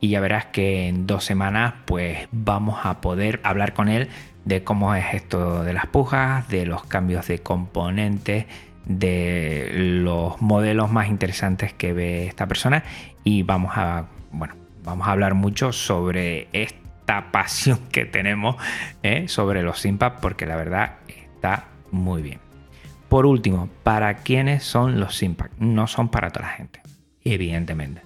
y 0.00 0.10
ya 0.10 0.20
verás 0.20 0.46
que 0.46 0.88
en 0.88 1.06
dos 1.06 1.24
semanas 1.24 1.72
pues 1.86 2.28
vamos 2.30 2.84
a 2.84 3.00
poder 3.00 3.40
hablar 3.42 3.72
con 3.72 3.88
él 3.88 4.08
de 4.44 4.62
cómo 4.64 4.94
es 4.94 5.14
esto 5.14 5.64
de 5.64 5.72
las 5.72 5.86
pujas, 5.86 6.46
de 6.48 6.66
los 6.66 6.84
cambios 6.84 7.26
de 7.26 7.38
componentes, 7.38 8.44
de 8.84 9.70
los 9.72 10.42
modelos 10.42 10.90
más 10.90 11.08
interesantes 11.08 11.72
que 11.72 11.94
ve 11.94 12.26
esta 12.26 12.46
persona 12.46 12.84
y 13.24 13.44
vamos 13.44 13.72
a, 13.76 14.08
bueno, 14.30 14.54
vamos 14.84 15.08
a 15.08 15.12
hablar 15.12 15.32
mucho 15.32 15.72
sobre 15.72 16.48
esta 16.52 16.84
pasión 17.32 17.78
que 17.90 18.04
tenemos 18.04 18.56
¿eh? 19.02 19.26
sobre 19.28 19.62
los 19.62 19.78
Simpad 19.78 20.20
porque 20.20 20.44
la 20.44 20.56
verdad 20.56 20.96
está 21.08 21.68
muy 21.90 22.20
bien. 22.20 22.43
Por 23.08 23.26
último, 23.26 23.68
¿para 23.82 24.18
quiénes 24.18 24.64
son 24.64 24.98
los 24.98 25.16
Simpad? 25.16 25.50
No 25.58 25.86
son 25.86 26.08
para 26.08 26.30
toda 26.30 26.46
la 26.46 26.52
gente, 26.52 26.80
evidentemente. 27.22 28.02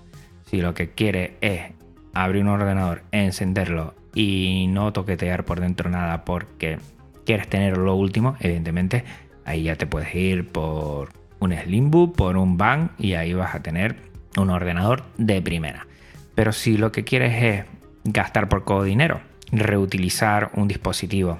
Si 0.46 0.60
lo 0.60 0.74
que 0.74 0.90
quiere 0.90 1.36
es 1.40 1.72
abrir 2.14 2.42
un 2.42 2.48
ordenador, 2.48 3.02
encenderlo 3.12 3.94
y 4.14 4.66
no 4.68 4.92
toquetear 4.92 5.44
por 5.44 5.60
dentro 5.60 5.90
nada 5.90 6.24
porque 6.24 6.78
quieres 7.24 7.48
tener 7.48 7.76
lo 7.78 7.94
último, 7.94 8.36
evidentemente, 8.40 9.04
ahí 9.44 9.64
ya 9.64 9.76
te 9.76 9.86
puedes 9.86 10.14
ir 10.14 10.48
por 10.48 11.10
un 11.40 11.52
Slimbook, 11.52 12.16
por 12.16 12.36
un 12.36 12.56
Bang 12.56 12.90
y 12.98 13.14
ahí 13.14 13.34
vas 13.34 13.54
a 13.54 13.62
tener 13.62 13.96
un 14.36 14.50
ordenador 14.50 15.04
de 15.16 15.40
primera. 15.42 15.86
Pero 16.34 16.52
si 16.52 16.76
lo 16.76 16.92
que 16.92 17.04
quieres 17.04 17.42
es 17.42 17.64
gastar 18.04 18.48
por 18.48 18.60
poco 18.60 18.82
dinero, 18.82 19.20
reutilizar 19.52 20.50
un 20.54 20.68
dispositivo, 20.68 21.38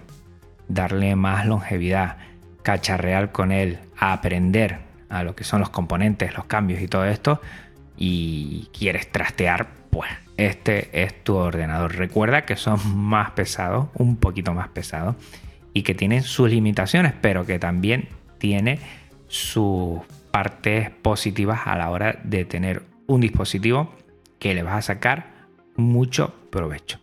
darle 0.69 1.17
más 1.17 1.47
longevidad, 1.47 2.19
cacharrear 2.69 3.33
con 3.33 3.51
él, 3.51 3.79
aprender 3.97 4.81
a 5.09 5.23
lo 5.23 5.35
que 5.35 5.43
son 5.43 5.61
los 5.61 5.71
componentes, 5.71 6.37
los 6.37 6.45
cambios 6.45 6.83
y 6.83 6.87
todo 6.87 7.07
esto, 7.07 7.41
y 7.97 8.69
quieres 8.79 9.11
trastear, 9.11 9.69
pues 9.89 10.11
este 10.37 11.03
es 11.03 11.25
tu 11.25 11.37
ordenador. 11.37 11.97
Recuerda 11.97 12.45
que 12.45 12.57
son 12.57 12.79
más 12.95 13.31
pesados, 13.31 13.89
un 13.95 14.17
poquito 14.17 14.53
más 14.53 14.69
pesados, 14.69 15.17
y 15.73 15.83
que 15.83 15.95
tienen 15.95 16.23
sus 16.23 16.51
limitaciones, 16.51 17.15
pero 17.19 17.47
que 17.47 17.59
también 17.59 18.11
tiene 18.37 18.81
sus 19.29 20.01
partes 20.31 20.91
positivas 20.91 21.61
a 21.65 21.79
la 21.79 21.89
hora 21.89 22.21
de 22.23 22.45
tener 22.45 22.83
un 23.07 23.23
dispositivo 23.23 23.95
que 24.39 24.53
le 24.53 24.63
vas 24.63 24.75
a 24.75 24.83
sacar 24.83 25.31
mucho 25.75 26.35
provecho. 26.51 26.99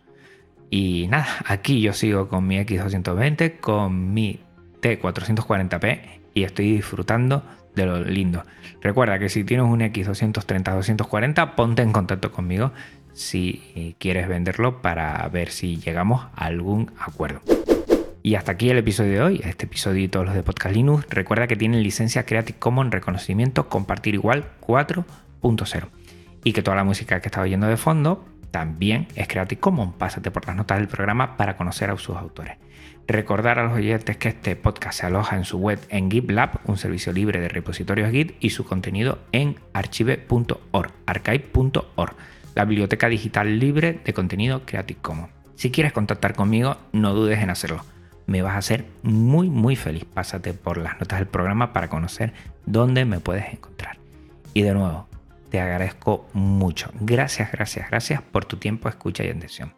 Y 0.70 1.08
nada, 1.08 1.26
aquí 1.44 1.80
yo 1.80 1.92
sigo 1.92 2.28
con 2.28 2.46
mi 2.46 2.56
X220, 2.56 3.58
con 3.58 4.14
mi 4.14 4.45
T440p 4.86 6.00
y 6.34 6.44
estoy 6.44 6.72
disfrutando 6.72 7.42
de 7.74 7.86
lo 7.86 8.02
lindo. 8.04 8.44
Recuerda 8.80 9.18
que 9.18 9.28
si 9.28 9.44
tienes 9.44 9.66
un 9.66 9.80
X230-240, 9.80 11.54
ponte 11.54 11.82
en 11.82 11.92
contacto 11.92 12.32
conmigo 12.32 12.72
si 13.12 13.62
eh, 13.74 13.94
quieres 13.98 14.28
venderlo 14.28 14.82
para 14.82 15.26
ver 15.28 15.50
si 15.50 15.78
llegamos 15.78 16.26
a 16.34 16.46
algún 16.46 16.92
acuerdo. 16.98 17.40
Y 18.22 18.34
hasta 18.34 18.52
aquí 18.52 18.70
el 18.70 18.78
episodio 18.78 19.12
de 19.12 19.22
hoy, 19.22 19.40
este 19.44 19.66
episodio 19.66 20.04
y 20.04 20.08
todos 20.08 20.26
los 20.26 20.34
de 20.34 20.42
Podcast 20.42 20.74
Linux. 20.74 21.06
Recuerda 21.08 21.46
que 21.46 21.56
tienen 21.56 21.82
licencia 21.82 22.26
Creative 22.26 22.58
Commons 22.58 22.90
reconocimiento 22.90 23.68
compartir 23.68 24.14
igual 24.14 24.44
4.0 24.60 25.86
y 26.44 26.52
que 26.52 26.62
toda 26.62 26.76
la 26.76 26.84
música 26.84 27.20
que 27.20 27.28
estaba 27.28 27.44
oyendo 27.44 27.68
de 27.68 27.76
fondo 27.76 28.24
también 28.50 29.06
es 29.14 29.28
Creative 29.28 29.60
Commons. 29.60 29.94
Pásate 29.94 30.30
por 30.30 30.46
las 30.46 30.56
notas 30.56 30.78
del 30.78 30.88
programa 30.88 31.36
para 31.36 31.56
conocer 31.56 31.90
a 31.90 31.96
sus 31.96 32.16
autores. 32.16 32.56
Recordar 33.08 33.60
a 33.60 33.64
los 33.64 33.74
oyentes 33.74 34.16
que 34.16 34.28
este 34.28 34.56
podcast 34.56 34.98
se 34.98 35.06
aloja 35.06 35.36
en 35.36 35.44
su 35.44 35.58
web 35.58 35.78
en 35.90 36.10
GitLab, 36.10 36.58
un 36.64 36.76
servicio 36.76 37.12
libre 37.12 37.40
de 37.40 37.48
repositorios 37.48 38.10
Git, 38.10 38.34
y 38.40 38.50
su 38.50 38.64
contenido 38.64 39.20
en 39.30 39.60
archive.org, 39.74 40.90
archive.org, 41.06 42.16
la 42.56 42.64
biblioteca 42.64 43.08
digital 43.08 43.60
libre 43.60 44.00
de 44.04 44.12
contenido 44.12 44.62
Creative 44.66 45.00
Commons. 45.00 45.30
Si 45.54 45.70
quieres 45.70 45.92
contactar 45.92 46.34
conmigo, 46.34 46.78
no 46.92 47.14
dudes 47.14 47.38
en 47.38 47.50
hacerlo. 47.50 47.84
Me 48.26 48.42
vas 48.42 48.54
a 48.54 48.58
hacer 48.58 48.86
muy 49.04 49.50
muy 49.50 49.76
feliz. 49.76 50.04
Pásate 50.04 50.52
por 50.52 50.76
las 50.76 50.98
notas 50.98 51.20
del 51.20 51.28
programa 51.28 51.72
para 51.72 51.88
conocer 51.88 52.32
dónde 52.66 53.04
me 53.04 53.20
puedes 53.20 53.52
encontrar. 53.52 53.98
Y 54.52 54.62
de 54.62 54.74
nuevo, 54.74 55.06
te 55.48 55.60
agradezco 55.60 56.28
mucho. 56.32 56.90
Gracias, 57.00 57.52
gracias, 57.52 57.88
gracias 57.88 58.20
por 58.20 58.46
tu 58.46 58.56
tiempo, 58.56 58.88
escucha 58.88 59.22
y 59.22 59.28
atención. 59.28 59.72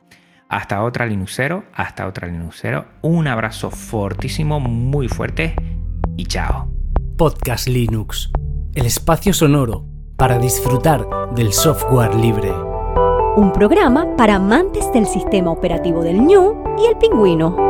Hasta 0.48 0.82
otra 0.82 1.04
Linuxero, 1.04 1.64
hasta 1.74 2.06
otra 2.06 2.26
Linuxero. 2.26 2.86
Un 3.02 3.28
abrazo 3.28 3.70
fortísimo, 3.70 4.60
muy 4.60 5.06
fuerte 5.06 5.54
y 6.16 6.24
chao. 6.24 6.72
Podcast 7.18 7.68
Linux, 7.68 8.30
el 8.74 8.86
espacio 8.86 9.34
sonoro 9.34 9.84
para 10.16 10.38
disfrutar 10.38 11.06
del 11.34 11.52
software 11.52 12.14
libre. 12.14 12.50
Un 13.36 13.52
programa 13.52 14.16
para 14.16 14.36
amantes 14.36 14.90
del 14.92 15.06
sistema 15.06 15.50
operativo 15.50 16.02
del 16.02 16.18
ñu 16.22 16.64
y 16.78 16.86
el 16.86 16.96
pingüino. 16.96 17.67